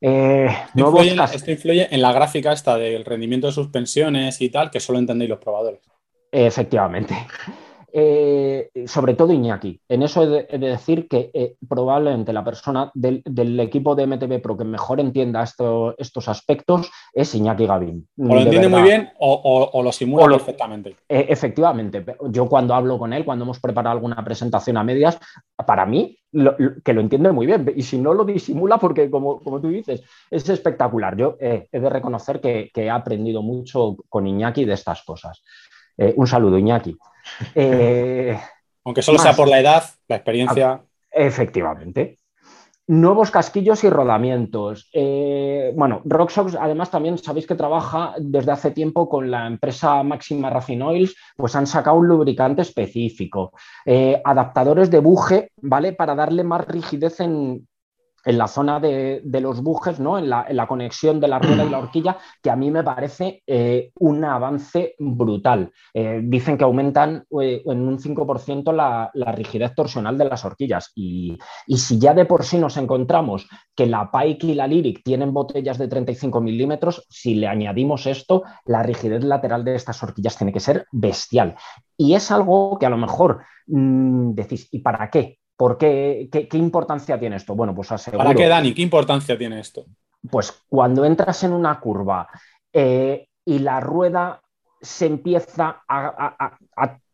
Eh, 0.00 0.48
esto 1.32 1.50
influye 1.52 1.94
en 1.94 2.02
la 2.02 2.12
gráfica 2.12 2.52
esta 2.52 2.76
del 2.76 3.04
rendimiento 3.04 3.46
de 3.46 3.52
suspensiones 3.52 4.40
y 4.40 4.48
tal, 4.48 4.68
que 4.68 4.80
solo 4.80 4.98
entendéis 4.98 5.30
los 5.30 5.38
probadores. 5.38 5.91
Efectivamente. 6.32 7.14
eh, 7.92 8.70
sobre 8.86 9.14
todo 9.14 9.32
Iñaki. 9.32 9.80
En 9.88 10.02
eso 10.02 10.22
he 10.22 10.58
de, 10.58 10.58
decir 10.58 11.06
que 11.08 11.30
eh, 11.34 11.56
probablemente 11.68 12.32
la 12.32 12.42
persona 12.42 12.90
del, 12.94 13.60
equipo 13.60 13.94
de 13.94 14.06
MTV 14.06 14.40
Pro 14.40 14.56
que 14.56 14.64
mejor 14.64 14.98
entienda 15.00 15.42
estos 15.42 16.28
aspectos 16.28 16.90
es 17.12 17.34
Iñaki 17.34 17.66
Gavín. 17.66 18.08
O 18.18 18.34
lo 18.34 18.40
entiende 18.40 18.68
muy 18.68 18.82
bien 18.82 19.10
o, 19.18 19.82
lo 19.82 19.92
simula 19.92 20.26
perfectamente. 20.26 20.96
E, 21.08 21.26
efectivamente. 21.28 22.04
Yo 22.30 22.48
cuando 22.48 22.74
hablo 22.74 22.98
con 22.98 23.12
él, 23.12 23.24
cuando 23.24 23.44
hemos 23.44 23.60
preparado 23.60 23.92
alguna 23.92 24.24
presentación 24.24 24.78
a 24.78 24.84
medias, 24.84 25.18
para 25.66 25.84
mí, 25.84 26.18
que 26.84 26.92
lo 26.94 27.00
entiende 27.02 27.30
muy 27.30 27.46
bien. 27.46 27.70
Y 27.76 27.82
si 27.82 27.98
no 27.98 28.14
lo 28.14 28.24
disimula, 28.24 28.78
porque 28.78 29.10
como, 29.10 29.40
como 29.40 29.60
tú 29.60 29.68
dices, 29.68 30.02
es 30.30 30.48
espectacular. 30.48 31.16
Yo 31.16 31.36
eh, 31.38 31.68
he 31.70 31.78
de 31.78 31.90
reconocer 31.90 32.40
que, 32.40 32.70
que 32.72 32.84
he 32.84 32.90
aprendido 32.90 33.42
mucho 33.42 33.96
con 34.08 34.26
Iñaki 34.26 34.64
de 34.64 34.72
estas 34.72 35.02
cosas. 35.02 35.42
Un 35.96 36.26
saludo, 36.26 36.58
Iñaki. 36.58 36.96
Eh, 37.54 38.36
Aunque 38.84 39.02
solo 39.02 39.18
sea 39.18 39.32
por 39.34 39.48
la 39.48 39.60
edad, 39.60 39.84
la 40.08 40.16
experiencia. 40.16 40.82
Efectivamente. 41.10 42.18
Nuevos 42.88 43.30
casquillos 43.30 43.84
y 43.84 43.90
rodamientos. 43.90 44.90
Eh, 44.92 45.72
bueno, 45.76 46.02
RockSox 46.04 46.56
además 46.56 46.90
también 46.90 47.16
sabéis 47.16 47.46
que 47.46 47.54
trabaja 47.54 48.14
desde 48.18 48.50
hace 48.50 48.72
tiempo 48.72 49.08
con 49.08 49.30
la 49.30 49.46
empresa 49.46 50.02
Máxima 50.02 50.50
Raffin 50.50 50.82
Oils, 50.82 51.14
pues 51.36 51.54
han 51.54 51.68
sacado 51.68 51.96
un 51.96 52.08
lubricante 52.08 52.62
específico, 52.62 53.52
eh, 53.86 54.20
adaptadores 54.24 54.90
de 54.90 54.98
buje, 54.98 55.52
¿vale? 55.58 55.92
Para 55.92 56.16
darle 56.16 56.42
más 56.42 56.66
rigidez 56.66 57.20
en, 57.20 57.68
en 58.24 58.38
la 58.38 58.46
zona 58.46 58.80
de, 58.80 59.22
los 59.40 59.62
bujes, 59.62 59.98
¿no? 59.98 60.18
en, 60.18 60.28
la, 60.28 60.66
conexión 60.68 61.20
de 61.20 61.28
la 61.28 61.38
rueda 61.38 61.64
y 61.64 61.68
la 61.68 61.78
horquilla, 61.82 62.18
que 62.42 62.50
a 62.50 62.56
mí 62.56 62.70
me 62.70 62.84
parece 62.84 63.42
eh, 63.46 63.90
un 63.98 64.24
avance 64.24 64.94
brutal. 64.98 65.72
Eh, 65.92 66.20
dicen 66.22 66.56
que 66.56 66.64
aumentan 66.64 67.24
eh, 67.40 67.62
en 67.64 67.88
un 67.88 67.98
5% 67.98 68.72
la, 68.72 69.10
rigidez 69.32 69.74
torsional 69.74 70.16
de 70.18 70.24
las 70.26 70.44
horquillas. 70.44 70.92
Y, 70.94 71.38
si 71.76 71.98
ya 71.98 72.14
de 72.14 72.24
por 72.24 72.44
sí 72.44 72.58
nos 72.58 72.76
encontramos 72.76 73.48
que 73.74 73.86
la 73.86 74.10
Pike 74.10 74.48
y 74.48 74.54
la 74.54 74.66
Lyric 74.66 75.02
tienen 75.02 75.32
botellas 75.32 75.78
de 75.78 75.88
35 75.88 76.40
milímetros, 76.40 77.06
si 77.08 77.34
le 77.34 77.48
añadimos 77.48 78.06
esto, 78.06 78.44
la 78.64 78.82
rigidez 78.82 79.24
lateral 79.24 79.64
de 79.64 79.74
estas 79.74 80.02
horquillas 80.02 80.36
tiene 80.36 80.52
que 80.52 80.60
ser 80.60 80.86
bestial. 80.92 81.56
Y 81.96 82.14
es 82.14 82.30
algo 82.30 82.78
que 82.78 82.86
a 82.86 82.90
lo 82.90 82.98
mejor 82.98 83.42
mm, 83.66 84.32
decís, 84.32 84.68
¿y 84.70 84.78
para 84.80 85.10
qué? 85.10 85.38
¿Por 85.62 85.78
qué, 85.78 86.28
qué, 86.28 86.58
importancia 86.58 87.20
tiene 87.20 87.36
esto? 87.36 87.54
Bueno, 87.54 87.72
pues 87.72 87.92
aseguro. 87.92 88.24
¿Para 88.24 88.34
qué, 88.34 88.48
Dani? 88.48 88.74
¿Qué 88.74 88.82
importancia 88.82 89.38
tiene 89.38 89.60
esto? 89.60 89.84
Pues 90.28 90.64
cuando 90.68 91.04
entras 91.04 91.44
en 91.44 91.52
una 91.52 91.78
curva 91.78 92.26
eh, 92.72 93.28
y 93.44 93.60
la 93.60 93.78
rueda 93.78 94.40
se 94.80 95.06
empieza 95.06 95.84
a, 95.86 96.58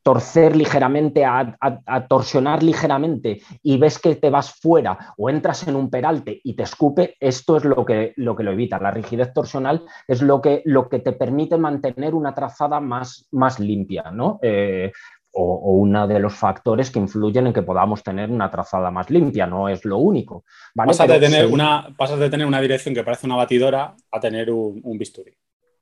torcer 0.02 0.56
ligeramente, 0.56 1.26
a, 1.26 2.06
torsionar 2.08 2.62
ligeramente 2.62 3.42
y 3.62 3.76
ves 3.76 3.98
que 3.98 4.16
te 4.16 4.30
vas 4.30 4.54
fuera 4.54 5.12
o 5.18 5.28
entras 5.28 5.68
en 5.68 5.76
un 5.76 5.90
peralte 5.90 6.40
y 6.42 6.54
te 6.54 6.62
escupe, 6.62 7.16
esto 7.20 7.58
es 7.58 7.66
lo 7.66 7.84
que 7.84 8.14
lo, 8.16 8.34
que 8.34 8.44
lo 8.44 8.52
evita. 8.52 8.78
La 8.78 8.90
rigidez 8.90 9.34
torsional 9.34 9.84
es 10.06 10.22
lo 10.22 10.40
que, 10.40 10.62
lo 10.64 10.88
que 10.88 11.00
te 11.00 11.12
permite 11.12 11.58
mantener 11.58 12.14
una 12.14 12.34
trazada 12.34 12.80
más, 12.80 13.28
más 13.30 13.60
limpia. 13.60 14.10
¿no? 14.10 14.38
Eh, 14.40 14.90
o, 15.32 15.72
uno 15.72 16.06
de 16.06 16.18
los 16.18 16.34
factores 16.34 16.90
que 16.90 16.98
influyen 16.98 17.46
en 17.46 17.52
que 17.52 17.62
podamos 17.62 18.02
tener 18.02 18.30
una 18.30 18.50
trazada 18.50 18.90
más 18.90 19.10
limpia, 19.10 19.46
no 19.46 19.68
es 19.68 19.84
lo 19.84 19.98
único. 19.98 20.44
Pasas, 20.74 21.08
de 21.08 21.20
tener 21.20 21.46
una, 21.46 21.94
de 22.18 22.30
tener 22.30 22.46
una 22.46 22.60
dirección 22.60 22.94
que 22.94 23.04
parece 23.04 23.26
una 23.26 23.36
batidora 23.36 23.94
a 24.10 24.20
tener 24.20 24.50
un, 24.50 24.98
bisturí. 24.98 25.32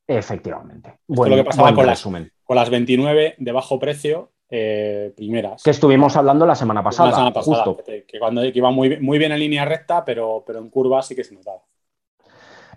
Efectivamente. 0.07 1.01
bueno, 1.07 1.36
lo 1.36 1.42
que 1.42 1.49
pasaba 1.49 1.74
con 1.74 1.86
las, 1.86 2.03
con 2.03 2.57
las 2.57 2.70
29 2.70 3.34
de 3.38 3.53
bajo 3.53 3.78
precio 3.78 4.32
eh, 4.49 5.12
primeras. 5.16 5.62
Que 5.62 5.70
estuvimos 5.70 6.16
hablando 6.16 6.47
la 6.47 6.55
semana 6.55 6.82
pasada. 6.82 7.11
La 7.11 7.16
semana 7.16 7.32
pasada, 7.32 7.64
justo. 7.64 7.84
Que, 7.84 8.18
cuando 8.18 8.44
iba 8.44 8.70
muy, 8.70 9.01
muy 9.01 9.18
bien 9.18 9.32
en 9.32 9.40
línea 9.40 9.64
recta, 9.64 10.05
pero, 10.05 10.44
pero 10.47 10.61
en 10.61 10.70
curva 10.70 11.03
sí 11.03 11.16
que 11.16 11.24
se 11.24 11.34
notaba. 11.34 11.62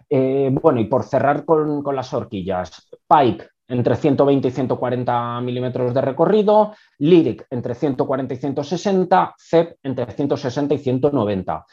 Eh, 0.09 0.49
bueno, 0.51 0.79
y 0.79 0.85
por 0.85 1.03
cerrar 1.03 1.45
con, 1.45 1.83
con 1.83 1.95
las 1.95 2.11
horquillas, 2.13 2.89
Pike 3.07 3.45
entre 3.69 3.95
120 3.95 4.47
y 4.47 4.51
140 4.51 5.41
milímetros 5.41 5.93
de 5.93 6.01
recorrido, 6.01 6.73
Lyric 6.97 7.45
entre 7.49 7.75
140 7.75 8.33
y 8.33 8.37
160, 8.37 9.35
CEP 9.37 9.77
entre 9.83 10.11
160 10.11 10.73
y 10.73 10.77
190. 10.79 11.65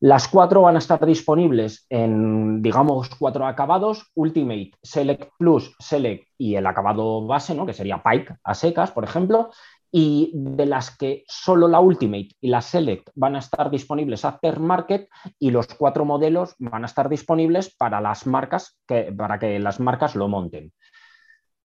Las 0.00 0.28
cuatro 0.28 0.62
van 0.62 0.76
a 0.76 0.78
estar 0.78 1.04
disponibles 1.04 1.84
en, 1.88 2.62
digamos, 2.62 3.10
cuatro 3.18 3.46
acabados, 3.46 4.12
Ultimate, 4.14 4.70
Select 4.80 5.32
Plus, 5.36 5.74
Select 5.80 6.28
y 6.38 6.54
el 6.54 6.66
acabado 6.66 7.26
base, 7.26 7.52
¿no? 7.52 7.66
que 7.66 7.72
sería 7.72 8.00
Pike 8.00 8.36
a 8.44 8.54
secas, 8.54 8.92
por 8.92 9.02
ejemplo, 9.02 9.50
y 9.90 10.30
de 10.34 10.66
las 10.66 10.96
que 10.96 11.24
solo 11.26 11.66
la 11.66 11.80
Ultimate 11.80 12.28
y 12.40 12.48
la 12.48 12.60
Select 12.60 13.10
van 13.16 13.34
a 13.34 13.40
estar 13.40 13.70
disponibles 13.70 14.24
aftermarket 14.24 15.08
y 15.38 15.50
los 15.50 15.66
cuatro 15.66 16.04
modelos 16.04 16.54
van 16.58 16.84
a 16.84 16.86
estar 16.86 17.08
disponibles 17.08 17.74
para 17.74 18.00
las 18.00 18.24
marcas, 18.24 18.78
para 18.86 19.38
que 19.40 19.58
las 19.58 19.80
marcas 19.80 20.14
lo 20.14 20.28
monten. 20.28 20.72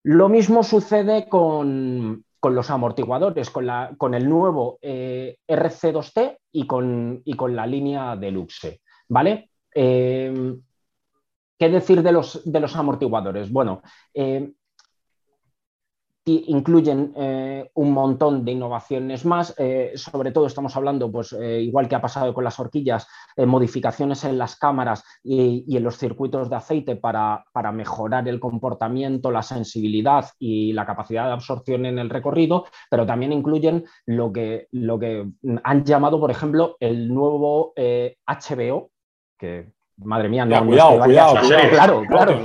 Lo 0.04 0.30
mismo 0.30 0.64
sucede 0.64 1.28
con, 1.30 2.24
los 2.44 2.70
amortiguadores, 2.70 3.50
con, 3.50 4.14
el 4.14 4.30
nuevo 4.30 4.80
eh, 4.82 5.38
RC2T 5.48 6.38
y 6.52 6.66
con, 6.66 7.56
la 7.56 7.68
línea 7.68 8.16
Deluxe. 8.16 8.82
¿Vale? 9.10 9.52
Eh, 9.76 10.56
¿Qué 11.58 11.70
decir 11.70 12.02
de 12.02 12.12
los, 12.12 12.42
de 12.44 12.60
los 12.60 12.76
amortiguadores? 12.76 13.52
Bueno, 13.52 13.84
eh, 14.16 14.52
incluyen 16.26 17.14
eh, 17.16 17.70
un 17.74 17.92
montón 17.92 18.46
de 18.46 18.52
innovaciones 18.52 19.26
más. 19.26 19.56
Eh, 19.58 19.94
sobre 19.96 20.32
todo 20.32 20.46
estamos 20.46 20.76
hablando, 20.76 21.12
pues 21.12 21.34
eh, 21.34 21.62
igual 21.62 21.88
que 21.88 21.96
ha 21.96 22.02
pasado 22.02 22.34
con 22.34 22.44
las 22.44 22.60
horquillas, 22.60 23.08
modificaciones 23.38 24.24
en 24.26 24.38
las 24.38 24.56
cámaras 24.56 25.04
y, 25.24 25.76
en 25.76 25.84
los 25.84 25.98
circuitos 25.98 26.50
de 26.50 26.56
aceite 26.56 26.96
para, 26.96 27.44
mejorar 27.74 28.28
el 28.28 28.40
comportamiento, 28.40 29.32
la 29.32 29.42
sensibilidad 29.42 30.30
y 30.38 30.74
la 30.74 30.86
capacidad 30.86 31.26
de 31.26 31.34
absorción 31.34 31.86
en 31.86 31.98
el 31.98 32.10
recorrido, 32.10 32.66
pero 32.90 33.06
también 33.06 33.32
incluyen 33.32 33.86
lo 34.06 34.32
que, 34.32 34.68
lo 34.72 35.00
que 35.00 35.28
han 35.64 35.86
llamado, 35.86 36.20
por 36.20 36.30
ejemplo, 36.30 36.76
el 36.80 37.08
nuevo 37.14 37.74
HBO, 37.76 38.92
que 39.40 39.72
madre 40.04 40.30
mía, 40.30 40.46
no, 40.46 40.66
cuidado, 40.66 41.00
cuidado, 41.00 41.36
Claro, 41.70 42.04
claro. 42.08 42.40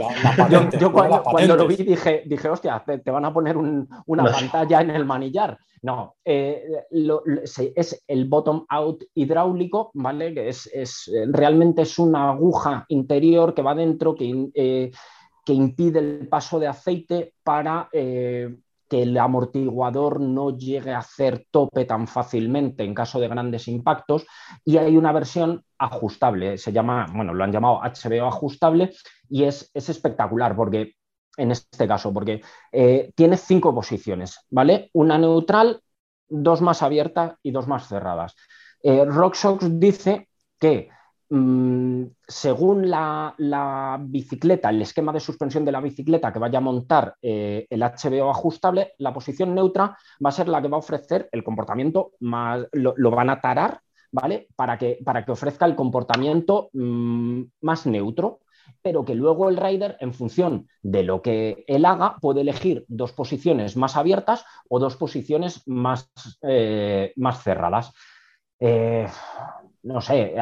yo, 0.78 0.92
cuando, 0.92 1.57
lo 1.57 1.66
vi 1.66 1.76
dije, 1.76 2.22
dije 2.26 2.48
hostia, 2.48 2.82
te, 2.84 3.11
van 3.11 3.24
a 3.24 3.32
poner 3.32 3.57
una 3.57 4.24
pantalla 4.24 4.80
en 4.80 4.90
el 4.90 5.04
manillar. 5.04 5.59
No, 5.82 6.16
eh, 6.24 6.64
es 6.90 8.04
el 8.09 8.24
bottom 8.24 8.66
out 8.68 9.04
hidráulico, 9.14 9.90
¿vale? 9.94 10.34
Que 10.34 10.48
es, 10.48 11.11
realmente 11.28 11.82
es 11.82 11.98
una 11.98 12.30
aguja 12.30 12.84
interior 12.88 13.54
que 13.54 13.62
va 13.62 13.74
dentro 13.74 14.14
que, 14.14 14.48
eh, 14.54 14.90
que 15.44 15.52
impide 15.52 16.00
el 16.00 16.28
paso 16.28 16.59
de 16.59 16.66
aceite 16.66 17.34
para 17.44 17.88
eh, 17.92 18.57
que 18.89 19.03
el 19.03 19.16
amortiguador 19.18 20.20
no 20.20 20.57
llegue 20.57 20.93
a 20.93 20.99
hacer 20.99 21.47
tope 21.51 21.84
tan 21.84 22.07
fácilmente 22.07 22.84
en 22.84 22.95
caso 22.95 23.20
de 23.20 23.28
grandes 23.28 23.68
impactos 23.68 24.26
y 24.64 24.76
hay 24.78 24.97
una 24.97 25.12
versión 25.12 25.64
ajustable, 25.78 26.59
se 26.59 26.72
llama, 26.72 27.07
bueno, 27.14 27.34
lo 27.34 27.45
han 27.45 27.53
llamado 27.53 27.80
HBO 27.82 28.26
ajustable 28.26 28.93
y 29.28 29.45
es, 29.45 29.70
espectacular 29.74 30.57
porque 30.57 30.95
en 31.37 31.51
este 31.51 31.87
caso, 31.87 32.14
porque 32.14 32.41
eh, 32.72 33.12
tiene 33.14 33.37
cinco 33.37 33.74
posiciones, 33.74 34.41
¿vale? 34.49 34.89
Una 34.95 35.18
neutral, 35.18 35.82
dos 36.28 36.62
más 36.62 36.82
abiertas 36.82 37.34
y 37.43 37.51
dos 37.51 37.68
más 37.68 37.89
cerradas. 37.89 38.34
Eh, 38.82 39.05
dice 39.70 40.28
que 40.59 40.89
según 41.28 42.88
la, 42.88 43.98
bicicleta, 44.00 44.70
el 44.70 44.82
esquema 44.82 45.12
de 45.12 45.20
suspensión 45.20 45.64
de 45.64 45.72
la 45.72 45.80
bicicleta 45.80 46.32
que 46.32 46.38
vaya 46.38 46.58
a 46.58 46.62
montar 46.62 47.16
eh, 47.20 47.66
el 47.68 47.82
HBO 47.82 48.30
ajustable, 48.30 48.92
la 48.98 49.12
posición 49.12 49.54
neutra 49.54 49.96
va 50.24 50.28
a 50.28 50.32
ser 50.32 50.48
la 50.48 50.62
que 50.62 50.68
va 50.68 50.76
a 50.76 50.80
ofrecer 50.80 51.28
el 51.32 51.42
comportamiento 51.42 52.12
más, 52.20 52.66
lo, 52.72 53.10
van 53.10 53.30
a 53.30 53.40
tarar, 53.40 53.80
¿vale? 54.12 54.48
Para 54.54 54.78
que, 54.78 54.98
para 55.04 55.24
que 55.24 55.32
ofrezca 55.32 55.66
el 55.66 55.74
comportamiento 55.74 56.70
mm, 56.72 57.42
más 57.62 57.86
neutro, 57.86 58.40
pero 58.82 59.04
que 59.04 59.14
luego 59.14 59.48
el 59.48 59.56
rider, 59.56 59.96
en 60.00 60.14
función 60.14 60.68
de 60.82 61.02
lo 61.02 61.22
que 61.22 61.64
él 61.66 61.84
haga, 61.84 62.16
puede 62.20 62.42
elegir 62.42 62.84
dos 62.88 63.12
posiciones 63.12 63.76
más 63.76 63.96
abiertas 63.96 64.44
o 64.68 64.78
dos 64.78 64.96
posiciones 64.96 65.62
más, 65.66 66.08
eh, 66.42 67.12
más 67.16 67.42
cerradas. 67.42 67.92
Eh, 68.60 69.06
no 69.87 70.01
sé, 70.01 70.34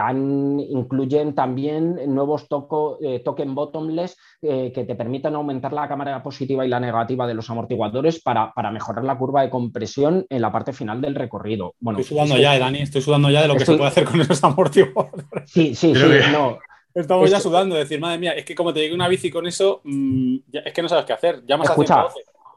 incluyen 0.70 1.34
también 1.34 2.00
nuevos 2.14 2.48
toco, 2.48 2.98
eh, 3.02 3.20
token 3.20 3.54
bottomless 3.54 4.16
eh, 4.40 4.72
que 4.74 4.84
te 4.84 4.94
permitan 4.94 5.34
aumentar 5.34 5.74
la 5.74 5.86
cámara 5.86 6.22
positiva 6.22 6.64
y 6.64 6.68
la 6.68 6.80
negativa 6.80 7.26
de 7.26 7.34
los 7.34 7.50
amortiguadores 7.50 8.22
para, 8.22 8.52
mejorar 8.72 9.04
la 9.04 9.18
curva 9.18 9.42
de 9.42 9.50
compresión 9.50 10.24
en 10.30 10.40
la 10.40 10.50
parte 10.50 10.72
final 10.72 11.02
del 11.02 11.14
recorrido. 11.14 11.74
Bueno, 11.78 11.98
estoy 11.98 12.16
sudando 12.16 12.38
ya, 12.38 12.58
Dani, 12.58 12.80
estoy 12.80 13.02
sudando 13.02 13.28
ya 13.28 13.42
de 13.42 13.48
lo 13.48 13.56
que 13.56 13.66
se 13.66 13.76
puede 13.76 13.88
hacer 13.88 14.04
con 14.04 14.20
esos 14.20 14.42
amortiguadores. 14.42 15.26
Sí, 15.44 15.74
sí, 15.74 15.94
sí, 15.94 16.06
no. 16.32 16.58
Estamos 16.94 17.30
ya 17.30 17.40
sudando, 17.40 17.74
decir, 17.74 18.00
madre 18.00 18.18
mía, 18.18 18.32
es 18.32 18.44
que 18.44 18.54
como 18.54 18.72
te 18.72 18.80
llegue 18.80 18.94
una 18.94 19.08
bici 19.08 19.30
con 19.30 19.46
eso, 19.46 19.82
mm, 19.84 20.36
es 20.52 20.72
que 20.72 20.80
no 20.80 20.88
sabes 20.88 21.04
qué 21.04 21.12
hacer. 21.12 21.44
Llamas 21.44 21.68
Escucha, 21.68 22.06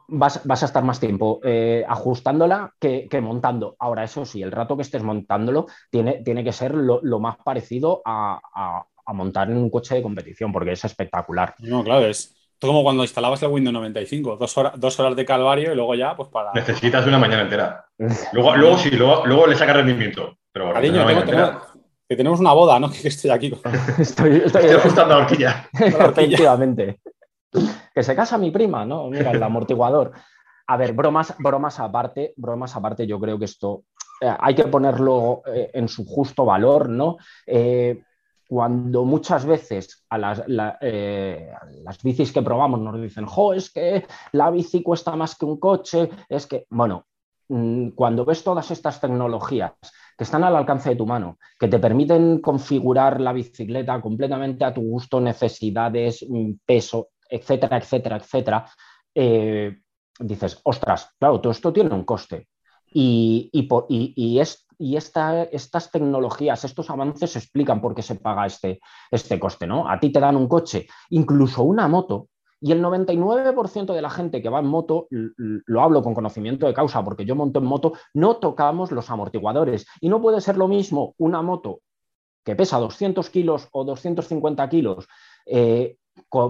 vas, 0.08 0.62
a 0.62 0.66
estar 0.66 0.82
más 0.82 0.98
tiempo 0.98 1.40
eh, 1.44 1.84
ajustándola 1.86 2.72
que, 2.80 3.08
montando. 3.20 3.76
Ahora, 3.78 4.04
eso 4.04 4.24
sí, 4.24 4.42
el 4.42 4.52
rato 4.52 4.76
que 4.76 4.82
estés 4.82 5.02
montándolo 5.02 5.66
tiene, 5.90 6.22
tiene 6.24 6.42
que 6.42 6.52
ser 6.52 6.74
lo, 6.74 7.20
más 7.20 7.36
parecido 7.44 8.02
a, 8.04 8.40
montar 9.08 9.50
en 9.50 9.56
un 9.56 9.70
coche 9.70 9.94
de 9.94 10.02
competición, 10.02 10.52
porque 10.52 10.72
es 10.72 10.84
espectacular. 10.84 11.54
No, 11.60 11.82
claro, 11.82 12.06
es 12.06 12.34
como 12.60 12.82
cuando 12.82 13.04
instalabas 13.04 13.42
el 13.42 13.50
Windows 13.50 13.72
95, 13.72 14.36
dos, 14.36 14.58
horas, 14.58 14.72
dos 14.76 14.98
horas 14.98 15.14
de 15.14 15.24
calvario 15.24 15.72
y 15.72 15.76
luego 15.76 15.94
ya, 15.94 16.16
pues 16.16 16.28
para. 16.28 16.52
Necesitas 16.52 17.06
una 17.06 17.18
mañana 17.18 17.42
entera. 17.42 17.86
Luego, 18.32 18.56
luego 18.56 18.78
sí, 18.78 18.90
luego, 18.90 19.26
luego 19.26 19.46
le 19.46 19.56
saca 19.56 19.72
rendimiento. 19.72 20.38
Pero 20.52 20.72
Cariño, 20.72 21.04
que 22.08 22.16
tenemos 22.16 22.40
una 22.40 22.52
boda, 22.52 22.80
¿no? 22.80 22.90
Que 23.02 23.08
estoy 23.08 23.30
aquí. 23.30 23.52
estoy, 23.98 24.42
estoy, 24.44 24.70
ajustando 24.70 25.14
la 25.14 25.22
horquilla. 25.22 25.68
Efectivamente. 25.72 27.00
Que 27.94 28.02
se 28.02 28.16
casa 28.16 28.38
mi 28.38 28.50
prima, 28.50 28.84
¿no? 28.84 29.08
Mira, 29.08 29.30
el 29.30 29.42
amortiguador. 29.42 30.12
A 30.66 30.76
ver, 30.76 30.92
bromas, 30.92 31.34
bromas 31.38 31.80
aparte, 31.80 32.34
bromas 32.36 32.76
aparte, 32.76 33.06
yo 33.06 33.18
creo 33.18 33.38
que 33.38 33.46
esto 33.46 33.84
eh, 34.20 34.34
hay 34.38 34.54
que 34.54 34.64
ponerlo 34.64 35.42
eh, 35.46 35.70
en 35.72 35.88
su 35.88 36.04
justo 36.04 36.44
valor, 36.44 36.88
¿no? 36.88 37.16
Eh, 37.46 38.02
cuando 38.48 39.04
muchas 39.04 39.44
veces 39.44 40.06
a 40.08 40.16
las, 40.16 40.42
las, 40.46 42.02
bicis 42.02 42.32
que 42.32 42.42
probamos 42.42 42.80
nos 42.80 43.00
dicen, 43.00 43.26
jo, 43.26 43.52
es 43.52 43.70
que 43.70 44.06
la 44.32 44.50
bici 44.50 44.82
cuesta 44.82 45.14
más 45.16 45.36
que 45.36 45.44
un 45.44 45.60
coche, 45.60 46.08
es 46.30 46.46
que, 46.46 46.66
bueno, 46.70 47.04
mm, 47.48 47.90
cuando 47.90 48.24
ves 48.24 48.42
todas 48.42 48.70
estas 48.70 49.00
tecnologías 49.00 49.74
que 50.16 50.24
están 50.24 50.44
al 50.44 50.56
alcance 50.56 50.88
de 50.88 50.96
tu 50.96 51.06
mano, 51.06 51.38
que 51.60 51.68
te 51.68 51.78
permiten 51.78 52.40
configurar 52.40 53.20
la 53.20 53.34
bicicleta 53.34 54.00
completamente 54.00 54.64
a 54.64 54.72
tu 54.72 54.80
gusto, 54.80 55.20
necesidades, 55.20 56.24
mm, 56.28 56.52
peso, 56.64 57.08
etcétera, 57.28 57.78
etcétera, 57.78 58.16
etcétera, 58.16 58.70
eh, 59.14 59.78
dices, 60.18 60.60
ostras, 60.64 61.10
claro, 61.18 61.40
todo 61.40 61.52
esto 61.52 61.72
tiene 61.72 61.94
un 61.94 62.04
coste. 62.04 62.48
Y, 62.90 63.50
y, 63.52 64.38
es, 64.40 64.66
y 64.78 64.96
estas 64.96 65.90
tecnologías, 65.90 66.64
estos 66.64 66.88
avances 66.88 67.36
explican 67.36 67.80
por 67.80 67.94
qué 67.94 68.02
se 68.02 68.14
paga 68.14 68.46
este, 68.46 68.80
este 69.10 69.38
coste, 69.38 69.66
¿no? 69.66 69.88
A 69.88 70.00
ti 70.00 70.10
te 70.10 70.20
dan 70.20 70.36
un 70.36 70.48
coche, 70.48 70.86
incluso 71.10 71.62
una 71.64 71.86
moto, 71.86 72.28
y 72.60 72.72
el 72.72 72.82
99% 72.82 73.94
de 73.94 74.02
la 74.02 74.10
gente 74.10 74.42
que 74.42 74.48
va 74.48 74.58
en 74.58 74.66
moto, 74.66 75.06
lo 75.10 75.80
hablo 75.80 76.02
con 76.02 76.14
conocimiento 76.14 76.66
de 76.66 76.74
causa, 76.74 77.04
porque 77.04 77.24
yo 77.24 77.36
monto 77.36 77.60
en 77.60 77.66
moto, 77.66 77.92
no 78.14 78.36
tocamos 78.36 78.90
los 78.90 79.10
amortiguadores. 79.10 79.86
Y 80.00 80.08
no 80.08 80.20
puede 80.20 80.40
ser 80.40 80.56
lo 80.56 80.66
mismo 80.66 81.14
una 81.18 81.40
moto 81.40 81.80
que 82.44 82.56
pesa 82.56 82.78
200 82.78 83.28
kilos 83.30 83.68
o 83.72 83.84
250 83.84 84.68
kilos 84.68 85.06
eh, 85.46 85.96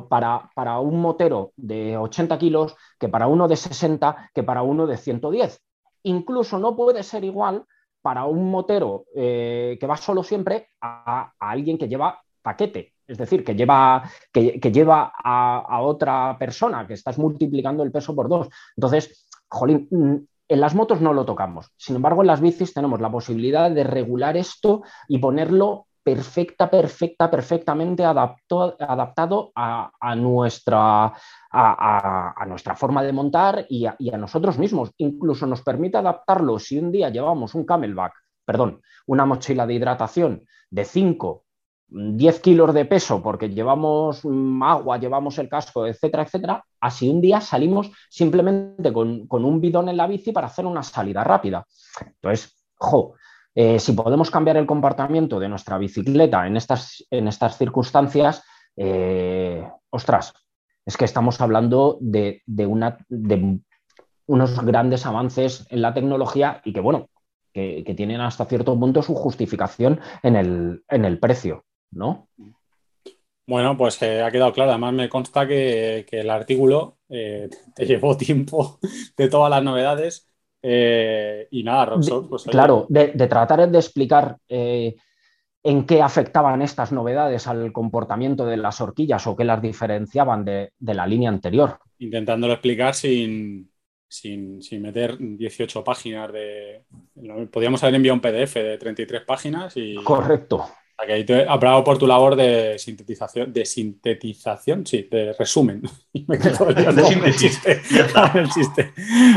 para, 0.09 0.51
para, 0.55 0.81
un 0.81 1.01
motero 1.01 1.53
de 1.57 1.97
80 1.97 2.39
kilos 2.39 2.77
que 2.99 3.09
para 3.09 3.27
uno 3.27 3.49
de 3.49 3.57
60 3.57 4.31
que 4.35 4.43
para 4.43 4.63
uno 4.63 4.87
de 4.87 4.97
110. 4.97 5.63
Incluso 6.05 6.59
no 6.59 6.77
puede 6.77 7.03
ser 7.03 7.25
igual 7.25 7.65
para 8.03 8.25
un 8.25 8.51
motero 8.51 9.05
eh, 9.15 9.77
que 9.81 9.87
va 9.87 9.97
solo 9.97 10.23
siempre 10.23 10.69
a, 10.81 11.33
alguien 11.39 11.79
que 11.79 11.89
lleva 11.89 12.23
paquete, 12.41 12.95
es 13.07 13.19
decir, 13.19 13.45
que 13.45 13.55
lleva, 13.55 14.03
que, 14.33 14.61
lleva 14.73 15.13
a, 15.23 15.83
otra 15.83 16.37
persona, 16.39 16.87
que 16.87 16.95
estás 16.95 17.19
multiplicando 17.19 17.83
el 17.83 17.93
peso 17.93 18.15
por 18.15 18.29
dos. 18.29 18.49
Entonces, 18.77 19.29
jolín, 19.49 19.89
mm, 19.91 20.17
en 20.49 20.61
las 20.61 20.75
motos 20.75 21.01
no 21.01 21.13
lo 21.13 21.27
tocamos. 21.27 21.71
Sin 21.77 21.97
embargo, 21.97 22.23
en 22.23 22.29
las 22.29 22.41
bicis 22.41 22.73
tenemos 22.73 23.01
la 23.01 23.11
posibilidad 23.11 23.71
de 23.71 23.85
regular 23.85 24.37
esto 24.37 24.83
y 25.07 25.19
ponerlo 25.19 25.88
perfecta, 26.09 26.71
perfecta, 26.71 27.31
perfectamente 27.31 28.03
adaptado 28.03 29.53
a, 29.55 30.15
nuestra, 30.17 31.13
a, 31.53 32.45
nuestra, 32.47 32.75
forma 32.75 33.03
de 33.03 33.13
montar 33.13 33.67
y, 33.69 33.85
a, 33.85 34.17
nosotros 34.17 34.57
mismos. 34.57 34.91
Incluso 34.97 35.47
nos 35.47 35.61
permite 35.61 35.99
adaptarlo 35.99 36.59
si 36.59 36.79
un 36.79 36.91
día 36.91 37.11
llevamos 37.11 37.55
un 37.55 37.67
camelback, 37.67 38.15
perdón, 38.43 38.81
una 39.07 39.27
mochila 39.27 39.67
de 39.67 39.75
hidratación 39.75 40.47
de 40.71 40.87
5, 40.87 41.45
10 41.89 42.41
kilos 42.41 42.73
de 42.73 42.87
peso 42.87 43.23
porque 43.23 43.51
llevamos 43.51 44.25
mm, 44.25 44.63
agua, 44.63 44.97
llevamos 44.97 45.39
el 45.39 45.51
casco, 45.51 45.87
etcétera, 45.87 46.23
etcétera, 46.23 46.65
así 46.81 47.11
un 47.11 47.21
día 47.21 47.43
salimos 47.43 47.91
simplemente 48.09 48.95
con, 48.95 49.27
con 49.27 49.45
un 49.45 49.61
bidón 49.61 49.91
en 49.91 49.99
la 49.99 50.07
bici 50.07 50.33
para 50.33 50.47
hacer 50.47 50.65
una 50.65 50.83
salida 50.83 51.23
rápida. 51.23 51.67
Entonces, 52.01 52.57
jo, 52.79 53.15
eh, 53.55 53.79
si 53.79 53.93
podemos 53.93 54.31
cambiar 54.31 54.57
el 54.57 54.67
comportamiento 54.67 55.41
de 55.41 55.49
nuestra 55.49 55.79
bicicleta 55.79 56.47
en 56.47 56.57
estas, 56.57 57.05
en 57.11 57.29
estas 57.29 57.59
circunstancias, 57.59 58.45
eh, 58.77 59.69
ostras, 59.91 60.33
es 60.87 60.97
que 60.97 61.05
estamos 61.05 61.41
hablando 61.41 61.99
de, 62.01 62.43
de 62.47 63.61
unos 64.27 64.65
grandes 64.65 65.07
avances 65.07 65.67
en 65.71 65.83
la 65.83 65.93
tecnología 65.93 66.63
y 66.65 66.73
que, 66.73 66.81
bueno, 66.81 67.09
que, 67.53 67.95
tienen 67.97 68.21
hasta 68.21 68.45
cierto 68.45 68.79
punto 68.79 69.03
su 69.03 69.15
justificación 69.15 70.01
en 70.23 70.37
el, 70.37 70.85
en 70.89 71.05
el 71.05 71.19
precio, 71.19 71.65
¿no? 71.91 72.29
Bueno, 73.47 73.77
pues 73.77 74.01
eh, 74.03 74.23
ha 74.23 74.31
quedado 74.31 74.53
claro. 74.53 74.71
Además, 74.71 74.93
me 74.93 75.09
consta 75.09 75.49
que, 75.49 76.07
el 76.09 76.31
artículo 76.31 76.99
te 77.09 77.87
llevó 77.87 78.17
tiempo 78.17 78.79
de 79.17 79.29
todas 79.29 79.51
las 79.51 79.65
novedades 79.65 80.28
eh, 80.71 81.49
y 81.51 81.63
nada, 81.63 81.87
Roxor, 81.87 82.29
pues, 82.29 82.45
Claro, 82.45 82.85
de, 82.91 83.09
tratar 83.27 83.71
de 83.71 83.79
explicar 83.79 84.37
eh, 84.51 84.97
en 85.63 85.87
qué 85.87 86.03
afectaban 86.03 86.61
estas 86.61 86.93
novedades 86.93 87.47
al 87.47 87.73
comportamiento 87.73 88.45
de 88.45 88.59
las 88.59 88.79
horquillas 88.83 89.27
o 89.27 89.35
qué 89.35 89.45
las 89.45 89.63
diferenciaban 89.63 90.45
de, 90.45 90.73
de 90.79 90.95
la 90.95 91.07
línea 91.07 91.31
anterior. 91.31 91.79
Intentándolo 92.01 92.53
explicar 92.53 92.95
sin, 92.95 93.71
sin, 94.07 94.61
sin, 94.61 94.83
meter 94.83 95.17
18 95.19 95.83
páginas 95.83 96.33
de... 96.35 96.83
Podríamos 97.51 97.83
haber 97.83 97.95
enviado 97.95 98.17
un 98.17 98.21
PDF 98.21 98.55
de 98.57 98.77
33 98.77 99.23
páginas 99.23 99.75
y... 99.75 99.95
Correcto. 100.05 100.67
Aquí 101.01 101.25
te 101.25 101.45
bravo 101.45 101.85
por 101.85 101.97
tu 101.97 102.09
labor 102.09 102.35
de 102.35 102.77
sintetización, 102.77 103.53
de 103.53 103.65
sintetización, 103.65 104.85
sí, 104.85 105.09
de 105.09 105.33
resumen. 105.33 105.83
Me 106.27 106.39
quedo 106.39 106.65
de 106.75 107.05
síntesis. 107.05 107.61
el 108.35 108.49
chiste. 108.51 108.93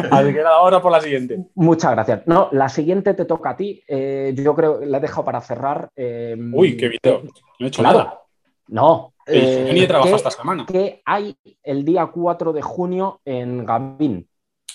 Así 0.09 0.34
que 0.34 0.41
ahora 0.41 0.82
por 0.82 0.91
la 0.91 0.99
siguiente. 0.99 1.38
Muchas 1.53 1.91
gracias. 1.91 2.24
No, 2.26 2.49
la 2.51 2.68
siguiente 2.68 3.14
te 3.14 3.26
toca 3.26 3.51
a 3.51 3.55
ti. 3.55 3.84
Eh, 3.88 4.34
yo 4.36 4.55
creo 4.55 4.80
que 4.80 4.88
la 4.88 4.97
he 4.97 5.01
dejado 5.01 5.24
para 5.24 5.39
cerrar. 5.41 5.91
Eh, 5.95 6.36
Uy, 6.51 6.76
qué 6.76 6.89
video. 6.89 7.22
No 7.59 7.66
he 7.66 7.70
hecho 7.70 7.84
nada. 7.84 8.22
No. 8.68 9.14
Eh, 9.28 9.70
ni 9.72 9.82
he 9.82 9.88
trabajado 9.88 10.16
esta 10.16 10.32
semana. 10.32 10.66
¿Qué 10.66 11.03
hay 11.05 11.36
el 11.62 11.86
día 11.86 12.07
4 12.07 12.53
de 12.53 12.62
junio 12.64 13.22
en 13.24 13.66
Gavin? 13.66 14.28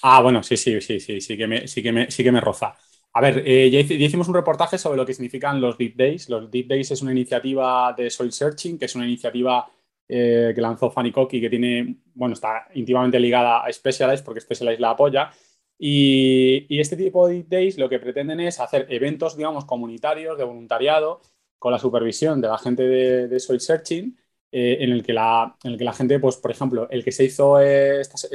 Ah, 0.03 0.23
bueno, 0.23 0.43
sí, 0.45 0.57
sí, 0.57 0.81
sí, 0.81 1.01
sí, 1.01 1.21
sí 1.21 1.37
que 1.37 1.47
me, 1.49 1.67
sí 1.67 1.83
que 1.83 1.91
me, 1.91 2.11
sí 2.11 2.23
que 2.23 2.31
me 2.31 2.41
roza. 2.41 2.77
A 3.17 3.21
ver, 3.23 3.43
eh, 3.47 3.71
ya, 3.71 3.81
hicimos 3.81 4.29
un 4.29 4.35
reportaje 4.35 4.77
sobre 4.77 4.99
lo 4.99 5.07
que 5.07 5.15
significan 5.15 5.59
los 5.59 5.79
Deep 5.79 5.97
Days. 5.97 6.29
Los 6.29 6.51
Deep 6.51 6.67
Days 6.69 6.91
es 6.91 7.01
una 7.01 7.13
iniciativa 7.13 7.95
de 7.97 8.11
Soil 8.11 8.31
Searching, 8.31 8.79
que 8.79 8.85
es 8.85 8.95
una 8.95 9.07
iniciativa 9.07 9.67
eh, 10.07 10.53
que 10.55 10.61
lanzó 10.61 10.91
Fanny 10.91 11.15
y 11.31 11.41
que 11.41 11.49
tiene, 11.49 11.97
bueno, 12.13 12.35
está 12.35 12.69
íntimamente 12.75 13.19
ligada 13.19 13.65
a 13.65 13.73
Specialized 13.73 14.23
porque 14.23 14.43
Specialized 14.43 14.81
la 14.81 14.91
apoya. 14.91 15.31
Y, 15.79 16.67
este 16.79 16.95
tipo 16.95 17.27
de 17.27 17.37
Deep 17.37 17.49
Days 17.49 17.79
lo 17.79 17.89
que 17.89 17.99
pretenden 17.99 18.41
es 18.41 18.61
hacer 18.61 18.87
eventos, 18.91 19.35
digamos, 19.35 19.65
comunitarios 19.65 20.37
de 20.37 20.45
voluntariado 20.45 21.23
con 21.59 21.73
la 21.73 21.79
supervisión 21.79 22.43
de 22.43 22.49
la 22.49 22.59
gente 22.59 22.83
de, 22.83 23.41
Soil 23.41 23.61
Searching, 23.61 24.15
eh, 24.53 24.77
en, 24.81 24.91
el 24.93 25.03
que 25.03 25.15
la, 25.15 25.57
en 25.65 25.73
el 25.73 25.79
que 25.79 25.85
la 25.85 25.95
gente, 25.95 26.21
pues, 26.21 26.37
por 26.37 26.51
ejemplo, 26.51 26.87
el 26.91 27.03
que 27.03 27.13
se 27.13 27.25
hizo 27.25 27.61
estos, 27.61 28.29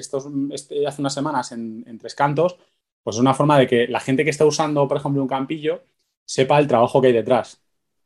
este, 0.51 0.87
hace 0.87 1.01
unas 1.03 1.13
semanas 1.13 1.51
en, 1.51 1.83
en 1.87 1.99
Tres 1.99 2.15
Cantos, 2.15 2.57
pues 3.03 3.15
es 3.15 3.21
una 3.21 3.33
forma 3.33 3.57
de 3.57 3.67
que 3.67 3.87
la 3.87 3.99
gente 3.99 4.23
que 4.23 4.29
está 4.29 4.45
usando, 4.45 4.87
por 4.87 4.97
ejemplo, 4.97 5.21
un 5.21 5.27
campillo, 5.27 5.83
sepa 6.25 6.59
el 6.59 6.67
trabajo 6.67 7.01
que 7.01 7.07
hay 7.07 7.13
detrás. 7.13 7.61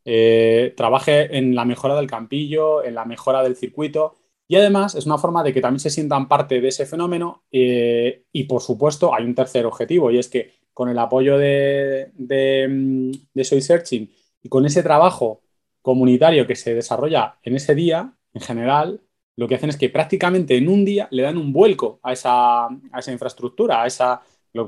Eh, 0.05 0.73
trabaje 0.77 1.37
en 1.37 1.55
la 1.55 1.65
mejora 1.65 1.95
del 1.95 2.07
campillo, 2.07 2.83
en 2.83 2.95
la 2.95 3.05
mejora 3.05 3.43
del 3.43 3.55
circuito. 3.55 4.15
Y 4.47 4.55
además 4.55 4.95
es 4.95 5.05
una 5.05 5.17
forma 5.17 5.43
de 5.43 5.53
que 5.53 5.61
también 5.61 5.79
se 5.79 5.89
sientan 5.89 6.27
parte 6.27 6.61
de 6.61 6.67
ese 6.67 6.85
fenómeno. 6.85 7.43
Eh, 7.51 8.25
y 8.31 8.43
por 8.45 8.61
supuesto, 8.61 9.13
hay 9.13 9.25
un 9.25 9.35
tercer 9.35 9.65
objetivo, 9.65 10.11
y 10.11 10.19
es 10.19 10.29
que 10.29 10.53
con 10.73 10.89
el 10.89 10.99
apoyo 10.99 11.37
de, 11.37 12.11
de, 12.13 13.11
de 13.33 13.43
Soy 13.43 13.61
Searching 13.61 14.11
y 14.43 14.49
con 14.49 14.65
ese 14.65 14.83
trabajo 14.83 15.41
comunitario 15.81 16.45
que 16.45 16.55
se 16.55 16.75
desarrolla 16.75 17.37
en 17.43 17.55
ese 17.55 17.75
día, 17.75 18.13
en 18.33 18.41
general, 18.41 19.01
lo 19.37 19.47
que 19.47 19.55
hacen 19.55 19.69
es 19.69 19.77
que 19.77 19.89
prácticamente 19.89 20.57
en 20.57 20.67
un 20.67 20.83
día 20.85 21.07
le 21.11 21.23
dan 21.23 21.37
un 21.37 21.53
vuelco 21.53 21.99
a 22.03 22.13
esa, 22.13 22.65
a 22.65 22.99
esa 22.99 23.11
infraestructura, 23.11 23.83
a 23.83 23.87
esa, 23.87 24.21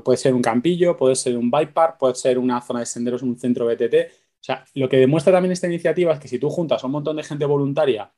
puede 0.04 0.18
ser 0.18 0.34
un 0.34 0.42
campillo, 0.42 0.96
puede 0.96 1.16
ser 1.16 1.36
un 1.36 1.50
bike 1.50 1.72
park, 1.72 1.96
puede 1.98 2.14
ser 2.14 2.38
una 2.38 2.60
zona 2.60 2.80
de 2.80 2.86
senderos, 2.86 3.22
un 3.22 3.38
centro 3.38 3.66
BTT. 3.66 3.94
O 4.40 4.44
sea, 4.44 4.64
lo 4.74 4.88
que 4.88 4.98
demuestra 4.98 5.32
también 5.32 5.52
esta 5.52 5.66
iniciativa 5.66 6.12
es 6.12 6.20
que 6.20 6.28
si 6.28 6.38
tú 6.38 6.50
juntas 6.50 6.82
a 6.82 6.86
un 6.86 6.92
montón 6.92 7.16
de 7.16 7.22
gente 7.22 7.44
voluntaria 7.46 8.12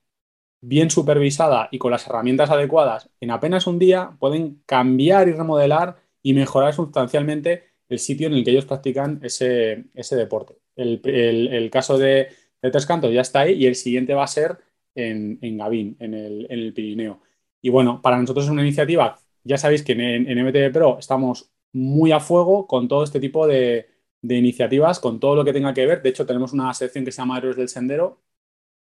bien 0.60 0.90
supervisada 0.90 1.68
y 1.70 1.78
con 1.78 1.90
las 1.90 2.06
herramientas 2.06 2.50
adecuadas, 2.50 3.10
en 3.20 3.30
apenas 3.30 3.66
un 3.66 3.78
día 3.78 4.16
pueden 4.18 4.62
cambiar 4.66 5.28
y 5.28 5.32
remodelar 5.32 5.96
y 6.22 6.34
mejorar 6.34 6.74
sustancialmente 6.74 7.64
el 7.88 7.98
sitio 7.98 8.26
en 8.26 8.34
el 8.34 8.44
que 8.44 8.50
ellos 8.50 8.66
practican 8.66 9.20
ese, 9.22 9.86
deporte. 10.10 10.56
El, 10.76 11.70
caso 11.72 11.98
de, 11.98 12.28
de, 12.62 12.70
Tres 12.70 12.86
Cantos 12.86 13.12
ya 13.12 13.22
está 13.22 13.40
ahí 13.40 13.54
y 13.54 13.66
el 13.66 13.74
siguiente 13.76 14.14
va 14.14 14.24
a 14.24 14.26
ser 14.26 14.58
en, 14.94 15.38
en 15.40 15.58
Gavín, 15.58 15.96
en 16.00 16.14
el, 16.14 16.46
en 16.50 16.58
el 16.58 16.72
Pirineo. 16.74 17.22
Y 17.62 17.70
bueno, 17.70 18.02
para 18.02 18.18
nosotros 18.18 18.46
es 18.46 18.50
una 18.50 18.62
iniciativa 18.62 19.18
ya 19.44 19.58
sabéis 19.58 19.82
que 19.82 19.92
en, 19.92 20.46
MTV 20.46 20.72
Pro 20.72 20.98
estamos 20.98 21.50
muy 21.72 22.12
a 22.12 22.20
fuego 22.20 22.66
con 22.66 22.88
todo 22.88 23.04
este 23.04 23.20
tipo 23.20 23.46
de, 23.46 23.88
iniciativas, 24.22 25.00
con 25.00 25.20
todo 25.20 25.36
lo 25.36 25.44
que 25.44 25.52
tenga 25.52 25.74
que 25.74 25.86
ver. 25.86 26.02
De 26.02 26.10
hecho, 26.10 26.26
tenemos 26.26 26.52
una 26.52 26.72
sección 26.74 27.04
que 27.04 27.12
se 27.12 27.22
llama 27.22 27.38
Héroes 27.38 27.56
del 27.56 27.68
Sendero, 27.68 28.20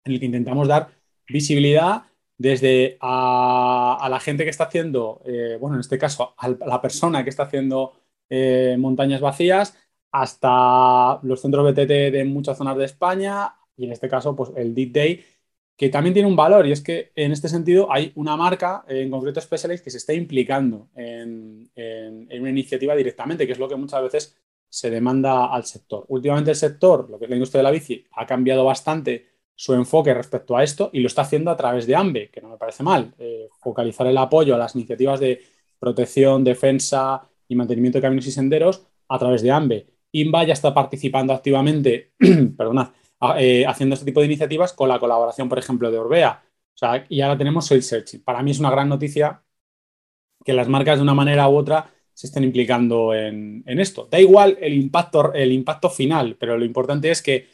en 0.04 0.14
el 0.14 0.20
que 0.20 0.26
intentamos 0.26 0.68
dar 0.68 0.90
visibilidad 1.28 2.04
desde 2.38 2.98
a, 3.02 4.08
la 4.10 4.20
gente 4.20 4.44
que 4.44 4.50
está 4.50 4.66
haciendo, 4.66 5.22
eh, 5.26 5.58
bueno, 5.60 5.76
en 5.76 5.82
este 5.82 5.98
caso, 5.98 6.34
a 6.38 6.50
la 6.50 6.82
persona 6.82 7.24
que 7.24 7.30
está 7.30 7.44
haciendo 7.44 7.94
eh, 8.30 8.76
montañas 8.80 9.22
vacías, 9.22 9.78
hasta 10.12 11.20
los 11.24 11.42
centros 11.42 11.66
BTT 11.72 12.12
de 12.12 12.24
muchas 12.26 12.58
zonas 12.58 12.78
de 12.78 12.86
España 12.86 13.56
y 13.76 13.86
en 13.86 13.92
este 13.92 14.10
caso, 14.10 14.36
pues 14.36 14.52
el 14.56 14.74
Deep 14.76 14.92
Day, 14.92 15.26
que 15.76 15.90
también 15.90 16.14
tiene 16.14 16.28
un 16.28 16.36
valor 16.36 16.68
y 16.68 16.72
es 16.72 16.82
que 16.82 17.12
en 17.16 17.32
este 17.32 17.50
sentido 17.50 17.92
hay 17.92 18.12
una 18.16 18.38
marca, 18.38 18.86
en 18.88 19.10
concreto 19.10 19.42
Specialized, 19.42 19.84
que 19.84 19.90
se 19.90 19.98
está 19.98 20.14
implicando 20.14 20.90
en, 20.96 21.70
una 21.76 22.50
iniciativa 22.50 22.96
directamente, 22.96 23.46
que 23.46 23.54
es 23.54 23.60
lo 23.60 23.68
que 23.68 23.76
muchas 23.76 24.04
veces 24.04 24.38
se 24.70 24.90
demanda 24.90 25.46
al 25.54 25.66
sector. 25.66 26.06
Últimamente 26.08 26.52
el 26.52 26.58
sector, 26.58 27.10
lo 27.10 27.18
que 27.18 27.26
es 27.26 27.30
la 27.30 27.36
industria 27.36 27.60
de 27.60 27.64
la 27.64 27.72
bici, 27.72 28.06
ha 28.14 28.26
cambiado 28.26 28.66
bastante 28.66 29.28
su 29.56 29.74
enfoque 29.74 30.14
respecto 30.14 30.58
a 30.58 30.64
esto 30.64 30.90
y 30.94 31.00
lo 31.00 31.08
está 31.08 31.22
haciendo 31.22 31.52
a 31.52 31.58
través 31.58 31.86
de 31.86 31.96
AMBE, 31.96 32.30
que 32.30 32.42
no 32.42 32.50
me 32.50 32.58
parece 32.58 32.84
mal. 32.84 33.14
Eh, 33.20 33.50
focalizar 33.60 34.08
el 34.08 34.18
apoyo 34.18 34.56
a 34.56 34.58
las 34.58 34.76
iniciativas 34.76 35.20
de 35.20 35.42
protección, 35.80 36.44
defensa 36.44 37.30
y 37.48 37.56
mantenimiento 37.56 38.00
de 38.00 38.02
caminos 38.02 38.26
y 38.26 38.32
senderos 38.32 38.88
a 39.08 39.20
través 39.20 39.42
de 39.42 39.52
AMBE. 39.52 39.88
INVA 40.12 40.44
ya 40.46 40.54
está 40.54 40.74
participando 40.74 41.34
activamente, 41.34 42.14
perdonad, 42.58 42.90
eh, 43.38 43.66
haciendo 43.66 43.94
este 43.96 44.06
tipo 44.06 44.20
de 44.20 44.28
iniciativas 44.28 44.74
con 44.74 44.90
la 44.90 45.00
colaboración, 45.00 45.50
por 45.50 45.60
ejemplo, 45.60 45.92
de 45.92 46.00
Orbea. 46.00 46.44
Y 47.10 47.22
ahora 47.22 47.38
tenemos 47.38 47.66
Soil 47.66 47.84
Searching. 47.84 48.24
Para 48.24 48.44
mí 48.44 48.52
es 48.52 48.60
una 48.60 48.72
gran 48.72 48.90
noticia 48.90 49.44
que 50.44 50.54
las 50.54 50.68
marcas 50.68 50.98
de 50.98 51.04
una 51.04 51.14
manera 51.14 51.48
u 51.50 51.56
otra 51.56 51.90
se 52.14 52.28
estén 52.28 52.44
implicando 52.44 53.14
en, 53.14 53.64
esto. 53.66 54.08
Da 54.10 54.20
igual 54.20 54.58
el 54.62 54.74
impacto, 54.74 55.34
el 55.34 55.52
impacto 55.52 55.90
final, 55.90 56.36
pero 56.40 56.58
lo 56.58 56.66
importante 56.66 57.10
es 57.12 57.22
que 57.22 57.48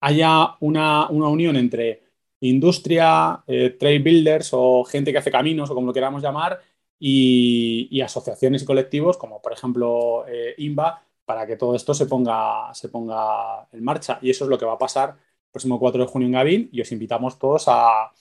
haya 0.00 0.56
una, 0.60 1.08
unión 1.08 1.56
entre 1.56 2.02
industria, 2.40 3.42
eh, 3.46 3.70
trade 3.78 4.00
builders 4.00 4.50
o 4.52 4.84
gente 4.84 5.12
que 5.12 5.18
hace 5.18 5.30
caminos 5.30 5.70
o 5.70 5.74
como 5.74 5.88
lo 5.88 5.92
queramos 5.92 6.22
llamar 6.22 6.60
y, 6.98 8.00
asociaciones 8.02 8.62
y 8.62 8.66
colectivos 8.66 9.16
como 9.16 9.40
por 9.42 9.52
ejemplo 9.52 10.26
eh, 10.28 10.54
INVA 10.58 11.03
para 11.24 11.46
que 11.46 11.56
todo 11.56 11.74
esto 11.74 11.94
se 11.94 12.06
ponga, 12.06 12.72
se 12.74 12.88
ponga 12.88 13.68
en 13.72 13.82
marcha. 13.82 14.18
Y 14.22 14.30
eso 14.30 14.44
es 14.44 14.50
lo 14.50 14.58
que 14.58 14.64
va 14.64 14.74
a 14.74 14.78
pasar 14.78 15.10
el 15.10 15.50
próximo 15.50 15.78
4 15.78 16.04
de 16.04 16.10
junio 16.10 16.26
en 16.26 16.32
Gavin 16.32 16.68
y 16.72 16.80
os 16.80 16.92
invitamos 16.92 17.38
todos 17.38 17.64
a, 17.68 18.12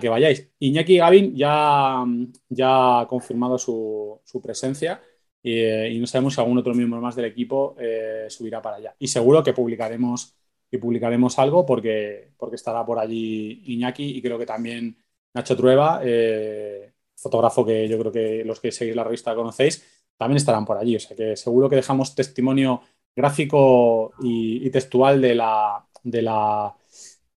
que 0.00 0.08
vayáis. 0.08 0.48
Iñaki 0.58 0.98
Gavin 0.98 1.34
ya, 1.34 2.04
ya 2.48 3.00
ha 3.00 3.06
confirmado 3.08 3.58
su, 3.58 4.20
presencia 4.42 5.00
y, 5.42 5.98
no 5.98 6.06
sabemos 6.06 6.34
si 6.34 6.40
algún 6.40 6.58
otro 6.58 6.74
miembro 6.74 7.00
más 7.00 7.16
del 7.16 7.26
equipo 7.26 7.74
eh, 7.78 8.26
subirá 8.28 8.60
para 8.62 8.76
allá. 8.76 8.94
Y 8.98 9.08
seguro 9.08 9.42
que 9.42 9.52
publicaremos, 9.52 10.34
que 10.70 10.78
publicaremos 10.78 11.38
algo 11.38 11.66
porque, 11.66 12.32
porque 12.36 12.56
estará 12.56 12.84
por 12.84 12.98
allí 12.98 13.62
Iñaki 13.66 14.16
y 14.16 14.22
creo 14.22 14.38
que 14.38 14.46
también 14.46 14.96
Nacho 15.34 15.56
Trueba, 15.56 16.00
eh, 16.04 16.92
fotógrafo 17.16 17.64
que 17.64 17.88
yo 17.88 17.98
creo 17.98 18.12
que 18.12 18.44
los 18.44 18.60
que 18.60 18.72
seguís 18.72 18.96
la 18.96 19.04
revista 19.04 19.34
conocéis, 19.34 19.99
también 20.20 20.36
estarán 20.36 20.66
por 20.66 20.76
allí. 20.76 20.96
O 20.96 21.00
sea 21.00 21.16
que 21.16 21.34
seguro 21.34 21.70
que 21.70 21.76
dejamos 21.76 22.14
testimonio 22.14 22.82
gráfico 23.16 24.12
y, 24.20 24.68
textual 24.68 25.18
de 25.18 25.34
la, 25.34 25.82
de 26.02 26.20
la, 26.20 26.74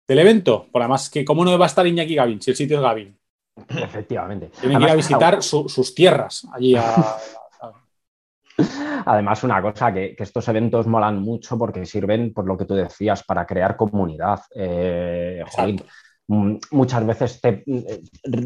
del 0.08 0.18
evento. 0.18 0.66
Por 0.72 0.80
además, 0.80 1.10
que 1.10 1.22
cómo 1.22 1.44
no 1.44 1.58
va 1.58 1.66
a 1.66 1.68
estar 1.68 1.86
Iñaki 1.86 2.14
Gavin, 2.14 2.40
si 2.40 2.52
el 2.52 2.56
sitio 2.56 2.78
es 2.78 2.82
Gavin. 2.82 3.14
Efectivamente. 3.68 4.50
Tienen 4.58 4.78
que 4.78 4.84
ir 4.84 4.90
a 4.90 4.94
visitar 4.94 5.42
sus 5.42 5.94
tierras 5.94 6.46
allí 6.54 6.74
Además, 9.06 9.44
una 9.44 9.60
cosa, 9.60 9.92
que, 9.92 10.16
estos 10.18 10.48
eventos 10.48 10.86
molan 10.86 11.20
mucho 11.20 11.58
porque 11.58 11.84
sirven, 11.84 12.32
por 12.32 12.46
lo 12.46 12.56
que 12.56 12.64
tú 12.64 12.74
decías, 12.74 13.22
para 13.24 13.44
crear 13.44 13.76
comunidad. 13.76 14.40
Eh, 14.54 15.44
muchas 16.30 17.04
veces 17.04 17.40
eh, 17.42 17.64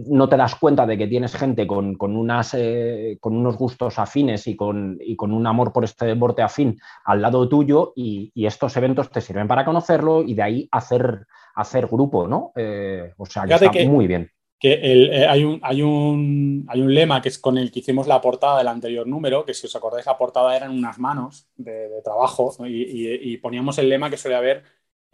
no 0.06 0.26
te 0.26 0.38
das 0.38 0.54
cuenta 0.54 0.86
de 0.86 0.96
que 0.96 1.06
tienes 1.06 1.36
gente 1.36 1.66
con, 1.66 1.96
unas, 2.00 2.54
eh, 2.54 3.18
con 3.20 3.36
unos 3.36 3.58
gustos 3.58 3.98
afines 3.98 4.46
y 4.46 4.56
con, 4.56 4.98
un 5.20 5.46
amor 5.46 5.70
por 5.72 5.84
este 5.84 6.06
deporte 6.06 6.40
afín 6.40 6.78
al 7.04 7.20
lado 7.20 7.46
tuyo 7.46 7.92
y, 7.94 8.32
estos 8.46 8.76
eventos 8.76 9.10
te 9.10 9.20
sirven 9.20 9.48
para 9.48 9.64
conocerlo 9.64 10.22
y 10.22 10.34
de 10.34 10.42
ahí 10.42 10.68
hacer, 10.70 11.26
hacer 11.54 11.86
grupo, 11.86 12.28
¿no? 12.28 12.52
Eh, 12.56 13.12
o 13.16 13.26
sea, 13.26 13.44
que 13.44 13.54
está 13.54 13.70
muy 13.86 14.06
bien. 14.06 14.30
Que 14.58 15.26
hay, 15.28 15.44
un, 15.44 15.60
hay, 15.62 15.82
un, 15.82 16.64
hay 16.68 16.80
un 16.80 16.94
lema 16.94 17.20
que 17.20 17.28
es 17.28 17.38
con 17.38 17.58
el 17.58 17.70
que 17.70 17.80
hicimos 17.80 18.06
la 18.06 18.20
portada 18.20 18.58
del 18.58 18.68
anterior 18.68 19.06
número, 19.06 19.44
que 19.44 19.52
si 19.52 19.66
os 19.66 19.76
acordáis 19.76 20.06
la 20.06 20.16
portada 20.16 20.56
eran 20.56 20.70
unas 20.70 20.98
manos 20.98 21.48
de, 21.56 22.00
trabajo 22.02 22.54
y, 22.66 23.32
y 23.32 23.36
poníamos 23.38 23.76
el 23.78 23.90
lema 23.90 24.08
que 24.08 24.16
suele 24.16 24.36
haber 24.36 24.62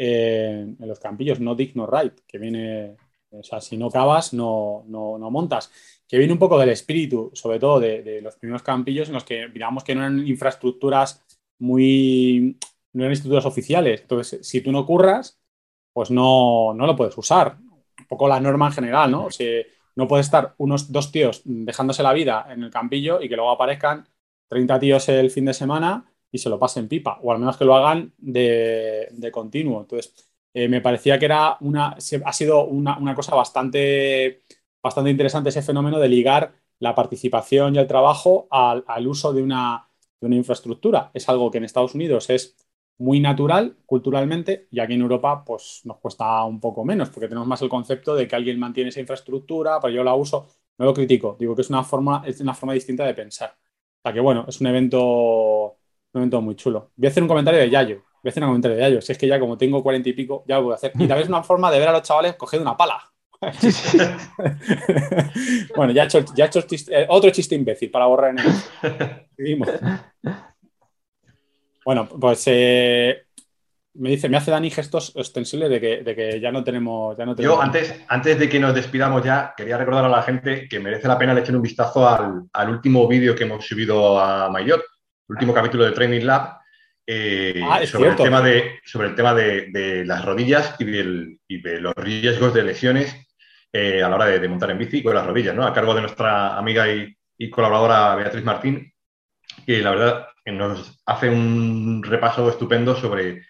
en 0.03 0.89
los 0.89 0.99
campillos, 0.99 1.41
no 1.41 1.55
dig, 1.55 1.77
no 1.77 1.87
right, 1.87 2.21
que 2.27 2.39
viene, 2.39 2.97
o 3.31 3.43
sea, 3.43 3.61
si 3.61 3.77
no 3.77 3.91
cavas, 3.91 4.33
no, 4.33 4.83
no, 4.87 5.31
montas, 5.31 5.71
que 6.09 6.17
viene 6.17 6.33
un 6.33 6.39
poco 6.39 6.59
del 6.59 6.71
espíritu, 6.71 7.31
sobre 7.35 7.59
todo 7.59 7.79
de, 7.81 8.21
los 8.23 8.37
primeros 8.37 8.63
campillos 8.63 9.09
en 9.09 9.15
los 9.15 9.25
que 9.25 9.49
miramos 9.49 9.85
que 9.85 9.95
no 9.95 10.01
eran 10.01 10.27
infraestructuras 10.27 11.23
muy, 11.59 12.59
no 12.95 13.03
eran 13.03 13.13
estructuras 13.13 13.45
oficiales. 13.45 14.01
Entonces, 14.01 14.47
si 14.47 14.63
tú 14.63 14.73
no 14.73 14.87
curras, 14.87 15.39
pues 15.93 16.11
no, 16.11 16.73
no 16.75 16.87
lo 16.87 16.97
puedes 16.97 17.17
usar. 17.19 17.59
Un 17.59 18.07
poco 18.09 18.27
la 18.27 18.41
norma 18.41 18.69
en 18.69 18.73
general, 18.73 19.11
¿no? 19.11 19.27
O 19.27 19.31
no 19.97 20.09
puedes 20.09 20.27
estar 20.27 20.55
unos 20.57 20.91
dos 20.91 21.13
tíos 21.13 21.43
dejándose 21.45 22.03
la 22.03 22.15
vida 22.15 22.47
en 22.49 22.63
el 22.63 22.71
campillo 22.71 23.21
y 23.21 23.29
que 23.29 23.37
luego 23.37 23.51
aparezcan 23.51 24.09
30 24.49 24.81
tíos 24.81 25.09
el 25.11 25.31
fin 25.31 25.45
de 25.45 25.53
semana 25.53 26.10
y 26.33 26.39
se 26.39 26.49
lo 26.49 26.59
pasen 26.59 26.89
pipa, 26.89 27.19
o 27.23 27.33
al 27.33 27.39
menos 27.39 27.57
que 27.57 27.65
lo 27.65 27.75
hagan 27.75 28.13
de, 28.19 29.31
continuo. 29.33 29.81
Entonces, 29.81 30.15
eh, 30.55 30.69
me 30.69 30.81
parecía 30.81 31.19
que 31.19 31.25
era 31.27 31.57
una, 31.61 31.91
ha 31.91 32.33
sido 32.33 32.67
una, 32.67 33.15
cosa 33.15 33.35
bastante, 33.35 34.43
bastante 34.83 35.11
interesante 35.11 35.51
ese 35.51 35.63
fenómeno 35.63 35.99
de 35.99 36.09
ligar 36.09 36.53
la 36.79 36.95
participación 36.95 37.75
y 37.75 37.79
el 37.79 37.87
trabajo 37.87 38.49
al, 38.51 39.07
uso 39.07 39.33
de 39.33 39.43
una, 39.43 39.89
de 40.21 40.27
una, 40.27 40.37
infraestructura. 40.37 41.11
Es 41.15 41.29
algo 41.29 41.51
que 41.51 41.59
en 41.59 41.65
Estados 41.65 41.95
Unidos 41.95 42.31
es 42.31 42.57
muy 42.99 43.21
natural 43.21 43.77
culturalmente 43.87 44.69
y 44.71 44.81
aquí 44.81 44.95
en 44.95 45.01
Europa 45.01 45.43
pues 45.45 45.81
nos 45.85 45.99
cuesta 45.99 46.45
un 46.45 46.61
poco 46.61 46.85
menos 46.85 47.09
porque 47.09 47.29
tenemos 47.29 47.49
más 47.49 47.63
el 47.63 47.69
concepto 47.71 48.15
de 48.15 48.29
que 48.29 48.37
alguien 48.37 48.59
mantiene 48.59 48.91
esa 48.91 49.01
infraestructura, 49.01 49.81
pero 49.81 49.95
yo 49.95 50.05
la 50.05 50.15
uso, 50.15 50.49
no 50.79 50.85
lo 50.85 50.95
critico, 50.95 51.37
digo 51.39 51.55
que 51.57 51.63
es 51.63 51.71
una 51.71 51.83
forma, 51.83 52.23
es 52.27 52.41
una 52.41 52.55
forma 52.55 52.75
distinta 52.75 53.07
de 53.07 53.15
pensar. 53.15 53.57
O 54.01 54.03
sea 54.03 54.13
que 54.13 54.21
bueno, 54.21 54.45
es 54.49 54.61
un 54.61 54.67
evento 54.67 55.80
un 56.13 56.23
evento 56.23 56.41
muy 56.41 56.57
chulo. 56.57 56.91
Voy 56.97 57.07
a 57.07 57.11
hacer 57.11 57.23
un 57.23 57.29
comentario 57.29 57.61
de 57.61 57.71
Yayo. 57.71 58.03
Voy 58.23 58.29
a 58.29 58.31
hacer 58.31 58.43
un 58.43 58.51
comentario 58.51 58.77
de 58.77 58.83
Yayo. 58.83 59.01
Si 59.01 59.13
es 59.13 59.19
que 59.19 59.27
ya 59.27 59.39
como 59.39 59.57
tengo 59.57 59.83
cuarenta 59.83 60.09
y 60.09 60.13
pico, 60.13 60.45
ya 60.47 60.57
lo 60.57 60.65
voy 60.65 60.73
a 60.73 60.77
hacer. 60.77 60.93
Y 60.99 61.07
tal 61.07 61.19
vez 61.19 61.29
una 61.29 61.43
forma 61.43 61.71
de 61.71 61.79
ver 61.79 61.89
a 61.89 61.93
los 61.93 62.03
chavales 62.03 62.35
cogiendo 62.35 62.69
una 62.69 62.77
pala. 62.77 63.01
bueno, 65.75 65.95
ya 65.95 66.03
he 66.03 66.05
hecho, 66.05 66.23
ya 66.35 66.45
hecho 66.45 66.63
eh, 66.89 67.07
otro 67.09 67.31
chiste 67.31 67.55
imbécil 67.55 67.91
para 67.91 68.05
borrar 68.07 68.33
en 68.33 68.41
el. 68.41 68.53
Seguimos. 69.37 69.69
Bueno, 71.83 72.07
pues 72.07 72.43
eh, 72.47 73.23
me 73.95 74.11
dice, 74.11 74.29
me 74.29 74.37
hace 74.37 74.51
Dani 74.51 74.69
gestos 74.69 75.15
extensibles 75.17 75.71
de 75.71 75.81
que, 75.81 76.39
ya 76.41 76.53
no 76.53 76.63
tenemos. 76.63 77.17
Ya 77.17 77.25
no 77.25 77.35
tenemos... 77.35 77.57
Yo, 77.57 77.63
antes, 77.63 78.05
antes 78.09 78.39
de 78.39 78.51
que 78.51 78.61
nos 78.61 78.75
despidamos 78.75 79.25
ya, 79.25 79.55
quería 79.57 79.79
recordar 79.79 80.05
a 80.05 80.11
la 80.11 80.23
gente 80.23 80.69
que 80.69 80.79
merece 80.79 81.09
la 81.09 81.17
pena 81.17 81.33
le 81.33 81.41
echen 81.41 81.57
un 81.57 81.63
vistazo 81.63 82.07
al, 82.07 82.43
al 82.53 82.69
último 82.69 83.09
vídeo 83.09 83.35
que 83.35 83.45
hemos 83.45 83.67
subido 83.67 84.21
a 84.21 84.51
Mayor 84.51 84.85
último 85.31 85.55
capítulo 85.55 85.85
de 85.85 85.93
Training 85.93 86.23
Lab 86.23 86.59
eh, 87.07 87.61
ah, 87.65 87.85
sobre, 87.87 88.11
el 88.11 88.17
tema 88.17 88.41
de, 88.41 88.81
sobre 88.85 89.09
el 89.09 89.15
tema 89.15 89.33
de, 89.35 90.05
las 90.05 90.25
rodillas 90.25 90.75
y, 90.79 90.85
de 90.85 91.81
los 91.81 91.95
riesgos 91.95 92.53
de 92.53 92.65
lesiones 92.65 93.17
eh, 93.73 94.03
a 94.03 94.09
la 94.09 94.17
hora 94.17 94.27
de, 94.27 94.49
montar 94.49 94.71
en 94.71 94.79
bici 94.79 95.03
con 95.03 95.15
las 95.15 95.27
rodillas, 95.27 95.55
¿no? 95.55 95.65
A 95.65 95.73
cargo 95.73 95.95
de 95.95 96.03
nuestra 96.03 96.57
amiga 96.57 96.87
y, 96.89 97.17
colaboradora 97.51 98.17
Beatriz 98.17 98.45
Martín, 98.45 98.93
que 99.65 99.81
la 99.81 99.91
verdad 99.91 100.27
nos 100.47 101.01
hace 101.07 101.31
un 101.31 102.03
repaso 102.03 102.49
estupendo 102.51 102.95
sobre 102.95 103.47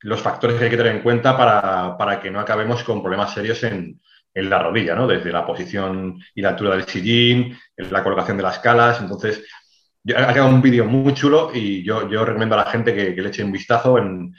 los 0.00 0.20
factores 0.20 0.56
que 0.56 0.64
hay 0.64 0.70
que 0.70 0.76
tener 0.76 0.94
en 0.94 1.02
cuenta 1.02 1.36
para, 1.36 2.20
que 2.20 2.30
no 2.30 2.40
acabemos 2.40 2.84
con 2.84 3.02
problemas 3.02 3.34
serios 3.34 3.62
en, 3.64 4.00
la 4.34 4.62
rodilla, 4.62 4.94
¿no? 4.94 5.06
Desde 5.06 5.32
la 5.32 5.44
posición 5.44 6.18
y 6.34 6.40
la 6.40 6.50
altura 6.50 6.76
del 6.76 6.86
sillín, 6.86 7.58
la 7.76 8.02
colocación 8.02 8.38
de 8.38 8.42
las 8.42 8.60
calas. 8.60 9.00
Entonces, 9.00 9.44
ha 10.10 10.32
quedado 10.32 10.48
un 10.48 10.62
vídeo 10.62 10.84
muy 10.84 11.14
chulo 11.14 11.50
y 11.54 11.82
yo, 11.82 12.00
recomiendo 12.24 12.54
a 12.54 12.64
la 12.64 12.70
gente 12.70 12.94
que, 12.94 13.10
le 13.20 13.28
eche 13.28 13.44
un 13.44 13.52
vistazo 13.52 13.98
en, 13.98 14.34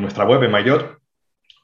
nuestra 0.00 0.24
web, 0.24 0.42
en 0.42 0.50
Mayor, 0.50 1.00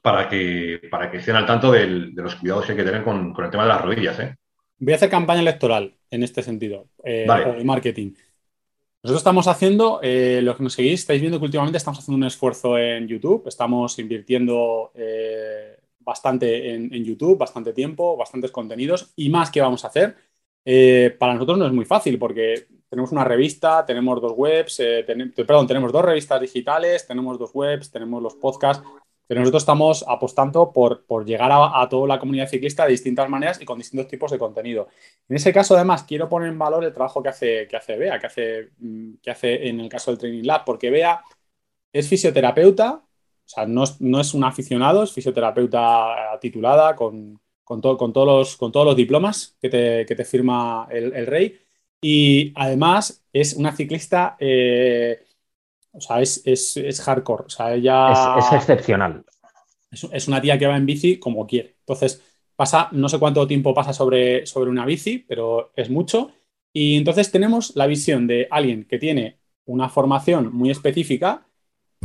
para 0.02 0.28
que, 0.28 0.80
para 0.90 1.10
que 1.10 1.18
estén 1.18 1.36
al 1.36 1.46
tanto 1.46 1.72
de 1.72 1.86
los 1.86 2.36
cuidados 2.36 2.66
que 2.66 2.72
hay 2.72 2.78
que 2.78 2.84
tener 2.84 3.02
con, 3.02 3.34
el 3.36 3.50
tema 3.50 3.64
de 3.64 3.68
las 3.68 3.82
rodillas. 3.82 4.18
¿eh? 4.20 4.36
Voy 4.78 4.92
a 4.92 4.96
hacer 4.96 5.10
campaña 5.10 5.40
electoral 5.40 5.94
en 6.10 6.22
este 6.22 6.42
sentido, 6.42 6.88
eh, 7.04 7.26
de 7.56 7.64
marketing. 7.64 8.12
Nosotros 9.02 9.20
estamos 9.20 9.48
haciendo, 9.48 10.00
eh, 10.02 10.40
los 10.42 10.56
que 10.56 10.62
nos 10.62 10.74
seguís, 10.74 11.00
estáis 11.00 11.20
viendo 11.20 11.38
que 11.38 11.46
últimamente 11.46 11.78
estamos 11.78 11.98
haciendo 11.98 12.18
un 12.18 12.24
esfuerzo 12.24 12.76
en 12.76 13.08
YouTube, 13.08 13.48
estamos 13.48 13.98
invirtiendo 13.98 14.92
bastante 16.00 16.74
en, 16.74 16.92
en, 16.92 17.04
YouTube, 17.04 17.38
bastante 17.38 17.72
tiempo, 17.72 18.16
bastantes 18.16 18.50
contenidos 18.50 19.12
y 19.16 19.28
más 19.28 19.50
que 19.50 19.60
vamos 19.60 19.84
a 19.84 19.88
hacer. 19.88 20.16
eh, 20.64 21.16
para 21.18 21.34
nosotros 21.34 21.58
no 21.58 21.66
es 21.66 21.72
muy 21.72 21.84
fácil 21.84 22.18
porque 22.18 22.66
tenemos 22.90 23.12
una 23.12 23.22
revista, 23.22 23.86
tenemos 23.86 24.20
dos 24.20 24.32
webs, 24.36 24.80
eh, 24.80 25.04
perdón, 25.46 25.68
tenemos 25.68 25.92
dos 25.92 26.04
revistas 26.04 26.40
digitales, 26.40 27.06
tenemos 27.06 27.38
dos 27.38 27.52
webs, 27.54 27.90
tenemos 27.92 28.20
los 28.20 28.34
podcasts, 28.34 28.84
pero 29.28 29.40
nosotros 29.40 29.62
estamos 29.62 30.04
apostando 30.08 30.72
por, 30.72 31.06
por 31.06 31.24
llegar 31.24 31.52
a, 31.52 31.88
toda 31.88 32.08
la 32.08 32.18
comunidad 32.18 32.48
ciclista 32.48 32.84
de 32.84 32.90
distintas 32.90 33.28
maneras 33.28 33.62
y 33.62 33.64
con 33.64 33.78
distintos 33.78 34.08
tipos 34.08 34.32
de 34.32 34.38
contenido. 34.38 34.88
En 35.28 35.36
ese 35.36 35.52
caso, 35.52 35.76
además, 35.76 36.02
quiero 36.02 36.28
poner 36.28 36.48
en 36.48 36.58
valor 36.58 36.82
el 36.82 36.92
trabajo 36.92 37.22
que 37.22 37.28
hace, 37.28 37.68
que 37.68 37.76
hace 37.76 37.96
Bea, 37.96 38.18
que 38.18 38.26
hace, 38.26 38.70
mm, 38.78 39.14
que 39.22 39.30
hace 39.30 39.68
en 39.68 39.78
el 39.78 39.88
caso 39.88 40.10
del 40.10 40.18
Training 40.18 40.42
Lab, 40.42 40.64
porque 40.64 40.90
Bea 40.90 41.22
es 41.92 42.08
fisioterapeuta, 42.08 42.94
o 42.94 43.48
sea, 43.48 43.66
no 43.66 43.84
es, 43.84 44.00
no 44.00 44.20
es 44.20 44.34
un 44.34 44.42
aficionado, 44.42 45.04
es 45.04 45.12
fisioterapeuta 45.12 46.38
titulada 46.40 46.96
con, 46.96 47.40
con, 47.62 47.80
con, 47.80 48.12
todos, 48.12 48.26
los, 48.26 48.56
con 48.56 48.72
todos 48.72 48.86
los 48.86 48.96
diplomas 48.96 49.56
que 49.60 49.68
te, 49.68 50.06
que 50.06 50.16
te 50.16 50.24
firma 50.24 50.88
el, 50.90 51.12
el 51.14 51.26
rey 51.28 51.56
y 52.00 52.52
además 52.56 53.22
es 53.32 53.54
una 53.54 53.72
ciclista, 53.72 54.36
eh, 54.38 55.22
o 55.92 56.00
sea, 56.00 56.20
es, 56.20 56.42
es, 56.46 57.00
hardcore. 57.02 57.44
O 57.46 57.50
sea, 57.50 57.74
ella. 57.74 58.38
Es, 58.38 58.52
excepcional. 58.52 59.24
Es, 59.90 60.28
una 60.28 60.40
tía 60.40 60.58
que 60.58 60.66
va 60.66 60.76
en 60.76 60.86
bici 60.86 61.18
como 61.18 61.46
quiere. 61.46 61.76
Entonces, 61.80 62.22
pasa, 62.56 62.88
no 62.92 63.08
sé 63.08 63.18
cuánto 63.18 63.46
tiempo 63.46 63.74
pasa 63.74 63.92
sobre, 63.92 64.46
sobre 64.46 64.70
una 64.70 64.86
bici, 64.86 65.18
pero 65.18 65.72
es 65.76 65.90
mucho. 65.90 66.32
Y 66.72 66.96
entonces 66.96 67.30
tenemos 67.32 67.74
la 67.74 67.86
visión 67.86 68.26
de 68.26 68.46
alguien 68.50 68.84
que 68.84 68.98
tiene 68.98 69.38
una 69.64 69.88
formación 69.88 70.54
muy 70.54 70.70
específica, 70.70 71.46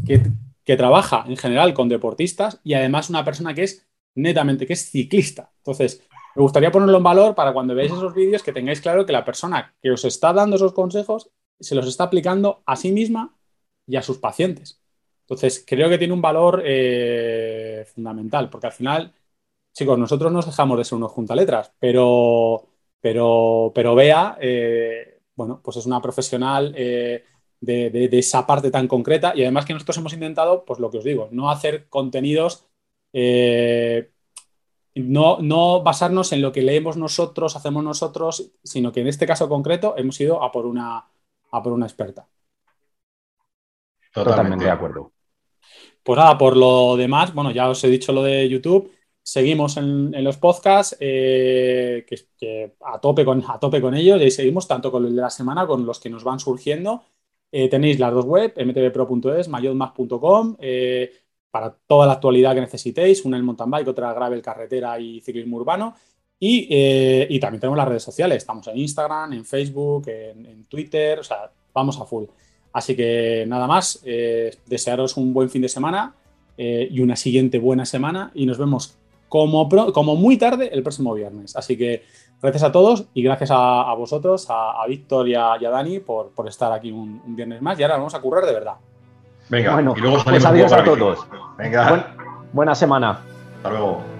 que, 0.06 0.22
que 0.64 0.76
trabaja 0.76 1.24
en 1.28 1.38
general 1.38 1.74
con 1.74 1.88
deportistas 1.88 2.60
y 2.64 2.74
además 2.74 3.10
una 3.10 3.24
persona 3.24 3.54
que 3.54 3.64
es 3.64 3.88
netamente, 4.16 4.66
que 4.66 4.74
es 4.74 4.90
ciclista. 4.90 5.52
Entonces, 5.58 6.02
me 6.36 6.42
gustaría 6.42 6.72
ponerlo 6.72 6.98
en 6.98 7.04
valor 7.04 7.36
para 7.36 7.54
cuando 7.54 7.74
veáis 7.74 7.92
esos 7.92 8.14
vídeos 8.14 8.44
que 8.44 8.52
tengáis 8.52 8.82
claro 8.82 9.06
que 9.06 9.14
la 9.14 9.24
persona 9.24 9.74
que 9.82 9.92
os 9.92 10.04
está 10.04 10.34
dando 10.34 10.58
esos 10.58 10.74
consejos 10.74 11.32
se 11.60 11.76
los 11.76 11.88
está 11.88 12.06
aplicando 12.06 12.62
a 12.66 12.76
sí 12.76 12.92
misma 12.92 13.38
y 13.88 13.96
a 13.96 14.02
sus 14.02 14.18
pacientes. 14.18 14.82
Entonces, 15.22 15.64
creo 15.66 15.90
que 15.90 15.98
tiene 15.98 16.14
un 16.14 16.22
valor 16.22 16.62
eh, 16.66 17.86
fundamental, 17.94 18.50
porque 18.50 18.68
al 18.68 18.74
final, 18.74 19.14
chicos, 19.74 19.98
nosotros 19.98 20.32
nos 20.32 20.46
dejamos 20.46 20.78
de 20.78 20.84
ser 20.84 20.98
unos 20.98 21.12
juntaletras, 21.12 21.72
pero, 21.80 22.68
pero, 23.00 23.72
pero 23.74 23.96
Bea, 23.96 24.38
eh, 24.40 25.22
bueno, 25.36 25.62
pues 25.64 25.78
es 25.78 25.86
una 25.86 26.02
profesional 26.02 26.74
eh, 26.78 27.24
de, 27.62 28.10
esa 28.12 28.46
parte 28.46 28.72
tan 28.72 28.88
concreta 28.88 29.34
y 29.36 29.42
además 29.42 29.66
que 29.66 29.74
nosotros 29.74 29.98
hemos 29.98 30.14
intentado, 30.14 30.66
pues 30.66 30.80
lo 30.80 30.92
que 30.92 31.00
os 31.00 31.04
digo, 31.04 31.30
no 31.32 31.50
hacer 31.50 31.88
contenidos 31.90 32.66
no, 34.96 35.40
no 35.42 35.84
basarnos 35.84 36.32
en 36.32 36.42
lo 36.42 36.52
que 36.52 36.62
leemos 36.62 36.98
nosotros, 36.98 37.56
hacemos 37.56 37.84
nosotros, 37.84 38.52
sino 38.64 38.92
que 38.92 39.02
en 39.02 39.08
este 39.08 39.26
caso 39.26 39.50
concreto 39.50 39.96
hemos 39.98 40.20
ido 40.22 40.42
a 40.42 40.52
por 40.52 40.66
una, 40.66 41.06
a 41.52 41.64
por 41.64 41.74
una 41.74 41.86
experta. 41.86 42.28
Totalmente 44.14 44.66
de 44.66 44.72
acuerdo. 44.72 45.12
Pues 46.02 46.18
nada, 46.18 46.38
por 46.38 46.56
lo 46.56 46.96
demás, 46.96 47.34
bueno, 47.34 47.52
ya 47.52 47.70
os 47.70 47.84
he 47.84 47.90
dicho 47.90 48.14
lo 48.14 48.24
de 48.24 48.48
YouTube. 48.48 48.92
Seguimos 49.22 49.76
en, 49.78 50.24
los 50.24 50.38
podcasts, 50.38 50.96
eh, 51.00 52.06
que, 52.08 52.76
a, 52.82 53.02
tope 53.02 53.26
con, 53.26 53.44
a 53.48 53.60
tope 53.60 53.82
con 53.82 53.96
ellos, 53.96 54.22
y 54.22 54.30
seguimos 54.30 54.68
tanto 54.68 54.92
con 54.92 55.04
el 55.06 55.16
de 55.16 55.22
la 55.24 55.32
semana, 55.32 55.66
con 55.66 55.86
los 55.86 56.00
que 56.00 56.12
nos 56.12 56.24
van 56.24 56.40
surgiendo. 56.40 57.04
Eh, 57.52 57.70
tenéis 57.70 58.00
las 58.00 58.14
dos 58.14 58.26
web, 58.26 58.54
mtvpro.es, 58.56 59.50
mayodmag.com. 59.50 60.58
Eh, 60.60 61.12
para 61.56 61.74
toda 61.88 62.06
la 62.06 62.12
actualidad 62.12 62.54
que 62.54 62.60
necesitéis, 62.60 63.24
una 63.24 63.38
el 63.38 63.44
mountain 63.44 63.72
bike, 63.72 63.88
otra 63.88 64.12
gravel, 64.12 64.42
carretera 64.42 65.00
y 65.00 65.22
ciclismo 65.22 65.56
urbano. 65.56 65.96
Y, 66.38 66.68
eh, 66.70 67.40
también 67.40 67.62
tenemos 67.62 67.78
las 67.78 67.88
redes 67.88 68.04
sociales, 68.04 68.40
estamos 68.40 68.68
en 68.68 68.78
Instagram, 68.78 69.32
en 69.32 69.46
Facebook, 69.46 70.04
en, 70.10 70.66
Twitter, 70.66 71.20
o 71.20 71.24
sea, 71.24 71.50
vamos 71.74 71.98
a 72.02 72.06
full. 72.06 72.26
Así 72.74 72.94
que 72.94 73.46
nada 73.48 73.68
más, 73.68 74.02
eh, 74.04 74.54
desearos 74.66 75.16
un 75.16 75.34
buen 75.34 75.50
fin 75.50 75.62
de 75.62 75.70
semana 75.70 76.14
eh, 76.58 76.90
y 76.92 77.00
una 77.00 77.16
siguiente 77.16 77.58
buena 77.58 77.86
semana 77.86 78.32
y 78.34 78.46
nos 78.46 78.58
vemos 78.58 78.98
como, 79.30 79.70
como 79.94 80.18
muy 80.18 80.36
tarde 80.36 80.72
el 80.74 80.84
próximo 80.84 81.14
viernes. 81.14 81.56
Así 81.56 81.78
que 81.78 82.04
gracias 82.42 82.64
a 82.64 82.74
todos 82.74 83.06
y 83.14 83.24
gracias 83.24 83.52
a, 83.54 83.94
vosotros, 83.94 84.48
a, 84.50 84.86
Víctor 84.90 85.30
y 85.30 85.36
a, 85.36 85.58
Dani 85.58 86.02
por, 86.02 86.32
por 86.32 86.50
estar 86.50 86.74
aquí 86.74 86.92
un, 86.92 87.22
un 87.26 87.34
viernes 87.34 87.62
más 87.62 87.80
y 87.80 87.84
ahora 87.84 87.96
vamos 87.96 88.14
a 88.14 88.20
currar 88.20 88.46
de 88.46 88.52
verdad. 88.52 88.76
Venga, 89.50 89.74
bueno, 89.74 89.94
y 89.96 90.02
luego 90.02 90.24
pues 90.24 90.46
adiós 90.46 90.72
a 90.72 90.84
todos. 90.84 91.28
Venga. 91.58 92.16
buena 92.52 92.76
semana. 92.76 93.20
Hasta 93.58 93.70
luego. 93.70 94.15